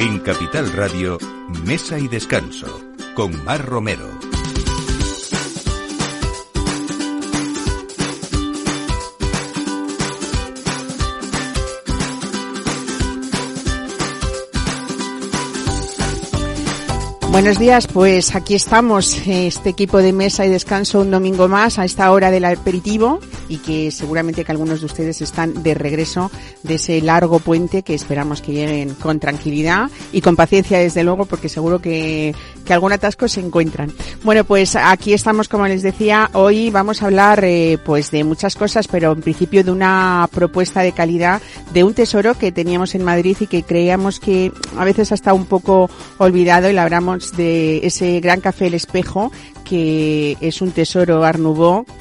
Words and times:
En 0.00 0.18
Capital 0.20 0.72
Radio, 0.72 1.18
Mesa 1.66 1.98
y 1.98 2.08
Descanso, 2.08 2.80
con 3.14 3.44
Mar 3.44 3.66
Romero. 3.66 4.08
Buenos 17.30 17.58
días, 17.58 17.86
pues 17.86 18.34
aquí 18.34 18.54
estamos, 18.54 19.18
este 19.26 19.68
equipo 19.68 19.98
de 19.98 20.14
mesa 20.14 20.46
y 20.46 20.48
descanso 20.48 21.02
un 21.02 21.10
domingo 21.10 21.46
más 21.46 21.78
a 21.78 21.84
esta 21.84 22.10
hora 22.10 22.30
del 22.30 22.46
aperitivo 22.46 23.20
y 23.50 23.58
que 23.58 23.90
seguramente 23.90 24.44
que 24.44 24.52
algunos 24.52 24.80
de 24.80 24.86
ustedes 24.86 25.20
están 25.20 25.62
de 25.62 25.74
regreso 25.74 26.30
de 26.62 26.76
ese 26.76 27.02
largo 27.02 27.40
puente 27.40 27.82
que 27.82 27.94
esperamos 27.94 28.40
que 28.40 28.52
lleguen 28.52 28.94
con 28.94 29.18
tranquilidad 29.18 29.90
y 30.12 30.20
con 30.20 30.36
paciencia 30.36 30.78
desde 30.78 31.02
luego 31.02 31.26
porque 31.26 31.48
seguro 31.48 31.80
que, 31.80 32.34
que 32.64 32.72
algún 32.72 32.92
atasco 32.92 33.26
se 33.28 33.40
encuentran. 33.40 33.92
Bueno, 34.22 34.44
pues 34.44 34.76
aquí 34.76 35.12
estamos 35.12 35.48
como 35.48 35.66
les 35.66 35.82
decía, 35.82 36.30
hoy 36.32 36.70
vamos 36.70 37.02
a 37.02 37.06
hablar 37.06 37.44
eh, 37.44 37.78
pues 37.84 38.12
de 38.12 38.22
muchas 38.22 38.54
cosas, 38.54 38.86
pero 38.86 39.12
en 39.12 39.20
principio 39.20 39.64
de 39.64 39.72
una 39.72 40.28
propuesta 40.32 40.82
de 40.82 40.92
calidad 40.92 41.42
de 41.72 41.82
un 41.82 41.92
tesoro 41.92 42.34
que 42.34 42.52
teníamos 42.52 42.94
en 42.94 43.02
Madrid 43.02 43.36
y 43.40 43.48
que 43.48 43.64
creíamos 43.64 44.20
que 44.20 44.52
a 44.78 44.84
veces 44.84 45.10
ha 45.10 45.16
estado 45.16 45.34
un 45.36 45.46
poco 45.46 45.90
olvidado 46.18 46.70
y 46.70 46.72
la 46.72 46.84
hablamos 46.84 47.36
de 47.36 47.84
ese 47.84 48.20
gran 48.20 48.40
café 48.40 48.68
El 48.68 48.74
Espejo 48.74 49.32
que 49.70 50.36
es 50.40 50.62
un 50.62 50.72
tesoro 50.72 51.22
Art 51.22 51.38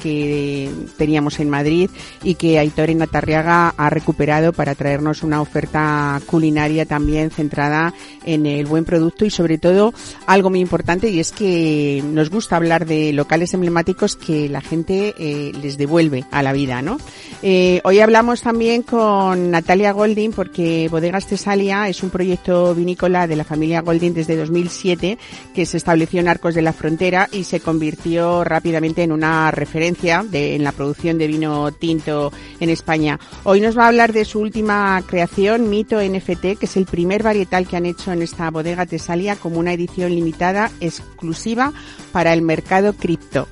que 0.02 0.72
teníamos 0.98 1.40
en 1.40 1.52
Madrid 1.52 1.92
y 2.24 2.34
que 2.34 2.58
Aitor 2.58 2.90
Natarriaga 2.96 3.76
ha 3.78 3.90
recuperado 3.92 4.54
para 4.54 4.74
traernos 4.74 5.22
una 5.22 5.40
oferta 5.40 6.20
culinaria 6.26 6.88
también 6.88 7.30
centrada 7.30 7.94
en 8.26 8.48
el 8.48 8.66
buen 8.66 8.86
producto 8.86 9.24
y 9.24 9.30
sobre 9.30 9.60
todo 9.60 9.94
algo 10.26 10.50
muy 10.50 10.62
importante 10.62 11.10
y 11.10 11.20
es 11.20 11.32
que 11.32 12.04
nos 12.12 12.32
gusta 12.32 12.56
hablar 12.56 12.88
de 12.88 13.14
locales 13.14 13.54
emblemáticos 13.54 14.16
que 14.16 14.50
la 14.50 14.62
gente 14.62 15.14
eh, 15.20 15.52
les 15.62 15.78
devuelve 15.78 16.26
a 16.32 16.42
la 16.42 16.54
vida, 16.54 16.82
¿no? 16.82 16.98
Eh, 17.44 17.82
hoy 17.84 18.00
hablamos 18.00 18.42
también 18.42 18.82
con 18.82 19.52
Natalia 19.52 19.92
Golding 19.92 20.32
porque 20.32 20.88
Bodegas 20.90 21.28
Tesalia 21.28 21.88
es 21.88 22.02
un 22.02 22.10
proyecto 22.10 22.74
vinícola 22.74 23.28
de 23.28 23.36
la 23.36 23.44
familia 23.44 23.82
Golding 23.82 24.16
desde 24.16 24.36
2007 24.36 25.20
que 25.54 25.66
se 25.68 25.78
estableció 25.78 26.20
en 26.20 26.30
Arcos 26.30 26.56
de 26.56 26.64
la 26.64 26.74
Frontera 26.74 27.30
y 27.32 27.44
se 27.44 27.59
convirtió 27.60 28.44
rápidamente 28.44 29.04
en 29.04 29.12
una 29.12 29.52
referencia 29.52 30.24
de, 30.24 30.56
en 30.56 30.64
la 30.64 30.72
producción 30.72 31.18
de 31.18 31.28
vino 31.28 31.72
tinto 31.72 32.32
en 32.60 32.70
España. 32.70 33.20
Hoy 33.44 33.62
nos 33.62 33.78
va 33.78 33.86
a 33.86 33.88
hablar 33.88 34.14
de 34.14 34.26
su 34.26 34.40
última 34.40 35.02
creación, 35.06 35.70
Mito 35.70 36.02
NFT, 36.02 36.58
que 36.58 36.66
es 36.66 36.78
el 36.78 36.86
primer 36.86 37.24
varietal 37.24 37.68
que 37.68 37.78
han 37.78 37.86
hecho 37.86 38.12
en 38.12 38.22
esta 38.22 38.50
bodega 38.50 38.86
Tesalia 38.86 39.36
como 39.36 39.60
una 39.60 39.74
edición 39.74 40.14
limitada 40.14 40.72
exclusiva 40.80 41.74
para 42.12 42.34
el 42.34 42.42
mercado 42.42 42.94
cripto. 42.94 43.48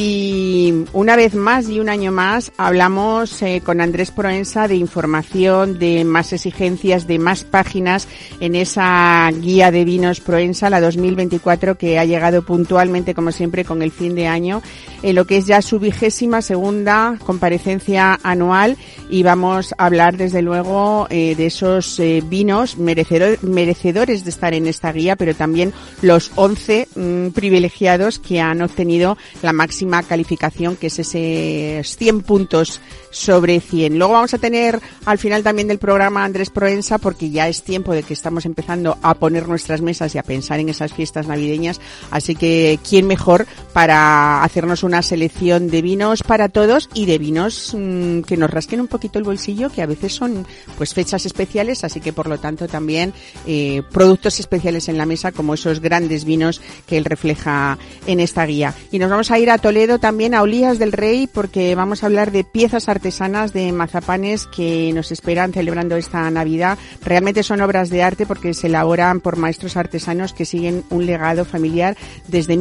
Y 0.00 0.84
una 0.92 1.16
vez 1.16 1.34
más 1.34 1.68
y 1.68 1.80
un 1.80 1.88
año 1.88 2.12
más 2.12 2.52
hablamos 2.56 3.42
eh, 3.42 3.62
con 3.64 3.80
Andrés 3.80 4.12
Proensa 4.12 4.68
de 4.68 4.76
información, 4.76 5.80
de 5.80 6.04
más 6.04 6.32
exigencias, 6.32 7.08
de 7.08 7.18
más 7.18 7.42
páginas 7.42 8.06
en 8.38 8.54
esa 8.54 9.28
guía 9.32 9.72
de 9.72 9.84
vinos 9.84 10.20
Proensa, 10.20 10.70
la 10.70 10.80
2024, 10.80 11.76
que 11.76 11.98
ha 11.98 12.04
llegado 12.04 12.42
puntualmente, 12.42 13.12
como 13.12 13.32
siempre, 13.32 13.47
con 13.64 13.82
el 13.82 13.90
fin 13.90 14.14
de 14.14 14.26
año, 14.26 14.62
en 15.02 15.14
lo 15.14 15.24
que 15.24 15.38
es 15.38 15.46
ya 15.46 15.62
su 15.62 15.78
vigésima 15.78 16.42
segunda 16.42 17.18
comparecencia 17.24 18.18
anual. 18.22 18.76
Y 19.10 19.22
vamos 19.22 19.74
a 19.78 19.86
hablar, 19.86 20.16
desde 20.16 20.42
luego, 20.42 21.06
eh, 21.10 21.34
de 21.34 21.46
esos 21.46 21.98
eh, 21.98 22.22
vinos 22.24 22.76
merecedores 22.76 24.24
de 24.24 24.30
estar 24.30 24.54
en 24.54 24.66
esta 24.66 24.92
guía, 24.92 25.16
pero 25.16 25.34
también 25.34 25.72
los 26.02 26.30
11 26.34 26.88
mm, 26.94 27.28
privilegiados 27.28 28.18
que 28.18 28.40
han 28.40 28.62
obtenido 28.62 29.16
la 29.42 29.52
máxima 29.52 30.02
calificación, 30.02 30.76
que 30.76 30.88
es 30.88 30.98
ese 30.98 31.82
100 31.84 32.22
puntos 32.22 32.80
sobre 33.10 33.60
100. 33.60 33.98
Luego 33.98 34.14
vamos 34.14 34.34
a 34.34 34.38
tener 34.38 34.80
al 35.04 35.18
final 35.18 35.42
también 35.42 35.68
del 35.68 35.78
programa 35.78 36.24
Andrés 36.24 36.50
Proensa, 36.50 36.98
porque 36.98 37.30
ya 37.30 37.48
es 37.48 37.62
tiempo 37.62 37.92
de 37.92 38.02
que 38.02 38.14
estamos 38.14 38.44
empezando 38.46 38.98
a 39.02 39.14
poner 39.14 39.48
nuestras 39.48 39.80
mesas 39.80 40.14
y 40.14 40.18
a 40.18 40.22
pensar 40.22 40.60
en 40.60 40.68
esas 40.68 40.92
fiestas 40.92 41.26
navideñas. 41.26 41.80
Así 42.10 42.34
que, 42.34 42.78
¿quién 42.86 43.06
mejor 43.06 43.37
para 43.72 44.42
hacernos 44.42 44.82
una 44.82 45.02
selección 45.02 45.68
de 45.68 45.82
vinos 45.82 46.22
para 46.22 46.48
todos 46.48 46.88
y 46.94 47.06
de 47.06 47.18
vinos 47.18 47.74
mm, 47.76 48.20
que 48.20 48.36
nos 48.36 48.50
rasquen 48.50 48.80
un 48.80 48.88
poquito 48.88 49.18
el 49.18 49.24
bolsillo, 49.24 49.70
que 49.70 49.82
a 49.82 49.86
veces 49.86 50.14
son 50.14 50.46
pues 50.76 50.94
fechas 50.94 51.26
especiales, 51.26 51.84
así 51.84 52.00
que 52.00 52.12
por 52.12 52.28
lo 52.28 52.38
tanto 52.38 52.68
también 52.68 53.12
eh, 53.46 53.82
productos 53.92 54.40
especiales 54.40 54.88
en 54.88 54.98
la 54.98 55.06
mesa, 55.06 55.32
como 55.32 55.54
esos 55.54 55.80
grandes 55.80 56.24
vinos 56.24 56.60
que 56.86 56.96
él 56.96 57.04
refleja 57.04 57.78
en 58.06 58.20
esta 58.20 58.44
guía. 58.46 58.74
Y 58.90 58.98
nos 58.98 59.10
vamos 59.10 59.30
a 59.30 59.38
ir 59.38 59.50
a 59.50 59.58
Toledo 59.58 59.98
también, 59.98 60.34
a 60.34 60.42
Olías 60.42 60.78
del 60.78 60.92
Rey, 60.92 61.26
porque 61.26 61.74
vamos 61.74 62.02
a 62.02 62.06
hablar 62.06 62.32
de 62.32 62.44
piezas 62.44 62.88
artesanas 62.88 63.52
de 63.52 63.72
mazapanes 63.72 64.46
que 64.46 64.92
nos 64.94 65.12
esperan 65.12 65.52
celebrando 65.52 65.96
esta 65.96 66.30
Navidad. 66.30 66.78
Realmente 67.04 67.42
son 67.42 67.60
obras 67.60 67.90
de 67.90 68.02
arte 68.02 68.26
porque 68.26 68.54
se 68.54 68.68
elaboran 68.68 69.20
por 69.20 69.36
maestros 69.36 69.76
artesanos 69.76 70.32
que 70.32 70.44
siguen 70.44 70.84
un 70.90 71.06
legado 71.06 71.44
familiar 71.44 71.96
desde 72.26 72.56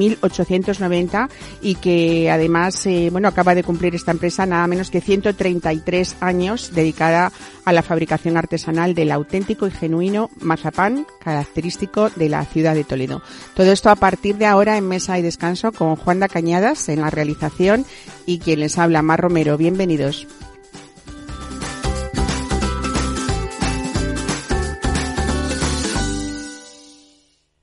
1890 0.59 1.29
y 1.61 1.75
que 1.75 2.29
además, 2.29 2.85
eh, 2.85 3.09
bueno, 3.11 3.27
acaba 3.27 3.55
de 3.55 3.63
cumplir 3.63 3.95
esta 3.95 4.11
empresa 4.11 4.45
nada 4.45 4.67
menos 4.67 4.91
que 4.91 5.01
133 5.01 6.17
años 6.19 6.71
dedicada 6.73 7.31
a 7.65 7.73
la 7.73 7.83
fabricación 7.83 8.37
artesanal 8.37 8.93
del 8.93 9.11
auténtico 9.11 9.67
y 9.67 9.71
genuino 9.71 10.29
mazapán 10.39 11.05
característico 11.19 12.09
de 12.09 12.29
la 12.29 12.45
ciudad 12.45 12.75
de 12.75 12.83
Toledo. 12.83 13.21
Todo 13.55 13.71
esto 13.71 13.89
a 13.89 13.95
partir 13.95 14.37
de 14.37 14.45
ahora 14.45 14.77
en 14.77 14.87
Mesa 14.87 15.17
y 15.17 15.21
Descanso 15.21 15.71
con 15.71 15.95
Juan 15.95 16.19
Cañadas 16.27 16.89
en 16.89 17.01
la 17.01 17.09
realización 17.09 17.85
y 18.25 18.39
quien 18.39 18.59
les 18.61 18.77
habla, 18.77 19.01
Mar 19.01 19.21
Romero. 19.21 19.57
Bienvenidos. 19.57 20.27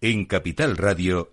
En 0.00 0.27
Capital 0.27 0.77
Radio, 0.77 1.33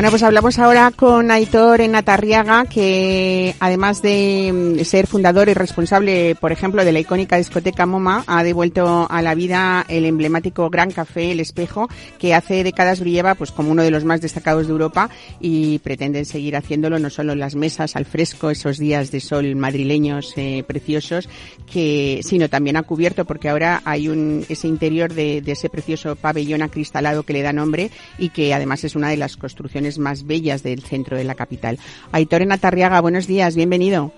Bueno, 0.00 0.12
pues 0.12 0.22
hablamos 0.22 0.58
ahora 0.58 0.92
con 0.96 1.30
Aitor 1.30 1.86
Natarriaga, 1.86 2.64
que 2.64 3.54
además 3.60 4.00
de 4.00 4.78
mm, 4.80 4.84
ser 4.86 5.06
fundador 5.06 5.50
y 5.50 5.52
responsable, 5.52 6.36
por 6.36 6.52
ejemplo, 6.52 6.86
de 6.86 6.92
la 6.92 7.00
icónica 7.00 7.36
discoteca 7.36 7.84
MoMA, 7.84 8.24
ha 8.26 8.42
devuelto 8.42 9.06
a 9.10 9.20
la 9.20 9.34
vida 9.34 9.84
el 9.88 10.06
emblemático 10.06 10.70
Gran 10.70 10.90
Café 10.90 11.32
El 11.32 11.40
Espejo, 11.40 11.86
que 12.18 12.32
hace 12.32 12.64
décadas 12.64 13.00
brillaba 13.00 13.34
pues 13.34 13.52
como 13.52 13.72
uno 13.72 13.82
de 13.82 13.90
los 13.90 14.06
más 14.06 14.22
destacados 14.22 14.68
de 14.68 14.72
Europa 14.72 15.10
y 15.38 15.80
pretenden 15.80 16.24
seguir 16.24 16.56
haciéndolo 16.56 16.98
no 16.98 17.10
solo 17.10 17.34
en 17.34 17.40
las 17.40 17.54
mesas 17.54 17.94
al 17.94 18.06
fresco, 18.06 18.48
esos 18.48 18.78
días 18.78 19.10
de 19.10 19.20
sol 19.20 19.54
madrileños 19.54 20.32
eh, 20.36 20.64
preciosos, 20.66 21.28
sino 21.68 22.48
también 22.48 22.78
ha 22.78 22.84
cubierto, 22.84 23.26
porque 23.26 23.50
ahora 23.50 23.82
hay 23.84 24.08
un 24.08 24.46
ese 24.48 24.66
interior 24.66 25.12
de 25.12 25.42
ese 25.44 25.68
precioso 25.68 26.16
pabellón 26.16 26.62
acristalado 26.62 27.24
que 27.24 27.34
le 27.34 27.42
da 27.42 27.52
nombre 27.52 27.90
y 28.16 28.30
que 28.30 28.54
además 28.54 28.82
es 28.84 28.96
una 28.96 29.10
de 29.10 29.18
las 29.18 29.36
construcciones 29.36 29.89
más 29.98 30.26
bellas 30.26 30.62
del 30.62 30.82
centro 30.82 31.16
de 31.16 31.24
la 31.24 31.34
capital. 31.34 31.78
Aitor 32.12 32.40
Atarriaga, 32.50 33.00
buenos 33.00 33.26
días, 33.26 33.54
bienvenido. 33.54 34.12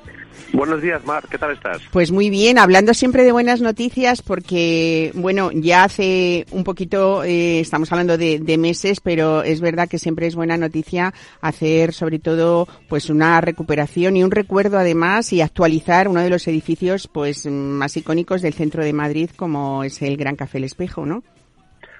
Buenos 0.52 0.82
días, 0.82 1.04
Mar. 1.06 1.24
¿Qué 1.30 1.38
tal 1.38 1.52
estás? 1.52 1.80
Pues 1.90 2.10
muy 2.10 2.28
bien, 2.28 2.58
hablando 2.58 2.92
siempre 2.94 3.24
de 3.24 3.32
buenas 3.32 3.60
noticias 3.60 4.22
porque, 4.22 5.10
bueno, 5.14 5.50
ya 5.52 5.84
hace 5.84 6.46
un 6.50 6.64
poquito, 6.64 7.24
eh, 7.24 7.60
estamos 7.60 7.90
hablando 7.90 8.18
de, 8.18 8.58
meses, 8.58 9.00
pero 9.00 9.42
es 9.42 9.60
verdad 9.60 9.88
que 9.88 9.98
siempre 9.98 10.26
es 10.26 10.34
buena 10.34 10.58
noticia 10.58 11.14
hacer 11.40 11.94
sobre 11.94 12.18
todo 12.18 12.68
pues 12.88 13.08
una 13.08 13.40
recuperación 13.40 14.16
y 14.16 14.22
un 14.22 14.30
recuerdo 14.30 14.78
además 14.78 15.32
y 15.32 15.40
actualizar 15.40 16.06
uno 16.06 16.20
de 16.20 16.28
los 16.28 16.46
edificios 16.46 17.08
pues 17.08 17.46
más 17.46 17.96
icónicos 17.96 18.42
del 18.42 18.52
centro 18.52 18.84
de 18.84 18.92
Madrid 18.92 19.30
como 19.34 19.84
es 19.84 20.02
el 20.02 20.18
Gran 20.18 20.36
Café 20.36 20.58
El 20.58 20.64
Espejo, 20.64 21.06
¿no? 21.06 21.22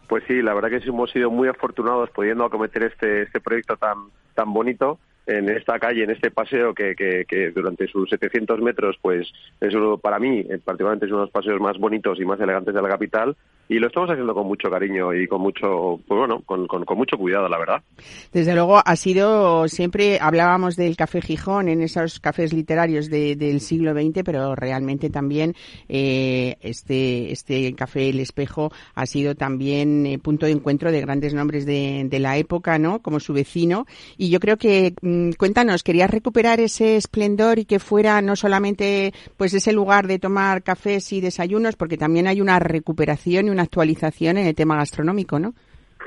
Pues 0.09 0.25
sí, 0.27 0.43
la 0.43 0.55
verdad 0.55 0.71
que 0.71 0.89
hemos 0.89 1.11
sido 1.11 1.31
muy 1.31 1.49
afortunados 1.49 2.11
pudiendo 2.11 2.45
acometer 2.45 2.83
este, 2.85 3.23
este 3.23 3.41
proyecto 3.41 3.77
tan, 3.77 4.09
tan 4.35 4.53
bonito 4.53 4.99
en 5.27 5.49
esta 5.49 5.79
calle, 5.79 6.05
en 6.05 6.11
este 6.11 6.31
paseo 6.31 6.75
que, 6.75 6.95
que, 6.97 7.51
durante 7.55 7.87
sus 7.87 8.09
700 8.11 8.61
metros, 8.61 8.97
pues 9.01 9.31
eso 9.61 9.99
para 9.99 10.19
mí, 10.19 10.41
eh, 10.41 10.59
particularmente 10.65 11.07
es 11.07 11.13
uno 11.13 11.21
de 11.21 11.27
los 11.27 11.33
paseos 11.33 11.61
más 11.61 11.79
bonitos 11.79 12.19
y 12.21 12.25
más 12.25 12.41
elegantes 12.41 12.75
de 12.75 12.83
la 12.83 12.89
capital 12.89 13.37
y 13.69 13.79
lo 13.79 13.87
estamos 13.87 14.11
haciendo 14.11 14.35
con 14.35 14.47
mucho 14.47 14.69
cariño 14.69 15.15
y 15.15 15.27
con 15.27 15.41
mucho, 15.41 16.01
pues 16.07 16.19
bueno, 16.19 16.43
con, 16.45 16.67
con, 16.67 16.99
mucho 16.99 17.17
cuidado, 17.17 17.49
la 17.49 17.59
verdad. 17.59 17.83
Desde 18.33 18.55
luego 18.55 18.81
ha 18.85 18.97
sido 18.97 19.67
siempre, 19.69 20.19
hablábamos 20.21 20.77
del 20.77 20.97
Café 20.97 21.23
Gijón 21.23 21.69
en 21.69 21.81
esos 21.81 22.21
cafés 22.21 22.53
literarios 22.53 23.09
del 23.09 23.61
siglo 23.61 23.95
XX, 23.95 24.23
pero 24.25 24.55
realmente 24.55 25.09
también 25.09 25.55
eh, 25.89 26.57
este, 26.61 27.33
este 27.33 27.75
Café 27.75 28.11
El 28.11 28.21
Espejo 28.21 28.71
ha 28.95 29.07
sido 29.07 29.35
también 29.35 30.05
eh, 30.07 30.19
punto 30.19 30.47
de 30.47 30.53
encuentro 30.53 30.93
de 30.93 31.01
grandes 31.01 31.33
nombres 31.33 31.65
de, 31.65 32.05
de 32.09 32.19
la 32.19 32.37
época, 32.37 32.79
¿no? 32.79 33.01
Como 33.01 33.21
su 33.21 33.33
vecino 33.33 33.87
y 34.19 34.31
yo 34.31 34.41
creo 34.41 34.57
que 34.57 34.95
cuéntanos, 35.39 35.83
¿querías 35.83 36.11
recuperar 36.11 36.61
ese 36.61 36.97
esplendor 36.97 37.59
y 37.59 37.65
que 37.65 37.79
fuera 37.79 38.21
no 38.23 38.37
solamente 38.37 39.13
pues 39.37 39.55
ese 39.55 39.73
lugar 39.73 40.07
de 40.07 40.19
tomar 40.19 40.63
cafés 40.63 41.13
y 41.13 41.21
desayunos, 41.21 41.77
porque 41.77 41.97
también 41.97 42.27
hay 42.27 42.41
una 42.41 42.59
recuperación 42.59 43.47
y 43.47 43.51
una 43.51 43.63
actualización 43.63 44.39
en 44.39 44.47
el 44.47 44.55
tema 44.55 44.77
gastronómico, 44.77 45.39
¿no? 45.39 45.55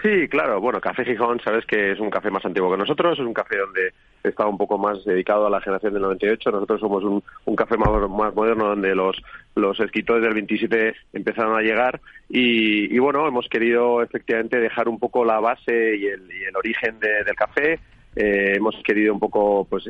Sí, 0.01 0.27
claro. 0.27 0.59
Bueno, 0.59 0.81
Café 0.81 1.05
Gijón, 1.05 1.39
sabes 1.39 1.65
que 1.65 1.91
es 1.91 1.99
un 1.99 2.09
café 2.09 2.29
más 2.29 2.45
antiguo 2.45 2.69
que 2.71 2.77
nosotros, 2.77 3.17
es 3.17 3.25
un 3.25 3.33
café 3.33 3.57
donde 3.57 3.93
está 4.23 4.45
un 4.45 4.57
poco 4.57 4.77
más 4.77 5.03
dedicado 5.05 5.47
a 5.47 5.49
la 5.49 5.61
generación 5.61 5.93
del 5.93 6.03
98. 6.03 6.51
Nosotros 6.51 6.79
somos 6.79 7.03
un, 7.03 7.23
un 7.45 7.55
café 7.55 7.77
más, 7.77 7.89
moderno 8.09 8.67
donde 8.67 8.93
los, 8.93 9.15
los 9.55 9.79
escritores 9.79 10.23
del 10.23 10.33
27 10.33 10.95
empezaron 11.13 11.57
a 11.57 11.61
llegar 11.61 12.01
y, 12.29 12.93
y, 12.93 12.99
bueno, 12.99 13.27
hemos 13.27 13.47
querido 13.47 14.01
efectivamente 14.01 14.59
dejar 14.59 14.89
un 14.89 14.99
poco 14.99 15.23
la 15.23 15.39
base 15.39 15.95
y 15.95 16.07
el 16.07 16.55
origen 16.55 16.99
del 16.99 17.35
café, 17.35 17.79
eh, 18.15 18.53
hemos 18.55 18.75
querido 18.83 19.13
un 19.13 19.19
poco 19.19 19.65
pues 19.69 19.85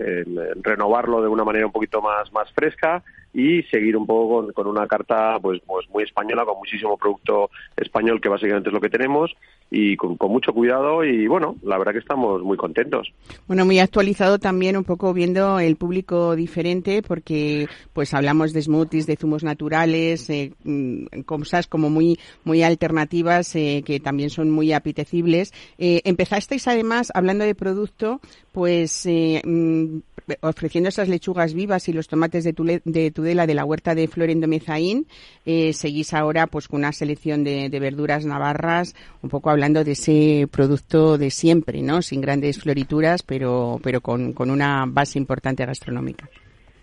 renovarlo 0.62 1.22
de 1.22 1.28
una 1.28 1.44
manera 1.44 1.66
un 1.66 1.72
poquito 1.72 2.02
más 2.02 2.32
más 2.34 2.52
fresca 2.52 3.04
y 3.36 3.62
seguir 3.64 3.98
un 3.98 4.08
poco 4.08 4.52
con, 4.54 4.68
una 4.68 4.88
carta 4.88 5.38
pues, 5.42 5.62
pues 5.68 5.88
muy 5.90 6.04
española, 6.04 6.46
con 6.46 6.58
muchísimo 6.58 6.98
producto 6.98 7.50
español, 7.76 8.22
que 8.22 8.30
básicamente 8.30 8.70
es 8.70 8.74
lo 8.74 8.80
que 8.80 8.90
tenemos, 8.90 9.36
y 9.70 9.98
con, 9.98 10.18
mucho 10.30 10.54
cuidado 10.54 11.04
y 11.04 11.28
bueno, 11.28 11.56
la 11.64 11.78
verdad 11.78 11.92
que 11.92 12.00
estamos 12.00 12.42
muy 12.42 12.56
contentos. 12.58 13.12
Bueno, 13.48 13.66
muy 13.66 13.80
actualizado 13.80 14.40
también 14.40 14.78
un 14.78 14.86
poco 14.86 15.14
viendo 15.14 15.60
el 15.60 15.76
público 15.76 16.36
diferente 16.36 17.02
porque 17.02 17.68
pues 17.94 18.14
hablamos 18.14 18.54
de 18.54 18.62
smoothies, 18.62 19.06
de 19.06 19.18
zumos 19.18 19.44
naturales, 19.44 20.30
eh, 20.30 20.54
mm, 20.64 21.22
cosas 21.26 21.68
como 21.68 21.90
muy 21.90 22.18
muy 22.44 22.64
alternativas 22.64 23.56
eh, 23.56 23.84
que 23.86 24.00
también 24.00 24.30
son 24.30 24.50
muy 24.50 24.72
apetecibles. 24.72 25.54
Eh, 25.78 26.02
empezasteis 26.06 26.68
además 26.68 27.12
hablando 27.14 27.44
de 27.44 27.56
producto, 27.56 28.22
pues 28.52 29.06
eh, 29.06 29.42
mm, 29.44 29.98
ofreciendo 30.42 30.90
esas 30.90 31.10
lechugas 31.10 31.54
vivas 31.54 31.88
y 31.90 31.94
los 31.94 32.08
tomates 32.08 32.44
de, 32.44 32.82
de 32.84 33.12
Tudela 33.26 33.48
de 33.48 33.56
la 33.56 33.66
huerta 33.66 33.96
de 33.96 34.08
Florendo 34.08 34.48
Mezaín, 34.48 35.08
eh, 35.48 35.74
seguís 35.74 36.14
ahora 36.14 36.46
pues 36.46 36.68
con 36.68 36.82
una 36.82 36.92
selección 36.92 37.44
de, 37.44 37.76
verduras 37.80 38.24
navarras, 38.24 38.94
un 39.24 39.32
poco 39.32 39.50
hablando 39.50 39.84
de 39.84 39.94
ese 39.94 40.48
producto 40.52 41.18
de 41.18 41.32
siempre, 41.32 41.82
¿no? 41.82 42.04
Sin 42.04 42.22
grandes 42.22 42.62
florituras, 42.62 43.24
pero, 43.24 43.80
pero 43.82 44.00
con, 44.02 44.34
con 44.34 44.52
una 44.52 44.86
base 44.88 45.18
importante 45.18 45.66
gastronómica. 45.66 46.30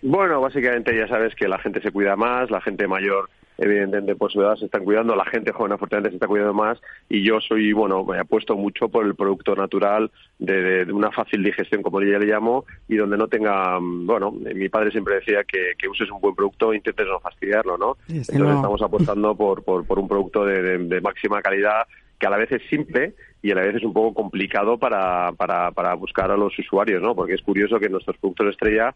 Bueno, 0.01 0.41
básicamente 0.41 0.93
ya 0.93 1.07
sabes 1.07 1.33
que 1.33 1.47
la 1.47 1.59
gente 1.59 1.79
se 1.79 1.91
cuida 1.91 2.17
más, 2.17 2.51
la 2.51 2.59
gente 2.59 2.89
mayor 2.89 3.29
evidentemente 3.57 4.15
por 4.15 4.31
su 4.31 4.41
edad 4.41 4.55
se 4.55 4.65
están 4.65 4.83
cuidando, 4.83 5.15
la 5.15 5.25
gente 5.25 5.51
joven 5.51 5.73
afortunadamente 5.73 6.11
se 6.11 6.15
está 6.17 6.27
cuidando 6.27 6.53
más 6.53 6.79
y 7.09 7.23
yo 7.23 7.39
soy, 7.39 7.73
bueno, 7.73 8.03
me 8.03 8.19
apuesto 8.19 8.55
mucho 8.55 8.89
por 8.89 9.05
el 9.05 9.15
producto 9.15 9.55
natural 9.55 10.11
de, 10.39 10.83
una 10.91 11.11
fácil 11.11 11.43
digestión, 11.43 11.81
como 11.81 12.01
yo 12.01 12.17
le 12.19 12.25
llamo, 12.25 12.65
y 12.87 12.95
donde 12.95 13.17
no 13.17 13.27
tenga, 13.27 13.79
mm, 13.79 14.05
bueno, 14.05 14.31
mi 14.31 14.69
padre 14.69 14.91
siempre 14.91 15.15
decía 15.15 15.43
que, 15.43 15.73
que 15.77 15.87
uses 15.87 16.09
un 16.11 16.19
buen 16.19 16.35
producto 16.35 16.73
e 16.73 16.77
intentes 16.77 17.07
no 17.07 17.19
fastidiarlo, 17.19 17.77
¿no? 17.77 17.97
Entonces 18.07 18.55
estamos 18.55 18.81
apostando 18.81 19.35
por, 19.37 19.63
por, 19.63 19.85
por 19.85 19.99
un 19.99 20.07
producto 20.07 20.45
de, 20.45 20.77
de, 20.79 21.01
máxima 21.01 21.41
calidad 21.41 21.87
que 22.19 22.27
a 22.27 22.29
la 22.29 22.37
vez 22.37 22.51
es 22.51 22.61
simple 22.69 23.13
y 23.41 23.51
a 23.51 23.55
la 23.55 23.61
vez 23.61 23.75
es 23.75 23.83
un 23.83 23.91
poco 23.91 24.13
complicado 24.13 24.77
para, 24.77 25.31
para, 25.33 25.71
para 25.71 25.93
buscar 25.95 26.31
a 26.31 26.37
los 26.37 26.57
usuarios, 26.57 27.01
¿no? 27.01 27.15
Porque 27.15 27.33
es 27.33 27.41
curioso 27.41 27.79
que 27.79 27.89
nuestros 27.89 28.17
productos 28.17 28.47
estrella 28.47 28.93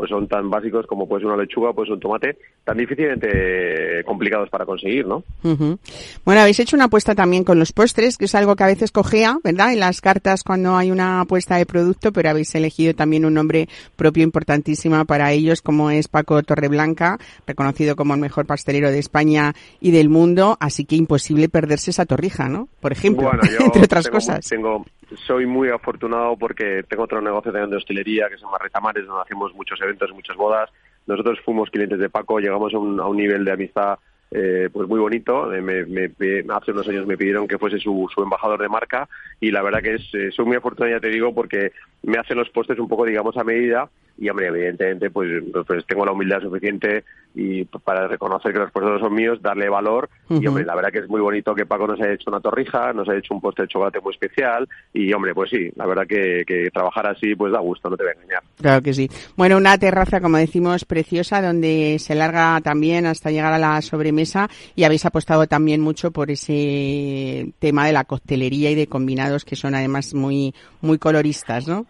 pues 0.00 0.08
son 0.08 0.26
tan 0.26 0.48
básicos 0.48 0.86
como 0.86 1.06
puede 1.06 1.20
ser 1.20 1.26
una 1.30 1.42
lechuga, 1.42 1.74
pues 1.74 1.90
un 1.90 2.00
tomate, 2.00 2.38
tan 2.64 2.78
difícilmente 2.78 4.02
complicados 4.06 4.48
para 4.48 4.64
conseguir, 4.64 5.06
¿no? 5.06 5.22
Bueno, 5.42 6.40
habéis 6.40 6.58
hecho 6.58 6.74
una 6.74 6.86
apuesta 6.86 7.14
también 7.14 7.44
con 7.44 7.58
los 7.58 7.72
postres, 7.72 8.16
que 8.16 8.24
es 8.24 8.34
algo 8.34 8.56
que 8.56 8.64
a 8.64 8.68
veces 8.68 8.92
cogea, 8.92 9.36
¿verdad? 9.44 9.74
En 9.74 9.80
las 9.80 10.00
cartas 10.00 10.42
cuando 10.42 10.74
hay 10.74 10.90
una 10.90 11.20
apuesta 11.20 11.56
de 11.56 11.66
producto, 11.66 12.14
pero 12.14 12.30
habéis 12.30 12.54
elegido 12.54 12.94
también 12.94 13.26
un 13.26 13.34
nombre 13.34 13.68
propio 13.94 14.22
importantísimo 14.22 15.04
para 15.04 15.32
ellos, 15.32 15.60
como 15.60 15.90
es 15.90 16.08
Paco 16.08 16.42
Torreblanca, 16.44 17.18
reconocido 17.46 17.94
como 17.94 18.14
el 18.14 18.20
mejor 18.20 18.46
pastelero 18.46 18.90
de 18.90 19.00
España 19.00 19.54
y 19.82 19.90
del 19.90 20.08
mundo, 20.08 20.56
así 20.60 20.86
que 20.86 20.96
imposible 20.96 21.50
perderse 21.50 21.90
esa 21.90 22.06
torrija, 22.06 22.48
¿no? 22.48 22.70
Por 22.80 22.92
ejemplo, 22.92 23.30
entre 23.60 23.82
otras 23.82 24.08
cosas. 24.08 24.48
Tengo, 24.48 24.86
soy 25.26 25.46
muy 25.46 25.68
afortunado 25.68 26.36
porque 26.36 26.84
tengo 26.88 27.04
otro 27.04 27.20
negocio 27.20 27.52
también 27.52 27.70
de 27.70 27.76
hostelería 27.76 28.28
que 28.28 28.36
se 28.36 28.42
llama 28.42 28.58
Retamares, 28.58 29.06
donde 29.06 29.22
hacemos 29.22 29.54
muchos 29.54 29.80
eventos, 29.80 30.12
muchas 30.12 30.36
bodas. 30.36 30.70
Nosotros 31.06 31.38
fuimos 31.44 31.70
clientes 31.70 31.98
de 31.98 32.08
Paco, 32.08 32.38
llegamos 32.38 32.72
a 32.74 32.78
un, 32.78 33.00
a 33.00 33.06
un 33.06 33.16
nivel 33.16 33.44
de 33.44 33.52
amistad 33.52 33.98
eh, 34.32 34.68
pues 34.72 34.88
muy 34.88 35.00
bonito. 35.00 35.52
Eh, 35.52 35.60
me, 35.60 35.84
me, 35.84 36.10
hace 36.54 36.70
unos 36.72 36.88
años 36.88 37.06
me 37.06 37.16
pidieron 37.16 37.48
que 37.48 37.58
fuese 37.58 37.78
su, 37.78 38.08
su 38.14 38.22
embajador 38.22 38.60
de 38.60 38.68
marca 38.68 39.08
y 39.40 39.50
la 39.50 39.62
verdad 39.62 39.82
que 39.82 39.94
es, 39.94 40.14
eh, 40.14 40.30
soy 40.30 40.44
muy 40.44 40.56
afortunado, 40.56 40.94
ya 40.94 41.00
te 41.00 41.08
digo, 41.08 41.34
porque 41.34 41.72
me 42.02 42.18
hacen 42.18 42.38
los 42.38 42.48
postes 42.50 42.78
un 42.78 42.88
poco, 42.88 43.04
digamos, 43.04 43.36
a 43.36 43.44
medida 43.44 43.90
y 44.20 44.28
hombre, 44.28 44.48
evidentemente 44.48 45.10
pues, 45.10 45.42
pues 45.66 45.84
tengo 45.86 46.04
la 46.04 46.12
humildad 46.12 46.40
suficiente 46.42 47.04
y 47.34 47.64
para 47.64 48.06
reconocer 48.06 48.52
que 48.52 48.58
los 48.58 48.70
postres 48.70 49.00
son 49.00 49.14
míos, 49.14 49.40
darle 49.40 49.68
valor 49.68 50.10
y 50.28 50.46
hombre, 50.46 50.64
la 50.64 50.74
verdad 50.74 50.90
que 50.90 50.98
es 50.98 51.08
muy 51.08 51.20
bonito 51.20 51.54
que 51.54 51.64
Paco 51.64 51.86
nos 51.86 52.00
haya 52.00 52.12
hecho 52.12 52.28
una 52.28 52.40
torrija, 52.40 52.92
nos 52.92 53.08
haya 53.08 53.18
hecho 53.18 53.34
un 53.34 53.40
postre 53.40 53.64
de 53.64 53.68
chocolate 53.68 54.00
muy 54.00 54.12
especial 54.12 54.68
y 54.92 55.10
hombre, 55.12 55.34
pues 55.34 55.50
sí, 55.50 55.70
la 55.74 55.86
verdad 55.86 56.06
que, 56.06 56.44
que 56.46 56.70
trabajar 56.70 57.06
así 57.06 57.34
pues 57.34 57.52
da 57.52 57.60
gusto, 57.60 57.88
no 57.88 57.96
te 57.96 58.02
voy 58.04 58.12
a 58.12 58.14
engañar. 58.14 58.42
Claro 58.60 58.82
que 58.82 58.92
sí. 58.92 59.08
Bueno, 59.36 59.56
una 59.56 59.78
terraza, 59.78 60.20
como 60.20 60.36
decimos, 60.36 60.84
preciosa 60.84 61.40
donde 61.40 61.96
se 61.98 62.14
larga 62.14 62.60
también 62.60 63.06
hasta 63.06 63.30
llegar 63.30 63.54
a 63.54 63.58
la 63.58 63.80
sobremesa 63.80 64.50
y 64.76 64.84
habéis 64.84 65.06
apostado 65.06 65.46
también 65.46 65.80
mucho 65.80 66.10
por 66.10 66.30
ese 66.30 67.52
tema 67.58 67.86
de 67.86 67.92
la 67.92 68.04
coctelería 68.04 68.70
y 68.70 68.74
de 68.74 68.86
combinados 68.86 69.46
que 69.46 69.56
son 69.56 69.74
además 69.74 70.12
muy 70.12 70.54
muy 70.82 70.98
coloristas, 70.98 71.66
¿no? 71.66 71.86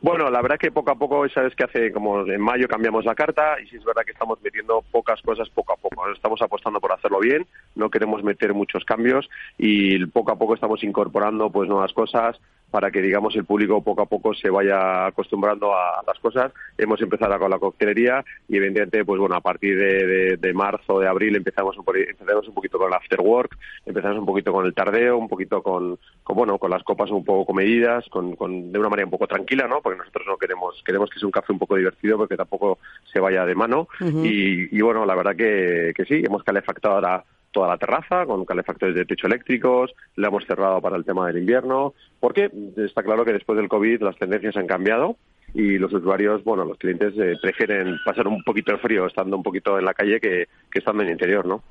Bueno, 0.00 0.30
la 0.30 0.40
verdad 0.40 0.58
que 0.58 0.70
poco 0.70 0.92
a 0.92 0.94
poco, 0.94 1.28
sabes 1.28 1.56
que 1.56 1.64
hace 1.64 1.92
como 1.92 2.20
en 2.24 2.40
mayo 2.40 2.68
cambiamos 2.68 3.04
la 3.04 3.16
carta 3.16 3.60
y 3.60 3.66
sí 3.66 3.76
es 3.76 3.84
verdad 3.84 4.02
que 4.04 4.12
estamos 4.12 4.40
metiendo 4.42 4.84
pocas 4.92 5.20
cosas 5.22 5.48
poco 5.50 5.72
a 5.72 5.76
poco. 5.76 6.08
Estamos 6.12 6.40
apostando 6.40 6.80
por 6.80 6.92
hacerlo 6.92 7.18
bien, 7.18 7.48
no 7.74 7.90
queremos 7.90 8.22
meter 8.22 8.54
muchos 8.54 8.84
cambios 8.84 9.28
y 9.58 10.06
poco 10.06 10.30
a 10.30 10.38
poco 10.38 10.54
estamos 10.54 10.84
incorporando 10.84 11.50
pues 11.50 11.68
nuevas 11.68 11.92
cosas 11.92 12.38
para 12.70 12.90
que 12.90 13.00
digamos 13.00 13.34
el 13.36 13.44
público 13.44 13.82
poco 13.82 14.02
a 14.02 14.06
poco 14.06 14.34
se 14.34 14.50
vaya 14.50 15.06
acostumbrando 15.06 15.74
a, 15.74 16.02
las 16.06 16.18
cosas. 16.18 16.52
Hemos 16.76 17.00
empezado 17.00 17.38
con 17.38 17.50
la 17.50 17.58
coctelería 17.58 18.24
y 18.48 18.56
evidentemente 18.56 19.04
pues 19.04 19.18
bueno 19.18 19.36
a 19.36 19.40
partir 19.40 19.78
de, 19.78 20.36
de, 20.36 20.52
marzo 20.52 20.98
de 20.98 21.08
abril 21.08 21.36
empezamos 21.36 21.76
un, 21.76 21.84
empezamos 21.96 22.48
un 22.48 22.54
poquito 22.54 22.78
con 22.78 22.88
el 22.88 22.94
after 22.94 23.20
work, 23.20 23.56
empezamos 23.86 24.18
un 24.18 24.26
poquito 24.26 24.52
con 24.52 24.66
el 24.66 24.74
tardeo, 24.74 25.16
un 25.16 25.28
poquito 25.28 25.62
con, 25.62 25.98
con 26.22 26.36
bueno 26.36 26.58
con 26.58 26.70
las 26.70 26.82
copas 26.82 27.10
un 27.10 27.24
poco 27.24 27.46
comedidas, 27.46 28.04
con, 28.08 28.36
con 28.36 28.72
de 28.72 28.78
una 28.78 28.88
manera 28.88 29.06
un 29.06 29.12
poco 29.12 29.26
tranquila, 29.26 29.66
¿no? 29.66 29.80
Porque 29.80 29.98
nosotros 29.98 30.26
no 30.26 30.36
queremos 30.36 30.82
queremos 30.84 31.10
que 31.10 31.18
sea 31.18 31.26
un 31.26 31.32
café 31.32 31.52
un 31.52 31.58
poco 31.58 31.76
divertido 31.76 32.18
porque 32.18 32.36
tampoco 32.36 32.78
se 33.12 33.20
vaya 33.20 33.44
de 33.44 33.54
mano 33.54 33.88
y, 34.00 34.76
y, 34.76 34.80
bueno 34.82 35.06
la 35.06 35.14
verdad 35.14 35.36
que, 35.36 35.92
que 35.94 36.04
sí 36.04 36.22
hemos 36.24 36.42
calefactado 36.42 36.96
ahora 36.96 37.24
toda 37.58 37.70
la 37.70 37.76
terraza 37.76 38.24
con 38.24 38.44
calefactores 38.44 38.94
de 38.94 39.04
techo 39.04 39.26
eléctricos, 39.26 39.92
la 40.14 40.28
hemos 40.28 40.46
cerrado 40.46 40.80
para 40.80 40.94
el 40.94 41.04
tema 41.04 41.26
del 41.26 41.38
invierno, 41.38 41.92
porque 42.20 42.48
está 42.76 43.02
claro 43.02 43.24
que 43.24 43.32
después 43.32 43.56
del 43.56 43.68
COVID 43.68 44.00
las 44.00 44.16
tendencias 44.16 44.56
han 44.56 44.68
cambiado 44.68 45.16
y 45.54 45.78
los 45.78 45.92
usuarios, 45.92 46.44
bueno, 46.44 46.64
los 46.64 46.76
clientes 46.76 47.14
eh, 47.16 47.34
prefieren 47.40 47.96
pasar 48.04 48.28
un 48.28 48.42
poquito 48.42 48.72
de 48.72 48.78
frío 48.78 49.06
estando 49.06 49.36
un 49.36 49.42
poquito 49.42 49.78
en 49.78 49.84
la 49.84 49.94
calle 49.94 50.20
que, 50.20 50.46
estando 50.72 51.02
en 51.02 51.08
el 51.08 51.12
interior, 51.14 51.46
¿no? 51.46 51.62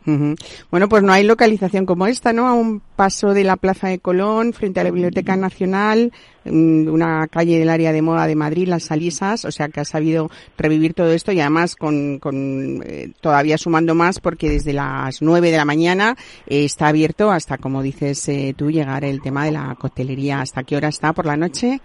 Bueno, 0.71 0.89
pues 0.89 1.03
no 1.03 1.13
hay 1.13 1.23
localización 1.23 1.85
como 1.85 2.07
esta, 2.07 2.33
¿no? 2.33 2.47
A 2.47 2.53
un 2.53 2.81
paso 2.95 3.33
de 3.33 3.43
la 3.43 3.55
Plaza 3.55 3.87
de 3.87 3.99
Colón, 3.99 4.53
frente 4.53 4.79
a 4.79 4.83
la 4.83 4.91
Biblioteca 4.91 5.35
Nacional, 5.35 6.11
una 6.43 7.27
calle 7.27 7.59
del 7.59 7.69
área 7.69 7.91
de 7.91 8.01
moda 8.01 8.25
de 8.25 8.35
Madrid, 8.35 8.67
Las 8.67 8.85
Salisas, 8.85 9.45
o 9.45 9.51
sea 9.51 9.69
que 9.69 9.81
ha 9.81 9.85
sabido 9.85 10.29
revivir 10.57 10.93
todo 10.93 11.11
esto 11.11 11.31
y 11.31 11.39
además 11.39 11.75
con, 11.75 12.19
con 12.19 12.81
eh, 12.85 13.11
todavía 13.21 13.57
sumando 13.57 13.95
más 13.95 14.19
porque 14.19 14.49
desde 14.49 14.73
las 14.73 15.21
nueve 15.21 15.51
de 15.51 15.57
la 15.57 15.65
mañana 15.65 16.15
eh, 16.47 16.65
está 16.65 16.87
abierto 16.87 17.31
hasta, 17.31 17.57
como 17.57 17.83
dices 17.83 18.29
tú, 18.55 18.71
llegar 18.71 19.05
el 19.05 19.21
tema 19.21 19.45
de 19.45 19.51
la 19.51 19.75
coctelería. 19.79 20.41
¿Hasta 20.41 20.63
qué 20.63 20.75
hora 20.75 20.87
está 20.87 21.13
por 21.13 21.25
la 21.25 21.37
noche? 21.37 21.79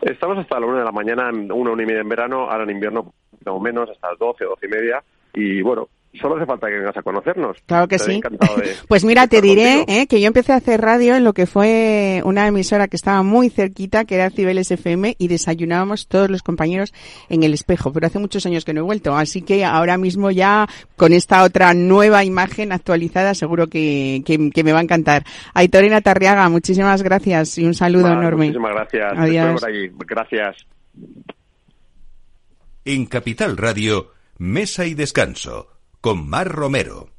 Estamos 0.00 0.38
hasta 0.38 0.60
la 0.60 0.66
una 0.66 0.78
de 0.78 0.84
la 0.84 0.92
mañana, 0.92 1.30
una, 1.30 1.70
una 1.72 1.82
y 1.82 1.86
media 1.86 2.00
en 2.00 2.08
verano, 2.08 2.50
ahora 2.50 2.64
en 2.64 2.70
invierno 2.70 3.12
o 3.44 3.60
menos, 3.60 3.90
hasta 3.90 4.10
las 4.10 4.18
doce, 4.18 4.44
doce 4.44 4.66
y 4.66 4.70
media. 4.70 5.02
Y 5.34 5.62
bueno, 5.62 5.88
Solo 6.20 6.36
hace 6.36 6.46
falta 6.46 6.66
que 6.68 6.74
vengas 6.74 6.96
a 6.96 7.02
conocernos. 7.02 7.56
Claro 7.66 7.86
que 7.88 7.98
sí. 7.98 8.20
pues 8.88 9.04
mira, 9.04 9.26
te 9.26 9.40
diré 9.40 9.84
eh, 9.86 10.06
que 10.06 10.20
yo 10.20 10.26
empecé 10.26 10.52
a 10.52 10.56
hacer 10.56 10.80
radio 10.80 11.16
en 11.16 11.24
lo 11.24 11.32
que 11.32 11.46
fue 11.46 12.22
una 12.24 12.46
emisora 12.46 12.88
que 12.88 12.96
estaba 12.96 13.22
muy 13.22 13.50
cerquita, 13.50 14.04
que 14.04 14.16
era 14.16 14.30
Cibeles 14.30 14.70
FM, 14.70 15.16
y 15.18 15.28
desayunábamos 15.28 16.08
todos 16.08 16.30
los 16.30 16.42
compañeros 16.42 16.92
en 17.28 17.42
el 17.42 17.54
espejo. 17.54 17.92
Pero 17.92 18.06
hace 18.06 18.18
muchos 18.18 18.44
años 18.46 18.64
que 18.64 18.72
no 18.72 18.80
he 18.80 18.84
vuelto, 18.84 19.16
así 19.16 19.42
que 19.42 19.64
ahora 19.64 19.96
mismo 19.98 20.30
ya 20.30 20.66
con 20.96 21.12
esta 21.12 21.42
otra 21.42 21.74
nueva 21.74 22.24
imagen 22.24 22.72
actualizada 22.72 23.34
seguro 23.34 23.68
que, 23.68 24.22
que, 24.24 24.64
me 24.64 24.72
va 24.72 24.80
a 24.80 24.82
encantar. 24.82 25.24
Aitorina 25.54 26.00
Tarriaga, 26.00 26.48
muchísimas 26.48 27.02
gracias 27.02 27.58
y 27.58 27.64
un 27.64 27.74
saludo 27.74 28.08
enorme. 28.08 28.46
Muchísimas 28.46 28.72
gracias. 28.72 29.12
Adiós. 29.16 29.64
Gracias. 30.06 30.56
En 32.84 33.06
Capital 33.06 33.56
Radio, 33.56 34.12
Mesa 34.38 34.86
y 34.86 34.94
Descanso 34.94 35.77
con 36.00 36.28
Mar 36.28 36.48
Romero. 36.48 37.17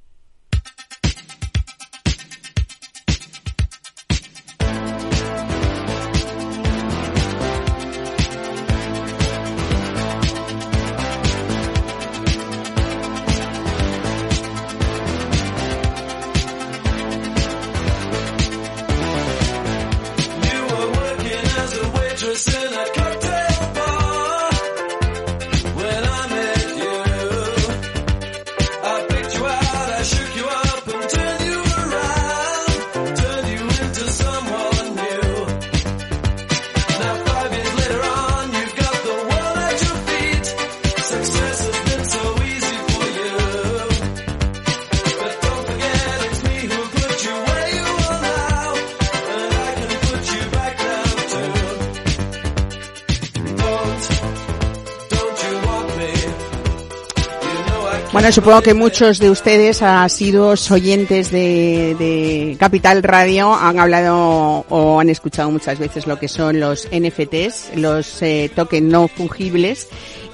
Supongo 58.40 58.62
que 58.62 58.74
muchos 58.74 59.20
de 59.20 59.30
ustedes, 59.30 59.82
sido 60.08 60.56
oyentes 60.72 61.30
de, 61.30 62.56
Capital 62.58 63.04
Radio, 63.04 63.54
han 63.54 63.80
hablado 63.80 64.66
o 64.70 65.02
han 65.02 65.10
escuchado 65.10 65.52
muchas 65.52 65.78
veces 65.78 66.08
lo 66.08 66.18
que 66.20 66.30
son 66.30 66.58
los 66.58 66.88
NFTs, 66.88 67.76
los 67.76 68.22
eh, 68.22 68.50
tokens 68.56 68.90
no 68.90 69.10
fungibles 69.10 69.90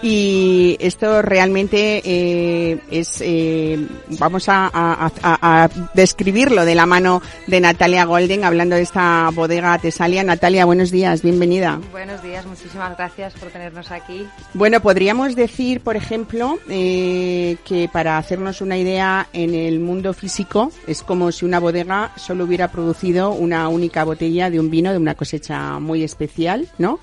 y 0.05 0.77
esto 0.79 1.23
realmente 1.23 1.99
eh, 2.05 2.79
es, 2.91 3.21
eh, 3.21 3.87
vamos 4.19 4.45
a, 4.47 5.67
describirlo 5.95 6.63
de 6.63 6.75
la 6.75 6.85
mano 6.85 7.23
de 7.47 7.59
Natalia 7.59 8.05
Golden, 8.05 8.43
hablando 8.43 8.75
de 8.75 8.83
esta 8.83 9.31
bodega 9.33 9.79
Tesalia. 9.79 10.23
Natalia, 10.23 10.65
buenos 10.65 10.91
días, 10.91 11.23
bienvenida. 11.23 11.79
Buenos 11.91 12.21
días, 12.21 12.45
muchísimas 12.45 12.95
gracias 12.95 13.33
por 13.33 13.49
tenernos 13.49 13.89
aquí. 13.89 14.27
Bueno, 14.53 14.79
podríamos 14.79 15.35
decir, 15.35 15.81
por 15.81 15.95
ejemplo, 15.95 16.59
eh, 16.69 17.57
que 17.65 17.89
para 17.91 18.19
hacernos 18.19 18.61
una 18.61 18.77
idea, 18.77 19.27
en 19.33 19.55
el 19.55 19.79
mundo 19.79 20.13
físico 20.13 20.71
es 20.85 21.01
como 21.01 21.31
si 21.31 21.45
una 21.45 21.59
bodega 21.59 22.11
solo 22.15 22.43
hubiera 22.43 22.67
producido 22.67 23.31
una 23.31 23.69
única 23.69 24.03
botella 24.03 24.51
de 24.51 24.59
un 24.59 24.69
vino 24.69 24.91
de 24.91 24.99
una 24.99 25.15
cosecha 25.15 25.79
muy 25.79 26.03
especial, 26.03 26.67
¿no? 26.77 26.99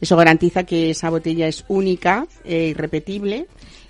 Eso 0.00 0.16
garantiza 0.16 0.64
que 0.64 0.90
esa 0.90 1.10
botella 1.10 1.46
es 1.46 1.64
única 1.68 2.26
e 2.44 2.68
irrepetible 2.68 3.46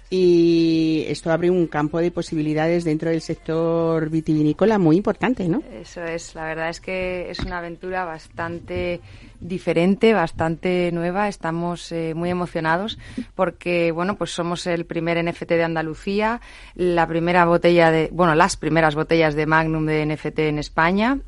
y 0.09 1.05
esto 1.09 1.33
abre 1.33 1.51
un 1.51 1.67
campo 1.67 1.99
de 1.99 2.13
posibilidades 2.13 2.85
dentro 2.85 3.11
del 3.11 3.21
sector 3.21 4.09
vitivinícola 4.09 4.79
muy 4.79 4.97
importante, 4.97 5.49
¿no? 5.49 5.63
Eso 5.73 6.05
es, 6.05 6.35
la 6.37 6.45
verdad 6.45 6.69
es 6.69 6.81
que 6.81 7.29
es 7.31 7.41
una 7.41 7.59
aventura 7.59 8.05
bastante 8.05 9.01
diferente, 9.41 10.13
bastante 10.13 10.91
nueva. 10.93 11.29
Estamos 11.29 11.91
eh, 11.91 12.15
muy 12.15 12.31
emocionados 12.31 12.99
porque, 13.35 13.91
bueno, 13.91 14.17
pues 14.17 14.31
somos 14.31 14.67
el 14.69 14.87
primer 14.87 15.23
NFT 15.23 15.49
de 15.49 15.65
Andalucía, 15.65 16.41
la 16.77 17.07
primera 17.09 17.45
botella 17.45 17.91
de, 17.91 18.09
bueno, 18.13 18.37
las 18.37 18.57
primeras 18.57 18.95
botellas 18.95 19.35
de 19.35 19.47
Magnum 19.47 19.87
de 19.87 20.07
NFT 20.07 20.39
en 20.41 20.59
España 20.59 21.19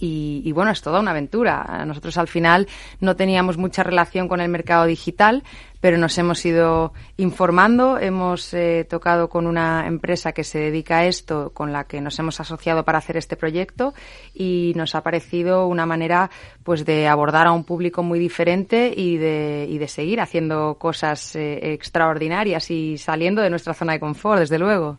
y, 0.00 0.50
bueno, 0.52 0.70
es 0.70 0.82
toda 0.82 1.00
una 1.00 1.12
aventura. 1.12 1.84
Nosotros 1.86 2.16
al 2.18 2.28
final 2.28 2.66
no 3.00 3.16
teníamos 3.16 3.56
mucha 3.56 3.82
relación 3.82 4.28
con 4.28 4.40
el 4.40 4.48
mercado 4.48 4.86
digital, 4.86 5.44
pero 5.86 5.98
nos 5.98 6.18
hemos 6.18 6.44
ido 6.44 6.92
informando, 7.16 7.96
hemos 7.96 8.52
eh, 8.54 8.84
tocado 8.90 9.28
con 9.28 9.46
una 9.46 9.86
empresa 9.86 10.32
que 10.32 10.42
se 10.42 10.58
dedica 10.58 10.98
a 10.98 11.06
esto, 11.06 11.52
con 11.54 11.72
la 11.72 11.84
que 11.84 12.00
nos 12.00 12.18
hemos 12.18 12.40
asociado 12.40 12.84
para 12.84 12.98
hacer 12.98 13.16
este 13.16 13.36
proyecto 13.36 13.94
y 14.34 14.72
nos 14.74 14.96
ha 14.96 15.04
parecido 15.04 15.68
una 15.68 15.86
manera 15.86 16.28
pues 16.64 16.84
de 16.84 17.06
abordar 17.06 17.46
a 17.46 17.52
un 17.52 17.62
público 17.62 18.02
muy 18.02 18.18
diferente 18.18 18.92
y 18.96 19.16
de, 19.16 19.68
y 19.70 19.78
de 19.78 19.86
seguir 19.86 20.20
haciendo 20.20 20.74
cosas 20.74 21.36
eh, 21.36 21.74
extraordinarias 21.74 22.68
y 22.72 22.98
saliendo 22.98 23.40
de 23.40 23.50
nuestra 23.50 23.72
zona 23.72 23.92
de 23.92 24.00
confort, 24.00 24.40
desde 24.40 24.58
luego. 24.58 24.98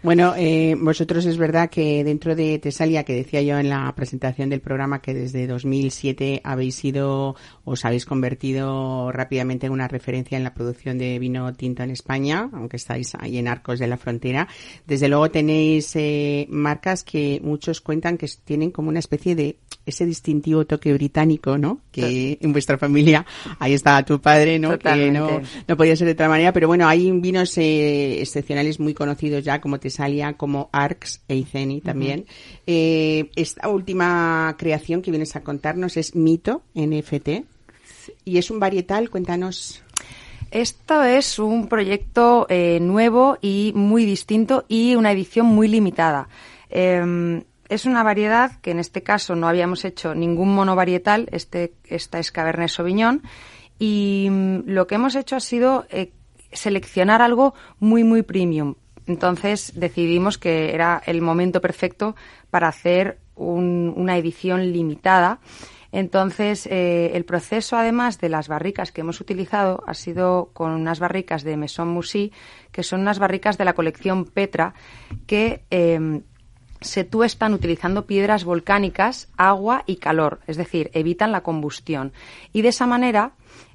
Bueno, 0.00 0.34
eh, 0.36 0.76
vosotros 0.78 1.26
es 1.26 1.36
verdad 1.36 1.68
que 1.68 2.04
dentro 2.04 2.36
de 2.36 2.60
Tesalia, 2.60 3.02
que 3.02 3.14
decía 3.14 3.42
yo 3.42 3.58
en 3.58 3.68
la 3.68 3.92
presentación 3.96 4.48
del 4.48 4.60
programa, 4.60 5.02
que 5.02 5.12
desde 5.12 5.48
2007 5.48 6.40
habéis 6.44 6.76
sido, 6.76 7.34
os 7.64 7.84
habéis 7.84 8.06
convertido 8.06 9.10
rápidamente 9.10 9.66
en 9.66 9.72
una 9.72 9.88
referencia 9.88 10.27
en 10.36 10.44
la 10.44 10.54
producción 10.54 10.98
de 10.98 11.18
vino 11.18 11.52
tinto 11.54 11.82
en 11.82 11.90
España, 11.90 12.48
aunque 12.52 12.76
estáis 12.76 13.14
ahí 13.18 13.38
en 13.38 13.48
Arcos 13.48 13.78
de 13.78 13.86
la 13.86 13.96
Frontera. 13.96 14.48
Desde 14.86 15.08
luego 15.08 15.30
tenéis 15.30 15.94
eh, 15.96 16.46
marcas 16.50 17.04
que 17.04 17.40
muchos 17.42 17.80
cuentan 17.80 18.18
que 18.18 18.28
tienen 18.44 18.70
como 18.70 18.88
una 18.88 18.98
especie 18.98 19.34
de 19.34 19.56
ese 19.86 20.04
distintivo 20.04 20.66
toque 20.66 20.92
británico, 20.92 21.56
¿no? 21.56 21.80
Que 21.90 22.38
en 22.40 22.52
vuestra 22.52 22.76
familia, 22.76 23.24
ahí 23.58 23.72
está 23.72 24.04
tu 24.04 24.20
padre, 24.20 24.58
¿no? 24.58 24.78
Que 24.78 25.10
no, 25.10 25.40
no 25.66 25.76
podía 25.76 25.96
ser 25.96 26.06
de 26.06 26.12
otra 26.12 26.28
manera, 26.28 26.52
pero 26.52 26.68
bueno, 26.68 26.86
hay 26.86 27.10
vinos 27.10 27.56
eh, 27.56 28.20
excepcionales 28.20 28.80
muy 28.80 28.92
conocidos 28.92 29.42
ya, 29.44 29.60
como 29.60 29.80
Tesalia, 29.80 30.34
como 30.34 30.68
Arcs 30.72 31.22
e 31.26 31.36
Iceni 31.36 31.80
también. 31.80 32.26
eh, 32.66 33.30
esta 33.34 33.68
última 33.68 34.54
creación 34.58 35.00
que 35.00 35.10
vienes 35.10 35.36
a 35.36 35.42
contarnos 35.42 35.96
es 35.96 36.14
Mito 36.14 36.62
NFT 36.74 37.28
y 38.24 38.38
es 38.38 38.50
un 38.50 38.60
varietal, 38.60 39.10
cuéntanos. 39.10 39.82
Esto 40.50 41.02
es 41.02 41.38
un 41.38 41.68
proyecto 41.68 42.46
eh, 42.48 42.78
nuevo 42.80 43.36
y 43.42 43.72
muy 43.74 44.06
distinto 44.06 44.64
y 44.66 44.94
una 44.94 45.12
edición 45.12 45.46
muy 45.46 45.68
limitada. 45.68 46.28
Em, 46.70 47.44
es 47.68 47.84
una 47.84 48.02
variedad 48.02 48.58
que 48.62 48.70
en 48.70 48.78
este 48.78 49.02
caso 49.02 49.34
no 49.34 49.46
habíamos 49.46 49.84
hecho 49.84 50.14
ningún 50.14 50.54
monovarietal, 50.54 51.28
este, 51.32 51.74
esta 51.84 52.18
es 52.18 52.32
Cabernet 52.32 52.70
Sauvignon, 52.70 53.22
y 53.78 54.28
mm, 54.30 54.60
lo 54.66 54.86
que 54.86 54.94
hemos 54.94 55.16
hecho 55.16 55.36
ha 55.36 55.40
sido 55.40 55.86
eh, 55.90 56.12
seleccionar 56.50 57.20
algo 57.20 57.52
muy, 57.78 58.02
muy 58.02 58.22
premium. 58.22 58.74
Entonces 59.06 59.72
decidimos 59.74 60.38
que 60.38 60.74
era 60.74 61.02
el 61.04 61.20
momento 61.20 61.60
perfecto 61.60 62.16
para 62.50 62.68
hacer 62.68 63.18
una 63.36 64.16
edición 64.16 64.72
limitada 64.72 65.38
entonces, 65.90 66.66
eh, 66.66 67.12
el 67.14 67.24
proceso, 67.24 67.76
además 67.76 68.18
de 68.18 68.28
las 68.28 68.48
barricas 68.48 68.92
que 68.92 69.00
hemos 69.00 69.20
utilizado, 69.20 69.82
ha 69.86 69.94
sido 69.94 70.50
con 70.52 70.72
unas 70.72 71.00
barricas 71.00 71.44
de 71.44 71.56
Maison 71.56 71.88
Moussy, 71.88 72.32
que 72.72 72.82
son 72.82 73.00
unas 73.00 73.18
barricas 73.18 73.56
de 73.56 73.64
la 73.64 73.72
colección 73.72 74.26
Petra, 74.26 74.74
que 75.26 75.64
em, 75.70 76.22
se 76.80 77.04
tuestan 77.04 77.54
utilizando 77.54 78.06
piedras 78.06 78.44
volcánicas, 78.44 79.28
agua 79.36 79.82
y 79.86 79.96
calor, 79.96 80.40
es 80.46 80.56
decir, 80.56 80.90
evitan 80.92 81.32
la 81.32 81.42
combustión. 81.42 82.12
Y 82.52 82.62
de 82.62 82.68
esa 82.68 82.86
manera 82.86 83.32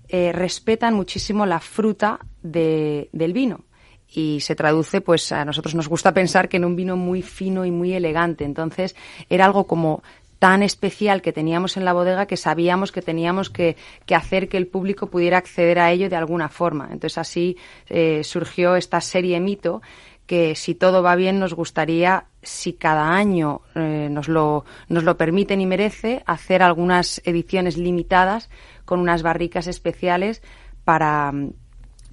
eh, 0.07 0.31
respetan 0.31 0.93
muchísimo 0.93 1.45
la 1.45 1.59
fruta 1.59 2.19
del 2.43 3.33
vino 3.33 3.65
y 4.13 4.41
se 4.41 4.55
traduce, 4.55 5.01
pues 5.01 5.31
a 5.31 5.43
nosotros 5.43 5.73
nos 5.75 5.87
gusta 5.87 6.13
pensar 6.13 6.47
que 6.47 6.57
en 6.57 6.65
un 6.65 6.75
vino 6.75 6.95
muy 6.95 7.21
fino 7.21 7.65
y 7.65 7.71
muy 7.71 7.93
elegante. 7.93 8.43
Entonces 8.43 8.95
era 9.29 9.45
algo 9.45 9.65
como 9.65 10.03
tan 10.43 10.61
especial 10.61 11.21
que 11.21 11.31
teníamos 11.31 11.77
en 11.77 11.85
la 11.85 11.93
bodega 11.93 12.25
que 12.25 12.35
sabíamos 12.35 12.91
que 12.91 13.01
teníamos 13.01 13.49
que, 13.49 13.77
hacer 14.13 14.49
que 14.49 14.57
el 14.57 14.67
público 14.67 15.07
pudiera 15.07 15.37
acceder 15.37 15.79
a 15.79 15.89
ello 15.89 16.09
de 16.09 16.17
alguna 16.17 16.49
forma. 16.49 16.89
Entonces 16.91 17.17
así 17.17 17.55
eh, 17.87 18.25
surgió 18.25 18.75
esta 18.75 18.99
serie 18.99 19.39
Mito 19.39 19.81
que 20.25 20.55
si 20.55 20.75
todo 20.75 21.01
va 21.01 21.15
bien 21.15 21.39
nos 21.39 21.53
gustaría, 21.53 22.25
si 22.41 22.73
cada 22.73 23.15
año 23.15 23.61
eh, 23.73 24.09
nos, 24.11 24.27
lo, 24.27 24.65
nos 24.89 25.05
lo 25.05 25.15
permiten 25.15 25.61
y 25.61 25.65
merece, 25.65 26.23
hacer 26.25 26.61
algunas 26.61 27.21
ediciones 27.23 27.77
limitadas 27.77 28.49
con 28.83 28.99
unas 28.99 29.23
barricas 29.23 29.67
especiales 29.67 30.41
para, 30.83 31.31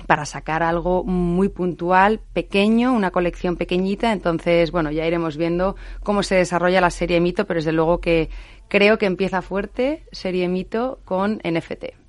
para 0.07 0.25
sacar 0.27 0.63
algo 0.63 1.05
muy 1.05 1.49
puntual, 1.49 2.21
pequeño, 2.33 2.93
una 2.93 3.11
colección 3.11 3.57
pequeñita. 3.57 4.13
Entonces, 4.13 4.71
bueno, 4.71 4.91
ya 4.91 5.07
iremos 5.07 5.37
viendo 5.37 5.77
cómo 6.03 6.23
se 6.23 6.37
desarrolla 6.37 6.81
la 6.81 6.91
serie 6.91 7.21
Mito, 7.21 7.47
pero 7.47 7.59
desde 7.59 7.73
luego 7.73 8.01
que 8.01 8.31
creo 8.69 8.99
que 8.99 9.07
empieza 9.07 9.43
fuerte 9.43 10.05
serie 10.13 10.49
Mito 10.49 11.01
con 11.05 11.41
NFT. 11.45 12.01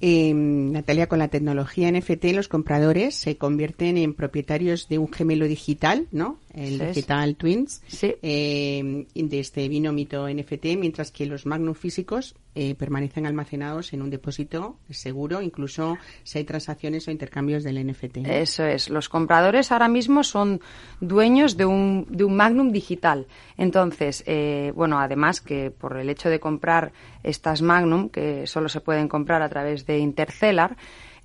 Eh, 0.00 0.34
Natalia, 0.34 1.06
con 1.06 1.18
la 1.18 1.28
tecnología 1.28 1.90
NFT, 1.90 2.26
los 2.34 2.48
compradores 2.48 3.14
se 3.14 3.38
convierten 3.38 3.96
en 3.96 4.12
propietarios 4.12 4.88
de 4.88 4.98
un 4.98 5.10
gemelo 5.10 5.46
digital, 5.46 6.06
¿no? 6.12 6.38
El 6.56 6.78
Digital 6.78 7.36
Twins, 7.36 7.82
eh, 8.02 9.06
de 9.14 9.40
este 9.40 9.68
vino 9.68 9.92
mito 9.92 10.26
NFT, 10.26 10.76
mientras 10.78 11.10
que 11.10 11.26
los 11.26 11.44
Magnum 11.44 11.74
físicos 11.74 12.34
eh, 12.54 12.74
permanecen 12.74 13.26
almacenados 13.26 13.92
en 13.92 14.00
un 14.00 14.08
depósito 14.08 14.78
seguro, 14.88 15.42
incluso 15.42 15.98
si 16.22 16.38
hay 16.38 16.44
transacciones 16.44 17.06
o 17.06 17.10
intercambios 17.10 17.62
del 17.62 17.86
NFT. 17.86 18.18
Eso 18.24 18.64
es. 18.64 18.88
Los 18.88 19.10
compradores 19.10 19.70
ahora 19.70 19.88
mismo 19.88 20.24
son 20.24 20.62
dueños 21.02 21.58
de 21.58 21.66
un, 21.66 22.06
de 22.08 22.24
un 22.24 22.34
Magnum 22.34 22.72
digital. 22.72 23.26
Entonces, 23.58 24.24
eh, 24.26 24.72
bueno, 24.74 24.98
además 24.98 25.42
que 25.42 25.70
por 25.70 25.98
el 25.98 26.08
hecho 26.08 26.30
de 26.30 26.40
comprar 26.40 26.92
estas 27.22 27.60
Magnum, 27.60 28.08
que 28.08 28.46
solo 28.46 28.70
se 28.70 28.80
pueden 28.80 29.08
comprar 29.08 29.42
a 29.42 29.50
través 29.50 29.84
de 29.84 29.98
Intercellar, 29.98 30.78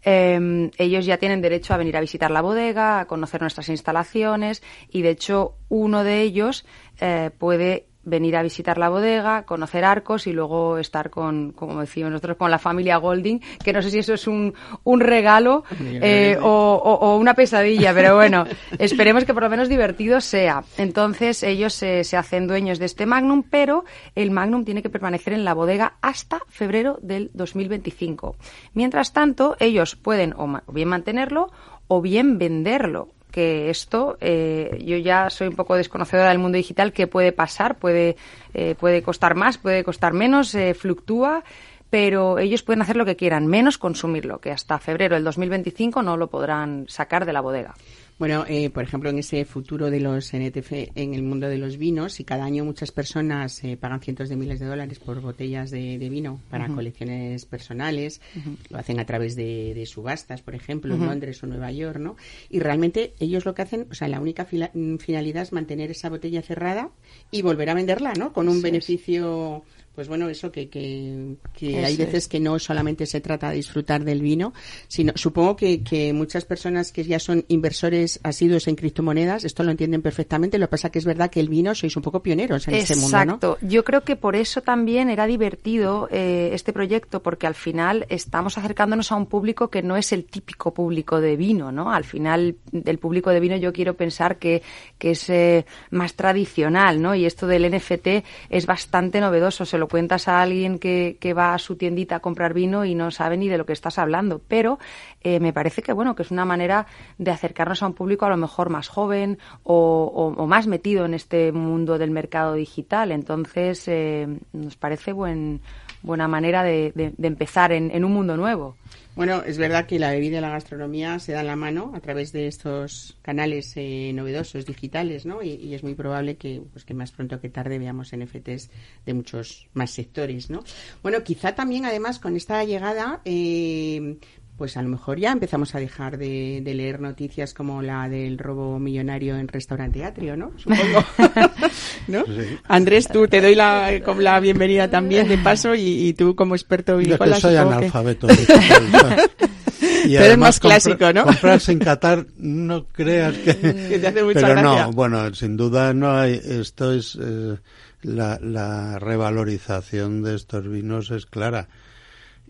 em, 0.04 0.72
ellos 0.78 1.06
ya 1.06 1.18
tienen 1.18 1.42
derecho 1.42 1.74
a 1.74 1.78
venir 1.78 1.98
a 1.98 2.02
visitar 2.02 2.32
la 2.32 2.42
bodega, 2.42 3.00
a 3.00 3.06
conocer 3.06 3.42
nuestras 3.42 3.70
instalaciones 3.70 4.64
y, 4.90 5.02
de 5.02 5.12
hecho, 5.12 5.56
uno 5.70 6.04
de 6.04 6.22
ellos 6.22 6.66
eh, 7.00 7.32
puede 7.38 7.91
venir 8.04 8.36
a 8.36 8.44
visitar 8.44 8.78
la 8.78 8.90
bodega, 8.90 9.44
conocer 9.44 9.86
arcos 9.86 10.28
y 10.28 10.34
luego 10.34 10.78
estar 10.78 11.10
con, 11.10 11.52
como 11.52 11.82
decimos 11.82 12.12
nosotros, 12.12 12.38
con 12.38 12.52
la 12.52 12.60
familia 12.60 12.98
Golding, 12.98 13.42
que 13.64 13.74
no 13.74 13.82
sé 13.82 13.92
si 13.92 14.00
eso 14.00 14.14
es 14.14 14.28
un, 14.28 14.54
un 14.84 15.00
regalo 15.00 15.64
eh, 15.80 16.38
o, 16.42 17.18
una 17.20 17.34
pesadilla, 17.34 17.94
pero 17.94 18.16
bueno, 18.16 18.46
esperemos 18.80 19.26
que 19.26 19.34
por 19.34 19.44
lo 19.44 19.50
menos 19.50 19.70
divertido 19.70 20.22
sea. 20.22 20.64
Entonces 20.78 21.44
ellos 21.44 21.74
se, 21.74 22.04
se 22.04 22.18
hacen 22.18 22.48
dueños 22.48 22.80
de 22.80 22.86
este 22.86 23.06
Magnum, 23.06 23.44
pero 23.44 23.86
el 24.16 24.32
Magnum 24.32 24.66
tiene 24.66 24.82
que 24.82 24.90
permanecer 24.90 25.34
en 25.34 25.46
la 25.46 25.54
bodega 25.54 25.94
hasta 26.02 26.42
febrero 26.48 26.98
del 27.02 27.30
2025. 27.34 28.36
Mientras 28.74 29.14
tanto, 29.14 29.56
ellos 29.60 29.96
pueden 29.96 30.34
o 30.38 30.62
bien 30.72 30.90
mantenerlo 30.90 31.52
o 31.88 32.02
bien 32.02 32.38
venderlo 32.38 33.10
que 33.32 33.70
esto, 33.70 34.18
eh, 34.22 34.80
yo 34.86 34.98
ya 34.98 35.30
soy 35.30 35.48
un 35.48 35.56
poco 35.56 35.76
desconocedora 35.76 36.30
del 36.30 36.40
mundo 36.40 36.58
digital, 36.58 36.94
que 36.94 37.08
puede 37.08 37.32
pasar, 37.32 37.78
puede, 37.78 38.18
eh, 38.54 38.76
puede 38.80 39.02
costar 39.02 39.36
más, 39.36 39.58
puede 39.58 39.84
costar 39.84 40.14
menos, 40.14 40.54
eh, 40.54 40.74
fluctúa, 40.74 41.44
pero 41.90 42.40
ellos 42.40 42.64
pueden 42.64 42.82
hacer 42.82 42.96
lo 42.96 43.06
que 43.06 43.16
quieran, 43.16 43.48
menos 43.48 43.78
consumirlo, 43.78 44.40
que 44.40 44.52
hasta 44.52 44.80
febrero 44.80 45.16
del 45.16 45.24
2025 45.24 46.02
no 46.02 46.18
lo 46.18 46.28
podrán 46.28 46.86
sacar 46.88 47.26
de 47.26 47.34
la 47.34 47.42
bodega. 47.42 47.74
Bueno, 48.22 48.46
eh, 48.48 48.70
por 48.70 48.84
ejemplo, 48.84 49.10
en 49.10 49.18
ese 49.18 49.46
futuro 49.46 49.90
de 49.90 50.00
los 50.00 50.32
NTF 50.32 50.92
en 50.94 51.16
el 51.16 51.24
mundo 51.24 51.48
de 51.48 51.58
los 51.58 51.78
vinos, 51.78 52.20
y 52.20 52.24
cada 52.24 52.46
año 52.46 52.64
muchas 52.64 52.92
personas 52.92 53.64
eh, 53.64 53.78
pagan 53.78 54.00
cientos 54.00 54.30
de 54.30 54.36
miles 54.36 54.60
de 54.60 54.68
dólares 54.68 55.00
por 55.00 55.20
botellas 55.22 55.72
de, 55.72 55.98
vino 55.98 56.40
para 56.52 56.68
colecciones 56.68 57.48
personales, 57.48 58.22
lo 58.70 58.78
hacen 58.78 59.00
a 59.00 59.08
través 59.08 59.36
de, 59.36 59.84
subastas, 59.88 60.44
por 60.44 60.54
ejemplo, 60.54 60.94
en 60.94 61.04
Londres 61.04 61.42
o 61.42 61.48
Nueva 61.48 61.72
York, 61.72 61.98
¿no? 61.98 62.16
Y 62.52 62.60
realmente 62.60 63.16
ellos 63.20 63.44
lo 63.44 63.56
que 63.56 63.64
hacen, 63.64 63.88
o 63.90 63.96
sea, 63.96 64.08
la 64.08 64.22
única 64.22 64.46
finalidad 64.46 65.42
es 65.42 65.52
mantener 65.52 65.90
esa 65.90 66.10
botella 66.10 66.44
cerrada 66.44 66.92
y 67.32 67.42
volver 67.42 67.72
a 67.72 67.74
venderla, 67.74 68.14
¿no? 68.14 68.34
Con 68.34 68.50
un 68.50 68.62
beneficio 68.62 69.64
pues 69.94 70.08
bueno, 70.08 70.30
eso 70.30 70.52
que, 70.52 70.70
que, 70.70 71.36
hay 71.84 71.98
veces 71.98 72.28
que 72.28 72.40
no 72.40 72.58
solamente 72.60 73.06
se 73.06 73.20
trata 73.20 73.50
de 73.50 73.58
disfrutar 73.58 74.04
del 74.06 74.22
vino, 74.22 74.54
sino 74.88 75.12
supongo 75.16 75.58
que, 75.58 75.84
que 75.84 76.14
muchas 76.14 76.46
personas 76.46 76.92
que 76.92 77.04
ya 77.04 77.20
son 77.20 77.44
inversores 77.50 78.20
asiduos 78.24 78.68
en 78.68 78.76
criptomonedas, 78.76 79.44
esto 79.44 79.64
lo 79.64 79.72
entienden 79.72 80.02
perfectamente, 80.02 80.58
lo 80.58 80.68
que 80.68 80.72
pasa 80.72 80.90
que 80.90 81.00
es 81.00 81.06
verdad 81.06 81.30
que 81.30 81.42
el 81.42 81.50
vino 81.50 81.76
sois 81.76 81.96
un 81.98 82.04
poco 82.04 82.24
pioneros 82.24 82.68
en 82.70 82.76
este 82.76 82.96
mundo, 82.96 83.18
¿no? 83.18 83.34
Exacto. 83.34 83.58
Yo 83.62 83.84
creo 83.84 84.02
que 84.02 84.16
por 84.16 84.36
eso 84.36 84.62
también 84.62 85.10
era 85.10 85.28
divertido 85.28 86.08
eh, 86.10 86.52
este 86.54 86.72
proyecto, 86.72 87.22
porque 87.22 87.48
al 87.48 87.56
final 87.56 88.06
estamos 88.10 88.58
acercándonos 88.58 89.12
a 89.12 89.16
un 89.16 89.26
público 89.26 89.70
que 89.70 89.84
no 89.84 89.98
es 89.98 90.14
el 90.14 90.24
típico 90.24 90.74
público 90.74 91.20
de 91.20 91.36
vino, 91.36 91.72
¿no? 91.72 91.92
Al 91.92 92.06
final, 92.06 92.56
del 92.72 92.98
público 92.98 93.30
de 93.32 93.42
vino 93.42 93.58
yo 93.58 93.74
quiero 93.74 93.96
pensar 93.96 94.38
que, 94.38 94.62
que 94.98 95.12
es 95.12 95.30
eh, 95.30 95.66
más 95.90 96.14
tradicional, 96.14 97.02
¿no? 97.02 97.14
Y 97.14 97.26
esto 97.26 97.46
del 97.46 97.70
NFT 97.70 98.24
es 98.50 98.66
bastante 98.66 99.20
novedoso, 99.20 99.66
se 99.66 99.81
lo 99.82 99.90
cuentas 99.90 100.30
a 100.30 100.42
alguien 100.42 100.80
que, 100.80 101.18
que, 101.20 101.34
va 101.34 101.54
a 101.54 101.60
su 101.60 101.76
tiendita 101.76 102.16
a 102.16 102.20
comprar 102.20 102.54
vino 102.54 102.86
y 102.86 102.96
no 102.96 103.12
sabe 103.12 103.36
ni 103.36 103.50
de 103.50 103.58
lo 103.58 103.66
que 103.66 103.74
estás 103.74 104.00
hablando. 104.00 104.40
Pero 104.48 104.80
eh, 105.22 105.42
me 105.42 105.52
parece 105.52 105.82
que 105.82 105.92
bueno 105.92 106.16
que 106.16 106.24
es 106.24 106.32
una 106.32 106.46
manera 106.46 106.86
de 107.18 107.32
acercarnos 107.32 107.84
a 107.84 107.88
un 107.88 107.94
público 107.94 108.26
a 108.26 108.30
lo 108.30 108.38
mejor 108.38 108.70
más 108.70 108.88
joven 108.88 109.40
o, 109.64 110.34
o, 110.38 110.48
más 110.48 110.68
metido 110.68 111.04
en 111.04 111.14
este 111.14 111.52
mundo 111.52 111.98
del 111.98 112.12
mercado 112.12 112.54
digital. 112.54 113.12
Entonces 113.12 113.88
eh, 113.88 114.28
nos 114.54 114.78
parece 114.78 115.12
buen, 115.12 115.62
buena 116.04 116.28
manera 116.28 116.64
de, 116.64 116.94
de, 116.96 117.28
empezar 117.28 117.72
en, 117.72 117.92
en 117.92 118.06
un 118.06 118.14
mundo 118.14 118.38
nuevo. 118.38 118.76
Bueno, 119.14 119.44
es 119.44 119.58
verdad 119.58 119.88
que 119.88 120.00
la 120.00 120.12
bebida 120.12 120.38
y 120.38 120.42
la 120.42 120.50
gastronomía 120.50 121.20
se 121.20 121.34
dan 121.34 121.48
la 121.48 121.58
mano 121.58 121.92
a 121.94 122.00
través 122.00 122.32
de 122.32 122.48
estos 122.48 123.18
canales 123.22 123.74
eh, 123.76 124.12
novedosos 124.14 124.66
digitales, 124.66 125.26
¿no? 125.26 125.44
Y, 125.44 125.74
es 125.74 125.84
muy 125.84 125.96
probable 125.96 126.38
que, 126.38 126.62
pues, 126.72 126.86
que 126.86 126.94
más 126.94 127.12
pronto 127.12 127.42
que 127.42 127.50
tarde 127.50 127.78
veamos 127.78 128.16
NFTs 128.16 128.70
de 129.06 129.14
muchos 129.14 129.68
más 129.74 129.92
sectores, 129.92 130.50
¿no? 130.50 130.64
Bueno, 131.04 131.24
quizá 131.24 131.54
también, 131.56 131.86
además, 131.86 132.20
con 132.20 132.38
esta 132.38 132.64
llegada, 132.64 133.22
eh, 133.26 134.18
pues 134.62 134.78
a 134.78 134.84
lo 134.84 134.90
mejor 134.90 135.18
ya 135.18 135.32
empezamos 135.32 135.74
a 135.74 135.80
dejar 135.80 136.20
de, 136.20 136.62
leer 136.64 137.00
noticias 137.00 137.56
como 137.56 137.82
la 137.82 138.08
del 138.08 138.38
robo 138.38 138.78
millonario 138.78 139.36
en 139.36 139.48
restaurante 139.48 140.06
Atrio, 140.06 140.38
¿no? 140.38 140.52
Supongo. 140.56 141.04
¿No? 142.08 142.24
Andrés, 142.68 143.08
tú 143.08 143.28
te 143.28 143.42
doy 143.42 143.56
la, 143.56 143.90
la 144.20 144.40
bienvenida 144.40 144.88
también 144.88 145.28
de 145.28 145.40
paso 145.40 145.74
y, 145.74 146.14
tú 146.14 146.36
como 146.36 146.54
experto 146.54 147.02
Yo 147.02 147.18
que 147.18 147.34
soy 147.34 147.56
analfabeto. 147.56 148.28
y 150.06 150.16
Pero 150.16 150.26
es 150.26 150.38
más 150.38 150.60
clásico, 150.60 151.12
¿no? 151.12 151.24
Comprarse 151.24 151.72
en 151.72 151.80
Qatar, 151.80 152.28
no 152.38 152.86
creas 152.86 153.36
que... 153.40 153.54
te 154.00 154.08
hace 154.08 154.24
mucha 154.24 154.42
Pero 154.42 154.62
gracia. 154.62 154.84
no, 154.86 154.92
bueno, 154.92 155.34
sin 155.34 155.58
duda 155.58 155.92
no 155.96 156.16
hay... 156.16 156.40
Esto 156.40 156.94
es... 156.94 157.18
Eh, 157.20 157.58
la, 158.04 158.38
la 158.40 159.00
revalorización 159.00 160.22
de 160.22 160.36
estos 160.36 160.70
vinos 160.70 161.10
es 161.10 161.26
clara. 161.26 161.68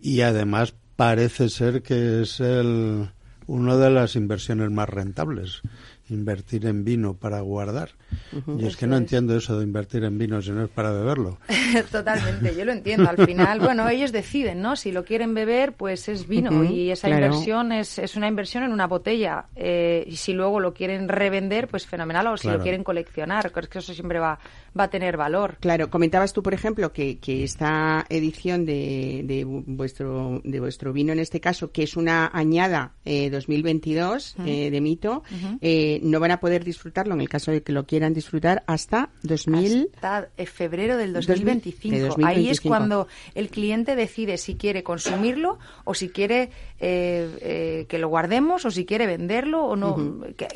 Y 0.01 0.21
además 0.21 0.73
parece 1.01 1.49
ser 1.49 1.81
que 1.81 2.21
es 2.21 2.39
el, 2.39 3.09
una 3.47 3.75
de 3.75 3.89
las 3.89 4.15
inversiones 4.15 4.69
más 4.69 4.87
rentables 4.87 5.63
invertir 6.11 6.65
en 6.65 6.83
vino 6.83 7.15
para 7.15 7.41
guardar. 7.41 7.89
Y 8.59 8.65
es 8.65 8.75
que 8.75 8.87
no 8.87 8.97
entiendo 8.97 9.35
eso 9.35 9.57
de 9.57 9.63
invertir 9.63 10.03
en 10.03 10.17
vino 10.17 10.41
si 10.41 10.51
no 10.51 10.63
es 10.63 10.69
para 10.69 10.91
beberlo. 10.91 11.39
Totalmente, 11.91 12.55
yo 12.55 12.65
lo 12.65 12.71
entiendo. 12.71 13.09
Al 13.09 13.25
final, 13.25 13.59
bueno, 13.61 13.87
ellos 13.89 14.11
deciden, 14.11 14.61
¿no? 14.61 14.75
Si 14.75 14.91
lo 14.91 15.05
quieren 15.05 15.33
beber, 15.33 15.73
pues 15.73 16.09
es 16.09 16.27
vino 16.27 16.63
y 16.63 16.91
esa 16.91 17.09
inversión 17.09 17.71
es, 17.71 17.97
es, 17.99 18.15
una 18.15 18.27
inversión 18.27 18.63
en 18.63 18.71
una 18.71 18.87
botella. 18.87 19.45
Eh, 19.55 20.03
y 20.07 20.17
si 20.17 20.33
luego 20.33 20.59
lo 20.59 20.73
quieren 20.73 21.07
revender, 21.07 21.67
pues 21.67 21.87
fenomenal. 21.87 22.27
O 22.27 22.37
si 22.37 22.49
lo 22.49 22.59
quieren 22.59 22.83
coleccionar, 22.83 23.51
es 23.55 23.69
que 23.69 23.79
eso 23.79 23.93
siempre 23.93 24.19
va, 24.19 24.39
va 24.77 24.85
a 24.85 24.89
tener 24.89 25.17
valor. 25.17 25.57
Claro, 25.59 25.89
comentabas 25.89 26.33
tú, 26.33 26.43
por 26.43 26.53
ejemplo, 26.53 26.91
que, 26.91 27.19
que 27.19 27.43
esta 27.43 28.05
edición 28.09 28.65
de, 28.65 29.23
de, 29.25 29.43
vuestro, 29.45 30.41
de 30.43 30.59
vuestro 30.59 30.93
vino, 30.93 31.13
en 31.13 31.19
este 31.19 31.39
caso, 31.39 31.71
que 31.71 31.83
es 31.83 31.95
una 31.95 32.29
añada 32.33 32.93
eh, 33.05 33.29
2022 33.29 34.35
eh, 34.45 34.69
de 34.71 34.81
Mito, 34.81 35.23
eh, 35.61 35.99
no 36.01 36.19
van 36.19 36.31
a 36.31 36.39
poder 36.39 36.63
disfrutarlo 36.63 37.13
en 37.13 37.21
el 37.21 37.29
caso 37.29 37.51
de 37.51 37.63
que 37.63 37.71
lo 37.71 37.85
quieran 37.85 38.13
disfrutar 38.13 38.63
hasta 38.67 39.09
2000 39.23 39.89
hasta 39.93 40.29
eh, 40.37 40.45
febrero 40.45 40.97
del 40.97 41.13
2025. 41.13 42.17
Ahí 42.25 42.49
es 42.49 42.61
cuando 42.61 43.07
el 43.35 43.49
cliente 43.49 43.95
decide 43.95 44.37
si 44.37 44.55
quiere 44.55 44.83
consumirlo 44.83 45.59
o 45.83 45.93
si 45.93 46.09
quiere 46.09 46.49
eh, 46.79 47.85
que 47.87 47.97
lo 47.97 48.09
guardemos 48.09 48.65
o 48.65 48.71
si 48.71 48.85
quiere 48.85 49.05
venderlo 49.07 49.65
o 49.65 49.75
no. 49.75 50.25
¿Qué, 50.35 50.47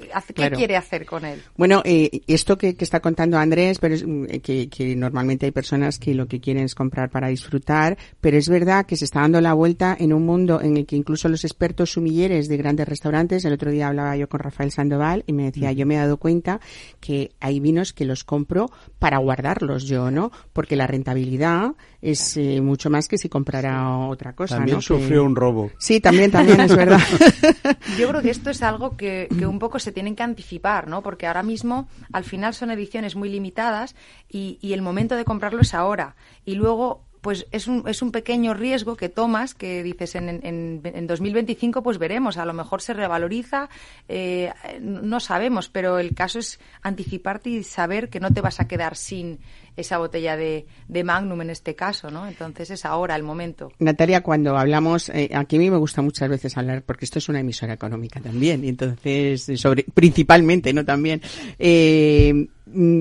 quiere 0.52 0.76
hacer 0.76 1.06
con 1.06 1.26
él? 1.26 1.42
Bueno, 1.56 1.82
esto 1.86 2.58
que, 2.58 2.76
está 2.80 3.00
contando 3.00 3.38
Andrés, 3.38 3.80
pero 3.80 3.96
es, 3.96 4.06
mm, 4.06 4.26
que, 4.44 4.70
que 4.70 4.96
normalmente 4.96 5.46
hay 5.46 5.52
personas 5.52 6.00
que 6.00 6.14
lo 6.14 6.28
que 6.28 6.40
quieren 6.40 6.64
es 6.64 6.76
comprar 6.76 7.10
para 7.10 7.28
disfrutar, 7.28 7.98
pero 8.22 8.38
es 8.38 8.50
verdad 8.50 8.86
que 8.86 8.96
se 8.96 9.06
está 9.06 9.22
dando 9.22 9.42
la 9.42 9.54
vuelta 9.54 9.96
en 10.00 10.14
un 10.14 10.26
mundo 10.26 10.62
en 10.62 10.78
el 10.78 10.86
que 10.86 10.96
incluso 10.96 11.30
los 11.30 11.44
expertos 11.44 11.92
sumilleres 11.92 12.48
de 12.48 12.58
grandes 12.58 12.88
restaurantes, 12.88 13.46
el 13.46 13.54
otro 13.54 13.72
día 13.72 13.88
hablaba 13.88 14.16
yo 14.16 14.30
con 14.30 14.40
Rafael 14.40 14.72
Sandoval 14.72 15.24
y 15.26 15.34
me 15.34 15.44
decía, 15.44 15.72
yo 15.72 15.86
me 15.86 15.96
he 15.96 15.98
dado 15.98 16.18
cuenta 16.18 16.60
que 17.00 17.32
hay 17.40 17.60
vinos 17.60 17.94
que 17.94 18.06
los 18.06 18.24
compro 18.24 18.70
para 19.00 19.18
guardarlos 19.18 19.86
yo, 19.86 20.12
¿no? 20.12 20.32
Porque 20.54 20.76
la 20.76 20.88
rentabilidad 20.88 21.74
es 22.02 22.38
eh, 22.38 22.62
mucho 22.62 22.90
más 22.90 23.08
que 23.08 23.18
si 23.18 23.30
comprara 23.30 23.98
otra 24.08 24.34
cosa, 24.34 24.58
también 24.58 24.82
sufrió 24.82 25.24
un 25.24 25.36
robo. 25.36 25.72
Sí, 25.78 26.00
también, 26.00 26.32
también 26.32 26.60
es 26.62 26.76
verdad. 26.76 27.00
yo 28.00 28.10
creo 28.10 28.22
que 28.22 28.30
esto 28.30 28.50
es 28.50 28.62
algo 28.62 28.96
que, 28.98 29.28
que 29.38 29.46
un 29.46 29.60
poco 29.60 29.80
se 29.80 29.92
tienen 29.92 30.16
que 30.16 30.24
anticipar, 30.24 30.88
¿no? 30.88 31.02
Porque 31.02 31.28
ahora 31.28 31.44
mismo, 31.44 31.88
al 32.12 32.24
final 32.24 32.54
son 32.54 32.72
ediciones 32.72 33.16
muy 33.16 33.30
limitadas 33.30 33.96
y, 34.30 34.60
y 34.62 34.74
el 34.74 34.82
momento 34.82 35.16
de 35.16 35.26
comprarlo 35.26 35.62
es 35.62 35.74
ahora. 35.74 36.16
Y 36.46 36.56
luego 36.56 37.04
pues 37.26 37.48
es 37.50 37.66
un, 37.66 37.88
es 37.88 38.04
un 38.04 38.12
pequeño 38.12 38.54
riesgo 38.54 38.96
que 38.96 39.10
tomas, 39.10 39.56
que 39.56 39.82
dices 39.82 40.14
en, 40.14 40.30
en, 40.30 40.82
en 40.84 41.08
2025 41.08 41.82
pues 41.82 41.98
veremos, 41.98 42.38
a 42.38 42.46
lo 42.46 42.54
mejor 42.54 42.84
se 42.84 42.94
revaloriza, 42.94 43.68
eh, 44.08 44.54
no 44.80 45.20
sabemos, 45.20 45.68
pero 45.68 45.98
el 45.98 46.14
caso 46.14 46.38
es 46.38 46.60
anticiparte 46.84 47.50
y 47.50 47.64
saber 47.64 48.10
que 48.10 48.20
no 48.20 48.32
te 48.32 48.42
vas 48.42 48.60
a 48.60 48.68
quedar 48.68 48.96
sin 48.96 49.40
esa 49.76 49.98
botella 49.98 50.38
de, 50.38 50.68
de 50.88 51.04
Magnum 51.04 51.42
en 51.42 51.50
este 51.50 51.74
caso, 51.74 52.12
¿no? 52.12 52.28
Entonces 52.28 52.70
es 52.70 52.86
ahora 52.86 53.16
el 53.16 53.24
momento. 53.24 53.72
Natalia, 53.80 54.22
cuando 54.22 54.56
hablamos, 54.56 55.10
eh, 55.10 55.32
aquí 55.34 55.56
a 55.56 55.60
mí 55.60 55.72
me 55.72 55.78
gusta 55.78 56.04
muchas 56.04 56.30
veces 56.30 56.56
hablar, 56.58 56.84
porque 56.84 57.06
esto 57.06 57.18
es 57.18 57.28
una 57.28 57.40
emisora 57.40 57.74
económica 57.74 58.22
también, 58.22 58.64
y 58.64 58.70
entonces, 58.70 59.52
sobre, 59.56 59.84
principalmente, 59.96 60.74
¿no? 60.74 60.86
También, 60.86 61.22
eh, 61.58 62.50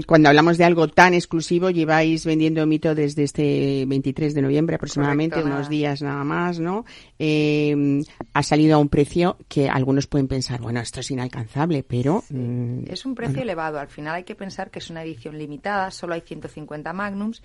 cuando 0.06 0.28
hablamos 0.28 0.58
de 0.58 0.64
algo 0.64 0.88
tan 0.88 1.14
exclusivo, 1.14 1.70
lleváis 1.70 2.26
vendiendo 2.26 2.66
mito 2.66 2.94
desde 2.94 3.22
este 3.22 3.84
23 3.86 4.34
de 4.34 4.42
noviembre 4.42 4.76
aproximadamente, 4.76 5.42
unos 5.42 5.70
días 5.70 6.02
nada 6.02 6.22
más, 6.22 6.60
¿no? 6.60 6.84
Eh, 7.18 8.02
ha 8.34 8.42
salido 8.42 8.76
a 8.76 8.78
un 8.78 8.90
precio 8.90 9.38
que 9.48 9.70
algunos 9.70 10.06
pueden 10.06 10.28
pensar, 10.28 10.60
bueno, 10.60 10.80
esto 10.80 11.00
es 11.00 11.10
inalcanzable, 11.10 11.82
pero... 11.82 12.24
Mm, 12.28 12.84
es 12.88 13.06
un 13.06 13.14
precio 13.14 13.40
elevado. 13.40 13.78
Al 13.78 13.88
final 13.88 14.14
hay 14.14 14.24
que 14.24 14.34
pensar 14.34 14.70
que 14.70 14.80
es 14.80 14.90
una 14.90 15.02
edición 15.02 15.38
limitada, 15.38 15.90
solo 15.90 16.12
hay 16.12 16.20
150 16.20 16.92
magnums 16.92 17.42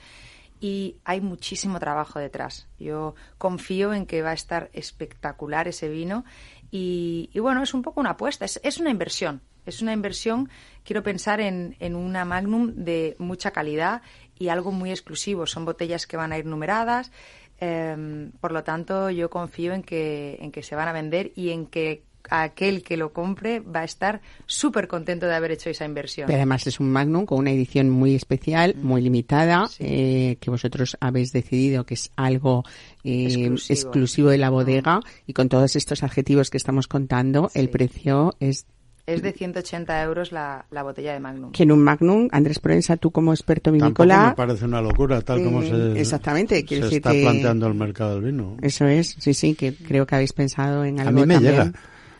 y 0.59 0.97
hay 1.05 1.21
muchísimo 1.21 1.79
trabajo 1.79 2.19
detrás. 2.19 2.67
Yo 2.79 3.15
confío 3.37 3.93
en 3.93 4.05
que 4.05 4.21
va 4.21 4.31
a 4.31 4.33
estar 4.33 4.69
espectacular 4.73 5.69
ese 5.69 5.87
vino 5.87 6.25
y, 6.69 7.31
bueno, 7.39 7.63
es 7.63 7.73
un 7.73 7.81
poco 7.81 8.01
una 8.01 8.11
apuesta, 8.11 8.45
es 8.45 8.77
una 8.77 8.89
inversión. 8.89 9.41
Es 9.65 9.81
una 9.81 9.93
inversión, 9.93 10.49
quiero 10.83 11.03
pensar 11.03 11.41
en, 11.41 11.75
en 11.79 11.95
una 11.95 12.25
Magnum 12.25 12.73
de 12.75 13.15
mucha 13.19 13.51
calidad 13.51 14.01
y 14.37 14.47
algo 14.47 14.71
muy 14.71 14.89
exclusivo. 14.89 15.45
Son 15.45 15.65
botellas 15.65 16.07
que 16.07 16.17
van 16.17 16.31
a 16.31 16.37
ir 16.37 16.45
numeradas. 16.45 17.11
Em, 17.59 18.31
por 18.39 18.53
lo 18.53 18.63
tanto, 18.63 19.09
yo 19.09 19.29
confío 19.29 19.73
en 19.73 19.83
que, 19.83 20.37
en 20.39 20.51
que 20.51 20.63
se 20.63 20.75
van 20.75 20.87
a 20.87 20.93
vender 20.93 21.31
y 21.35 21.49
en 21.49 21.65
que 21.65 22.03
aquel 22.29 22.83
que 22.83 22.97
lo 22.97 23.11
compre 23.11 23.59
va 23.59 23.81
a 23.81 23.83
estar 23.83 24.21
súper 24.45 24.87
contento 24.87 25.25
de 25.25 25.35
haber 25.35 25.51
hecho 25.51 25.69
esa 25.69 25.85
inversión. 25.85 26.27
Pero 26.27 26.37
además 26.37 26.67
es 26.67 26.79
un 26.79 26.91
Magnum 26.91 27.25
con 27.25 27.39
una 27.39 27.51
edición 27.51 27.89
muy 27.89 28.15
especial, 28.15 28.75
muy 28.75 29.01
limitada, 29.01 29.69
eh, 29.79 30.37
que 30.39 30.49
vosotros 30.49 30.97
habéis 30.99 31.31
decidido 31.31 31.85
que 31.85 31.95
es 31.95 32.11
algo 32.15 32.63
eh, 33.03 33.45
exclusivo. 33.69 34.29
de 34.29 34.37
la 34.37 34.49
bodega 34.49 34.99
y 35.25 35.33
con 35.33 35.49
todos 35.49 35.75
estos 35.75 36.03
adjetivos 36.03 36.49
que 36.49 36.57
estamos 36.57 36.87
contando, 36.87 37.51
el 37.53 37.69
precio 37.69 38.35
es 38.39 38.65
es 39.13 39.21
de 39.21 39.31
180 39.31 40.03
euros 40.03 40.31
la, 40.31 40.65
la, 40.71 40.83
botella 40.83 41.13
de 41.13 41.19
Magnum. 41.19 41.51
Que 41.51 41.63
en 41.63 41.71
un 41.71 41.81
Magnum, 41.81 42.27
Andrés 42.31 42.59
Proenza, 42.59 42.97
tú 42.97 43.11
como 43.11 43.33
experto 43.33 43.71
vinícola... 43.71 44.29
me 44.29 44.35
parece 44.35 44.65
una 44.65 44.81
locura, 44.81 45.21
tal 45.21 45.43
como 45.43 45.61
mm, 45.61 45.63
se, 45.63 45.99
exactamente, 45.99 46.65
se 46.67 46.95
está 46.95 47.11
planteando 47.11 47.67
el 47.67 47.73
mercado 47.73 48.15
del 48.15 48.31
vino. 48.31 48.57
Eso 48.61 48.85
es, 48.85 49.15
sí, 49.19 49.33
sí, 49.33 49.55
que 49.55 49.73
creo 49.73 50.05
que 50.05 50.15
habéis 50.15 50.33
pensado 50.33 50.83
en 50.85 50.99
algo 50.99 51.09
A 51.09 51.25
mí 51.25 51.25
me 51.25 51.39
llega. 51.39 51.71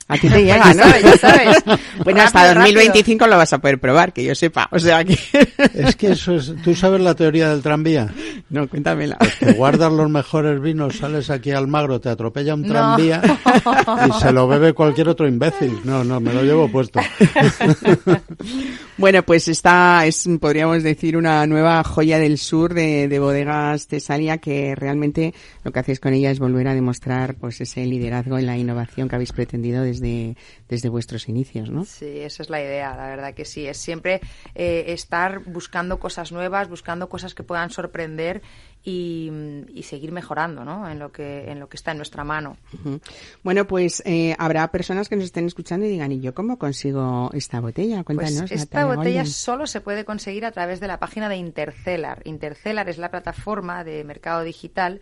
A 0.09 0.17
ti 0.17 0.27
te 0.27 0.39
llega, 0.43 0.73
¿no? 0.73 0.83
ya 0.99 1.17
sabes. 1.17 1.63
Bueno, 2.03 2.21
hasta 2.21 2.53
2025 2.53 3.27
lo 3.27 3.37
vas 3.37 3.51
a 3.51 3.59
poder 3.59 3.79
probar, 3.79 4.13
que 4.13 4.23
yo 4.23 4.33
sepa. 4.33 4.67
O 4.71 4.79
sea 4.79 5.03
que... 5.03 5.17
Es 5.73 5.95
que 5.95 6.11
eso 6.11 6.35
es... 6.35 6.53
¿Tú 6.63 6.73
sabes 6.73 7.01
la 7.01 7.13
teoría 7.13 7.49
del 7.49 7.61
tranvía? 7.61 8.09
No, 8.49 8.67
cuéntamela. 8.67 9.17
Pues 9.17 9.35
que 9.35 9.51
guardas 9.51 9.91
los 9.91 10.09
mejores 10.09 10.61
vinos, 10.61 10.97
sales 10.97 11.29
aquí 11.29 11.51
al 11.51 11.67
magro, 11.67 11.99
te 11.99 12.09
atropella 12.09 12.55
un 12.55 12.65
tranvía 12.65 13.21
y 14.07 14.21
se 14.21 14.31
lo 14.31 14.47
bebe 14.47 14.73
cualquier 14.73 15.09
otro 15.09 15.27
imbécil. 15.27 15.79
No, 15.83 16.03
no, 16.03 16.19
me 16.19 16.33
lo 16.33 16.41
llevo 16.41 16.71
puesto. 16.71 16.99
Bueno, 18.97 19.23
pues 19.23 19.47
esta 19.47 20.05
es, 20.05 20.27
podríamos 20.39 20.83
decir, 20.83 21.17
una 21.17 21.45
nueva 21.45 21.83
joya 21.83 22.17
del 22.17 22.37
sur 22.37 22.73
de, 22.73 23.07
de 23.07 23.19
bodegas 23.19 23.87
Tesalia 23.87 24.39
que 24.39 24.73
realmente 24.75 25.33
lo 25.63 25.71
que 25.71 25.79
hacéis 25.79 25.99
con 25.99 26.13
ella 26.13 26.31
es 26.31 26.39
volver 26.39 26.67
a 26.67 26.73
demostrar 26.73 27.35
pues 27.35 27.61
ese 27.61 27.85
liderazgo 27.85 28.37
en 28.37 28.45
la 28.45 28.57
innovación 28.57 29.07
que 29.07 29.15
habéis 29.15 29.31
pretendido 29.31 29.83
desde, 29.83 29.98
desde 29.99 30.89
vuestros 30.89 31.29
inicios, 31.29 31.69
¿no? 31.69 31.85
Sí, 31.85 32.19
esa 32.19 32.43
es 32.43 32.49
la 32.49 32.61
idea, 32.61 32.95
la 32.95 33.07
verdad 33.07 33.33
que 33.33 33.45
sí. 33.45 33.67
Es 33.67 33.77
siempre 33.77 34.21
eh, 34.55 34.85
estar 34.87 35.39
buscando 35.39 35.99
cosas 35.99 36.31
nuevas, 36.31 36.69
buscando 36.69 37.09
cosas 37.09 37.35
que 37.35 37.43
puedan 37.43 37.69
sorprender 37.69 38.41
y, 38.89 39.83
seguir 39.83 40.11
mejorando 40.11 40.63
¿no? 40.63 40.87
en, 40.87 40.99
lo 40.99 41.11
que, 41.11 41.49
en 41.49 41.59
lo 41.59 41.67
que 41.67 41.77
está 41.77 41.91
en 41.91 41.97
nuestra 41.97 42.23
mano. 42.23 42.57
Bueno, 43.43 43.65
pues 43.65 44.03
eh, 44.05 44.35
habrá 44.37 44.69
personas 44.71 45.09
que 45.09 45.15
nos 45.15 45.25
estén 45.25 45.45
escuchando 45.45 45.85
y 45.85 45.89
digan, 45.89 46.11
¿y 46.11 46.19
yo 46.19 46.33
cómo 46.33 46.59
consigo 46.59 47.31
esta 47.33 47.59
botella? 47.59 48.03
Pues 48.03 48.17
Cuéntanos. 48.17 48.49
Pues 48.49 48.61
esta 48.61 48.85
botella 48.85 49.25
solo 49.25 49.65
se 49.65 49.81
puede 49.81 50.05
conseguir 50.05 50.45
a 50.45 50.51
través 50.51 50.79
de 50.79 50.87
la 50.87 50.99
página 50.99 51.27
de 51.27 51.37
Intercellar. 51.37 52.21
Intercellar 52.25 52.87
es 52.89 52.97
la 52.97 53.09
plataforma 53.09 53.83
de 53.83 54.03
mercado 54.03 54.43
digital 54.43 55.01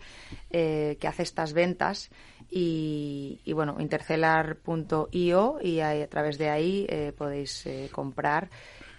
eh, 0.50 0.96
que 1.00 1.06
hace 1.06 1.22
estas 1.22 1.52
ventas 1.52 2.10
y, 2.50 3.40
bueno, 3.52 3.76
intercellar.io 3.78 5.58
y 5.62 5.80
a, 5.80 6.08
través 6.08 6.38
de 6.38 6.48
ahí 6.48 6.86
eh, 6.88 7.12
podéis 7.16 7.68
comprar 7.92 8.48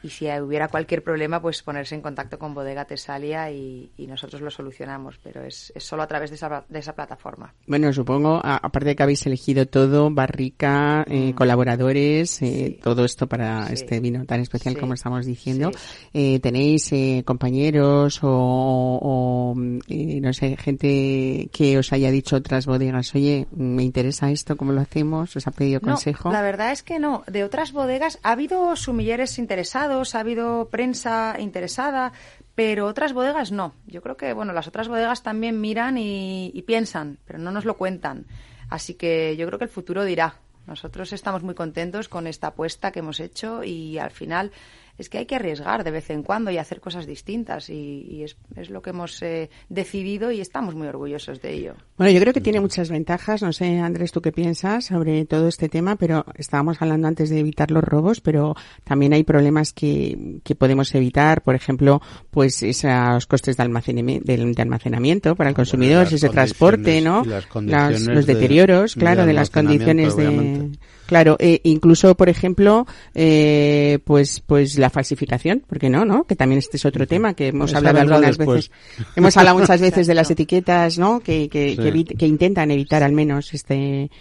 y 0.02 0.10
si 0.10 0.30
hubiera 0.40 0.68
cualquier 0.70 1.04
problema, 1.04 1.42
pues 1.42 1.62
ponerse 1.62 1.96
en 1.96 2.02
contacto 2.02 2.40
con 2.40 2.54
Bodega 2.54 2.86
Tesalia 2.86 3.52
y, 3.52 3.92
nosotros 4.10 4.42
lo 4.42 4.50
solucionamos, 4.50 5.20
pero 5.22 5.44
es, 5.44 5.72
es, 5.76 5.84
solo 5.84 6.02
a 6.02 6.08
través 6.08 6.32
de 6.32 6.36
esa, 6.36 6.66
de 6.68 6.80
esa 6.80 6.96
plataforma. 6.96 7.54
Bueno, 7.68 7.94
supongo, 7.94 8.42
aparte 8.44 8.90
de 8.90 8.96
que 8.96 9.04
habéis 9.04 9.24
elegido 9.28 9.68
todo, 9.68 10.10
barrica, 10.10 11.06
eh, 11.08 11.32
mm. 11.32 11.34
colaboradores, 11.34 12.42
eh, 12.42 12.80
todo 12.82 13.06
esto 13.06 13.28
para 13.28 13.68
este 13.68 14.00
vino 14.00 14.26
tan 14.26 14.42
especial 14.42 14.80
como 14.80 14.96
estamos 14.96 15.28
diciendo, 15.28 15.70
eh, 16.12 16.40
¿tenéis 16.40 16.92
compañeros 17.24 18.20
o, 18.24 19.54
no 19.56 20.34
sé, 20.34 20.58
gente 20.58 21.50
que 21.52 21.78
os 21.78 21.94
haya 21.94 22.10
dicho 22.10 22.36
otras 22.36 22.66
bodegas, 22.66 23.14
oye, 23.14 23.46
me 23.56 23.84
interesa 23.84 24.32
esto, 24.32 24.58
cómo 24.58 24.72
lo 24.72 24.82
hacemos? 24.82 25.36
¿Os 25.36 25.46
ha 25.46 25.52
pedido 25.52 25.82
consejo? 25.82 26.32
la 26.32 26.42
verdad 26.42 26.72
es 26.72 26.82
que 26.82 26.98
no. 26.98 27.24
De 27.28 27.44
otras 27.44 27.74
bodegas 27.74 28.18
ha 28.24 28.32
habido 28.32 28.76
sumilleres 28.76 29.38
interesados 29.38 29.89
ha 29.90 30.20
habido 30.20 30.70
prensa 30.70 31.36
interesada, 31.40 32.14
pero 32.56 32.88
otras 32.88 33.14
bodegas 33.14 33.52
no. 33.52 33.74
Yo 33.88 34.02
creo 34.02 34.18
que, 34.18 34.34
bueno, 34.34 34.54
las 34.54 34.68
otras 34.68 34.88
bodegas 34.88 35.24
también 35.24 35.60
miran 35.62 35.98
y, 35.98 36.52
y 36.54 36.62
piensan, 36.64 37.18
pero 37.26 37.40
no 37.40 37.52
nos 37.52 37.66
lo 37.66 37.78
cuentan. 37.78 38.26
Así 38.70 38.94
que 38.94 39.36
yo 39.38 39.48
creo 39.48 39.60
que 39.60 39.66
el 39.66 39.72
futuro 39.72 40.04
dirá. 40.04 40.36
Nosotros 40.68 41.12
estamos 41.14 41.42
muy 41.42 41.56
contentos 41.56 42.10
con 42.10 42.28
esta 42.28 42.48
apuesta 42.48 42.92
que 42.92 43.00
hemos 43.00 43.20
hecho 43.20 43.64
y 43.64 43.98
al 43.98 44.12
final 44.12 44.52
es 45.00 45.10
que 45.10 45.18
hay 45.18 45.26
que 45.26 45.36
arriesgar 45.36 45.84
de 45.86 45.92
vez 45.92 46.10
en 46.10 46.24
cuando 46.24 46.52
y 46.52 46.58
hacer 46.58 46.82
cosas 46.82 47.08
distintas 47.08 47.70
y, 47.70 48.22
es, 48.24 48.36
es, 48.58 48.70
lo 48.70 48.82
que 48.82 48.90
hemos 48.90 49.22
eh, 49.22 49.50
decidido 49.70 50.30
y 50.32 50.42
estamos 50.42 50.76
muy 50.76 50.88
orgullosos 50.88 51.42
de 51.42 51.54
ello. 51.54 51.76
Bueno, 51.98 52.12
yo 52.12 52.20
creo 52.20 52.34
que 52.34 52.42
tiene 52.42 52.60
muchas 52.60 52.90
ventajas. 52.90 53.42
No 53.42 53.54
sé, 53.54 53.80
Andrés, 53.80 54.12
tú 54.12 54.22
qué 54.22 54.34
piensas 54.34 54.86
sobre 54.86 55.26
todo 55.26 55.48
este 55.48 55.70
tema, 55.70 55.96
pero 55.96 56.26
estábamos 56.36 56.82
hablando 56.82 57.08
antes 57.08 57.30
de 57.30 57.40
evitar 57.40 57.72
los 57.72 57.84
robos, 57.84 58.20
pero 58.20 58.56
también 58.84 59.14
hay 59.14 59.24
problemas 59.24 59.72
que, 59.72 60.42
que 60.44 60.54
podemos 60.54 60.94
evitar, 60.94 61.44
por 61.44 61.56
ejemplo, 61.56 62.02
pues 62.30 62.62
esos 62.62 63.26
costes 63.26 63.56
de 63.56 63.64
almacenamiento, 63.64 64.26
de, 64.26 64.62
almacenamiento 64.62 65.36
para 65.36 65.50
el 65.50 65.56
consumidor, 65.56 66.08
ese 66.12 66.28
transporte, 66.28 67.00
¿no? 67.00 67.24
los 67.24 68.26
deterioros, 68.26 68.96
claro, 68.96 69.26
de, 69.26 69.34
las 69.34 69.50
condiciones 69.50 70.18
de 70.18 70.70
Claro, 71.10 71.38
eh, 71.40 71.60
incluso, 71.64 72.14
por 72.14 72.30
ejemplo, 72.30 72.86
eh, 73.16 73.98
pues, 74.06 74.42
pues 74.46 74.78
la 74.78 74.92
falsificación, 74.92 75.64
porque 75.66 75.90
no, 75.90 76.06
¿no? 76.06 76.26
Que 76.26 76.36
también 76.36 76.60
este 76.60 76.78
es 76.78 76.86
otro 76.86 77.08
tema 77.08 77.34
que 77.34 77.48
hemos 77.48 77.74
hablado 77.74 78.00
algunas 78.00 78.38
veces. 78.38 78.70
Hemos 79.16 79.36
hablado 79.36 79.58
muchas 79.58 79.82
veces 79.82 80.06
de 80.06 80.14
las 80.14 80.30
etiquetas, 80.30 81.00
¿no? 81.00 81.20
Que, 81.20 81.50
que, 81.50 81.76
que, 82.16 82.28
intentan 82.28 82.70
evitar 82.70 83.02
al 83.02 83.14
menos 83.14 83.56
este, 83.56 84.12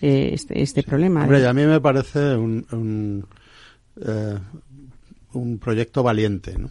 eh, 0.00 0.30
este, 0.34 0.62
este 0.62 0.84
problema. 0.84 1.24
Hombre, 1.24 1.44
a 1.44 1.52
mí 1.52 1.66
me 1.66 1.80
parece 1.80 2.36
un, 2.36 3.26
eh, 4.00 4.38
un 5.32 5.58
proyecto 5.58 6.04
valiente, 6.04 6.56
¿no? 6.56 6.70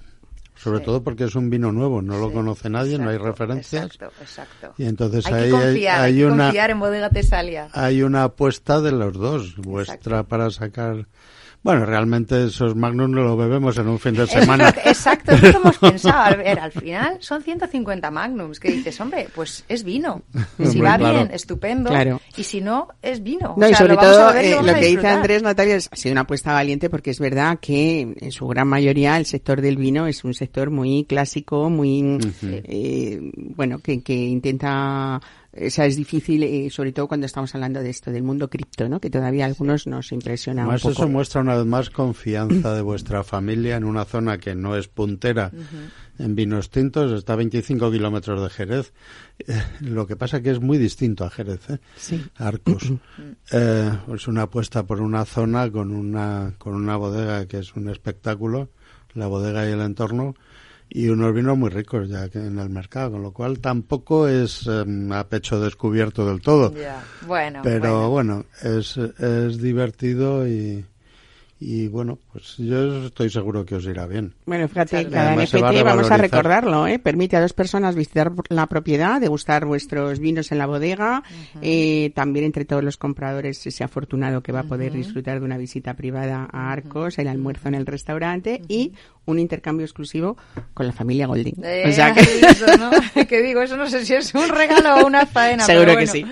Sobre 0.56 0.80
todo 0.80 1.04
porque 1.04 1.26
es 1.26 1.36
un 1.36 1.50
vino 1.50 1.72
nuevo, 1.72 2.02
no 2.02 2.18
lo 2.18 2.32
conoce 2.32 2.70
nadie, 2.70 2.98
no 2.98 3.10
hay 3.10 3.18
referencias. 3.18 3.86
Exacto, 3.86 4.15
exacto. 4.22 4.74
Y 4.78 4.86
entonces 4.86 5.26
hay 5.28 5.34
ahí 5.34 5.44
que 5.44 5.52
confiar, 5.52 6.02
hay, 6.02 6.24
una 6.24 6.44
confiar 6.46 6.72
en 6.72 6.80
Bodega 6.80 7.10
Tesalia. 7.10 7.70
hay 7.74 8.02
una 8.02 8.24
apuesta 8.24 8.82
de 8.82 8.91
los 8.91 9.13
dos, 9.13 9.58
vuestra 9.58 10.24
para 10.24 10.50
sacar 10.50 11.08
bueno, 11.65 11.84
realmente 11.84 12.45
esos 12.45 12.75
Magnum 12.75 13.10
no 13.10 13.23
lo 13.23 13.36
bebemos 13.36 13.75
en 13.80 13.88
un 13.88 13.97
fin 13.97 14.13
de 14.13 14.28
semana. 14.28 14.69
Exacto, 14.86 15.32
eso 15.32 15.51
lo 15.51 15.58
hemos 15.62 15.78
pensado. 15.80 16.19
A 16.19 16.36
ver, 16.36 16.60
al 16.60 16.71
final 16.71 17.17
son 17.21 17.41
150 17.41 18.12
Magnums, 18.12 18.60
que 18.60 18.71
dices, 18.71 19.01
hombre, 19.01 19.28
pues 19.34 19.65
es 19.67 19.84
vino. 19.84 20.21
Si 20.63 20.80
va 20.80 20.95
Claro. 20.99 21.15
bien, 21.15 21.30
estupendo. 21.34 21.89
Claro. 21.89 22.21
Y 22.38 22.43
si 22.43 22.62
no, 22.62 22.89
es 23.01 23.23
vino. 23.23 23.56
No, 23.58 23.65
O 23.65 23.69
y 23.69 23.69
sea, 23.69 23.78
sobre 23.80 23.93
lo 23.95 23.99
vamos 23.99 24.15
a 24.15 24.19
todo 24.19 24.34
beber 24.34 24.45
y 24.45 24.51
eh, 24.51 24.62
lo 24.73 24.80
que 24.80 24.86
dice. 24.86 25.08
Andrés 25.08 25.41
Natalia 25.41 25.75
es, 25.78 25.89
ha 25.91 25.95
sido 25.95 26.12
una 26.12 26.21
apuesta 26.21 26.54
valiente 26.54 26.91
porque 26.91 27.10
es 27.10 27.19
verdad 27.19 27.58
que 27.60 28.13
en 28.15 28.32
su 28.32 28.47
gran 28.47 28.67
mayoría 28.67 29.17
el 29.17 29.25
sector 29.25 29.60
del 29.60 29.78
vino 29.78 30.06
es 30.06 30.23
un 30.23 30.36
sector 30.36 30.69
muy 30.69 31.04
clásico, 31.06 31.71
muy 31.71 32.19
eh, 32.43 33.19
bueno, 33.34 33.80
que, 33.80 34.04
que 34.04 34.13
intenta 34.13 35.19
o 35.56 35.70
sea, 35.70 35.86
es 35.86 35.96
difícil, 35.96 36.44
eh, 36.44 36.70
sobre 36.70 36.91
todo 36.91 37.08
cuando 37.08 37.26
estamos 37.26 37.54
hablando 37.56 37.82
de 37.82 37.89
esto, 37.89 38.12
del 38.12 38.24
mundo 38.24 38.50
cripto, 38.50 38.89
¿no? 38.89 39.00
Que 39.00 39.10
todavía 39.10 39.46
a 39.46 39.48
algunos 39.48 39.88
nos 39.88 40.12
impresiona 40.12 40.63
un 40.63 40.70
Además, 40.70 40.82
poco. 40.82 40.94
eso 40.94 41.08
muestra 41.08 41.41
una 41.41 41.56
vez 41.56 41.65
más 41.65 41.89
confianza 41.89 42.74
de 42.76 42.82
vuestra 42.82 43.24
familia 43.24 43.78
en 43.78 43.84
una 43.86 44.06
zona 44.06 44.38
que 44.38 44.56
no 44.56 44.76
es 44.76 44.88
puntera 44.88 45.52
en 46.18 46.36
vinos 46.36 46.70
tintos, 46.70 47.12
está 47.12 47.34
a 47.34 47.38
25 47.38 47.91
kilómetros 47.91 48.41
de 48.41 48.50
Jerez. 48.50 48.94
Eh, 49.39 49.62
lo 49.82 50.08
que 50.08 50.15
pasa 50.15 50.41
que 50.41 50.52
es 50.52 50.60
muy 50.60 50.78
distinto 50.78 51.26
a 51.26 51.30
Jerez, 51.30 51.70
¿eh? 51.70 51.80
Sí. 51.98 52.26
Arcos. 52.36 52.91
Eh, 53.52 53.91
es 54.13 54.28
una 54.28 54.44
apuesta 54.44 54.84
por 54.84 55.02
una 55.02 55.26
zona 55.26 55.70
con 55.72 55.91
una, 55.91 56.54
con 56.58 56.74
una 56.74 56.96
bodega 56.98 57.46
que 57.48 57.60
es 57.60 57.76
un 57.76 57.89
espectáculo, 57.89 58.70
la 59.13 59.28
bodega 59.28 59.68
y 59.68 59.72
el 59.72 59.82
entorno, 59.82 60.36
y 60.89 61.10
unos 61.10 61.34
vinos 61.34 61.58
muy 61.58 61.69
ricos 61.69 62.10
ya 62.10 62.26
en 62.34 62.60
el 62.60 62.69
mercado, 62.69 63.12
con 63.12 63.21
lo 63.24 63.32
cual 63.32 63.60
tampoco 63.60 64.28
es 64.28 64.67
em, 64.67 65.12
a 65.12 65.28
pecho 65.28 65.60
descubierto 65.60 66.26
del 66.26 66.41
todo. 66.41 66.74
Bueno, 67.28 67.62
Pero 67.63 68.10
bueno. 68.10 68.45
bueno, 68.63 68.80
es, 68.80 68.98
es 68.98 69.62
divertido 69.62 70.48
y, 70.48 70.86
y 71.58 71.88
bueno, 71.88 72.20
pues 72.34 72.56
yo 72.58 73.06
estoy 73.06 73.30
seguro 73.30 73.65
que 73.65 73.76
os 73.76 73.86
irá 73.86 74.06
bien. 74.08 74.34
Bueno, 74.46 74.68
fíjate, 74.68 75.08
cada. 75.08 75.30
Además, 75.30 75.54
va 75.56 75.70
a 75.70 75.84
vamos 75.84 76.12
a 76.12 76.18
recordarlo, 76.18 76.86
¿eh? 76.86 77.00
permite 77.00 77.38
a 77.38 77.41
dos 77.41 77.54
personas 77.54 77.96
visitar 77.96 78.34
la 78.50 78.68
propiedad, 78.68 79.22
degustar 79.22 79.65
vuestros 79.65 80.20
vinos 80.20 80.52
en 80.52 80.58
la 80.58 80.65
bodega. 80.65 81.24
eh, 81.62 82.12
también 82.13 82.46
entre 82.46 82.65
todos 82.65 82.84
los 82.84 82.98
compradores, 82.98 83.65
ese 83.65 83.84
afortunado 83.84 84.44
que 84.44 84.52
va 84.52 84.62
a 84.62 84.63
poder 84.63 84.91
disfrutar 84.91 85.39
de 85.39 85.46
una 85.46 85.58
visita 85.58 85.94
privada 85.94 86.48
a 86.52 86.72
Arcos, 86.72 87.20
el 87.20 87.30
almuerzo 87.30 87.70
en 87.70 87.76
el 87.76 87.86
restaurante 87.86 88.62
y 88.68 88.94
un 89.26 89.39
intercambio 89.39 89.86
exclusivo 89.86 90.38
con 90.74 90.86
la 90.86 90.94
familia 90.94 91.28
Golding. 91.28 91.63
Eh, 91.63 91.86
o 91.88 91.91
sea 91.91 92.13
que... 92.13 92.22
eso, 92.22 92.65
¿no? 92.78 92.91
que 93.28 93.41
digo, 93.41 93.62
eso 93.62 93.78
no 93.78 93.89
sé 93.89 94.06
si 94.06 94.13
es 94.13 94.34
un 94.36 94.50
regalo 94.50 94.96
o 94.96 95.08
una 95.08 95.26
faena. 95.26 95.63
Seguro 95.65 95.88
pero 95.88 96.00
que 96.00 96.08
sí. 96.08 96.26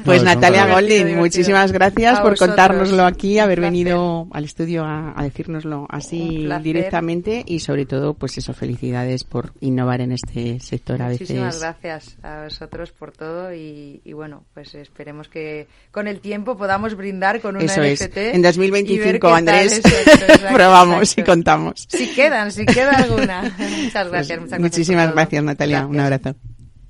Pues 0.04 0.22
No, 0.22 0.30
Natalia 0.34 0.64
divertido, 0.66 1.20
muchísimas 1.20 1.72
gracias 1.72 2.18
A 2.18 2.22
por 2.22 2.32
vosotros. 2.32 2.48
contárnoslo 2.48 3.04
aquí, 3.04 3.34
Un 3.38 3.44
haber 3.44 3.58
placer. 3.58 3.72
venido 3.72 4.28
al 4.32 4.44
estudio 4.44 4.84
a, 4.84 5.12
a 5.18 5.22
decírnoslo 5.24 5.86
así 5.90 6.46
directamente 6.62 7.42
y 7.46 7.60
sobre 7.60 7.86
todo, 7.86 8.14
pues 8.14 8.36
eso, 8.38 8.52
felicidades 8.54 9.24
por 9.24 9.52
innovar 9.60 10.00
en 10.00 10.12
este 10.12 10.60
sector 10.60 11.00
a 11.02 11.08
Muchísimas 11.08 11.54
veces. 11.56 11.60
gracias 11.60 12.16
a 12.22 12.44
vosotros 12.44 12.92
por 12.92 13.12
todo 13.12 13.54
y, 13.54 14.00
y 14.04 14.12
bueno, 14.12 14.44
pues 14.54 14.74
esperemos 14.74 15.28
que 15.28 15.68
con 15.90 16.08
el 16.08 16.20
tiempo 16.20 16.56
podamos 16.56 16.94
brindar 16.96 17.40
con 17.40 17.56
una 17.56 17.64
Eso 17.64 17.82
es. 17.82 18.00
NFT. 18.02 18.16
En 18.16 18.36
y 18.36 18.42
ver 18.42 18.52
2025, 18.52 19.12
qué 19.12 19.18
tal, 19.20 19.32
Andrés, 19.34 19.78
exacto, 19.78 20.24
exacto, 20.32 20.54
probamos 20.54 21.18
y 21.18 21.22
contamos. 21.22 21.86
Si 21.88 22.08
quedan, 22.14 22.50
si 22.52 22.66
queda 22.66 22.92
alguna. 22.92 23.42
Muchas 23.42 23.58
Pues 23.58 24.10
gracias, 24.10 24.38
muchas 24.38 24.38
gracias. 24.38 24.60
muchísimas 24.60 25.12
gracias, 25.12 25.44
Natalia. 25.44 25.86
Un 25.86 26.00
abrazo. 26.00 26.34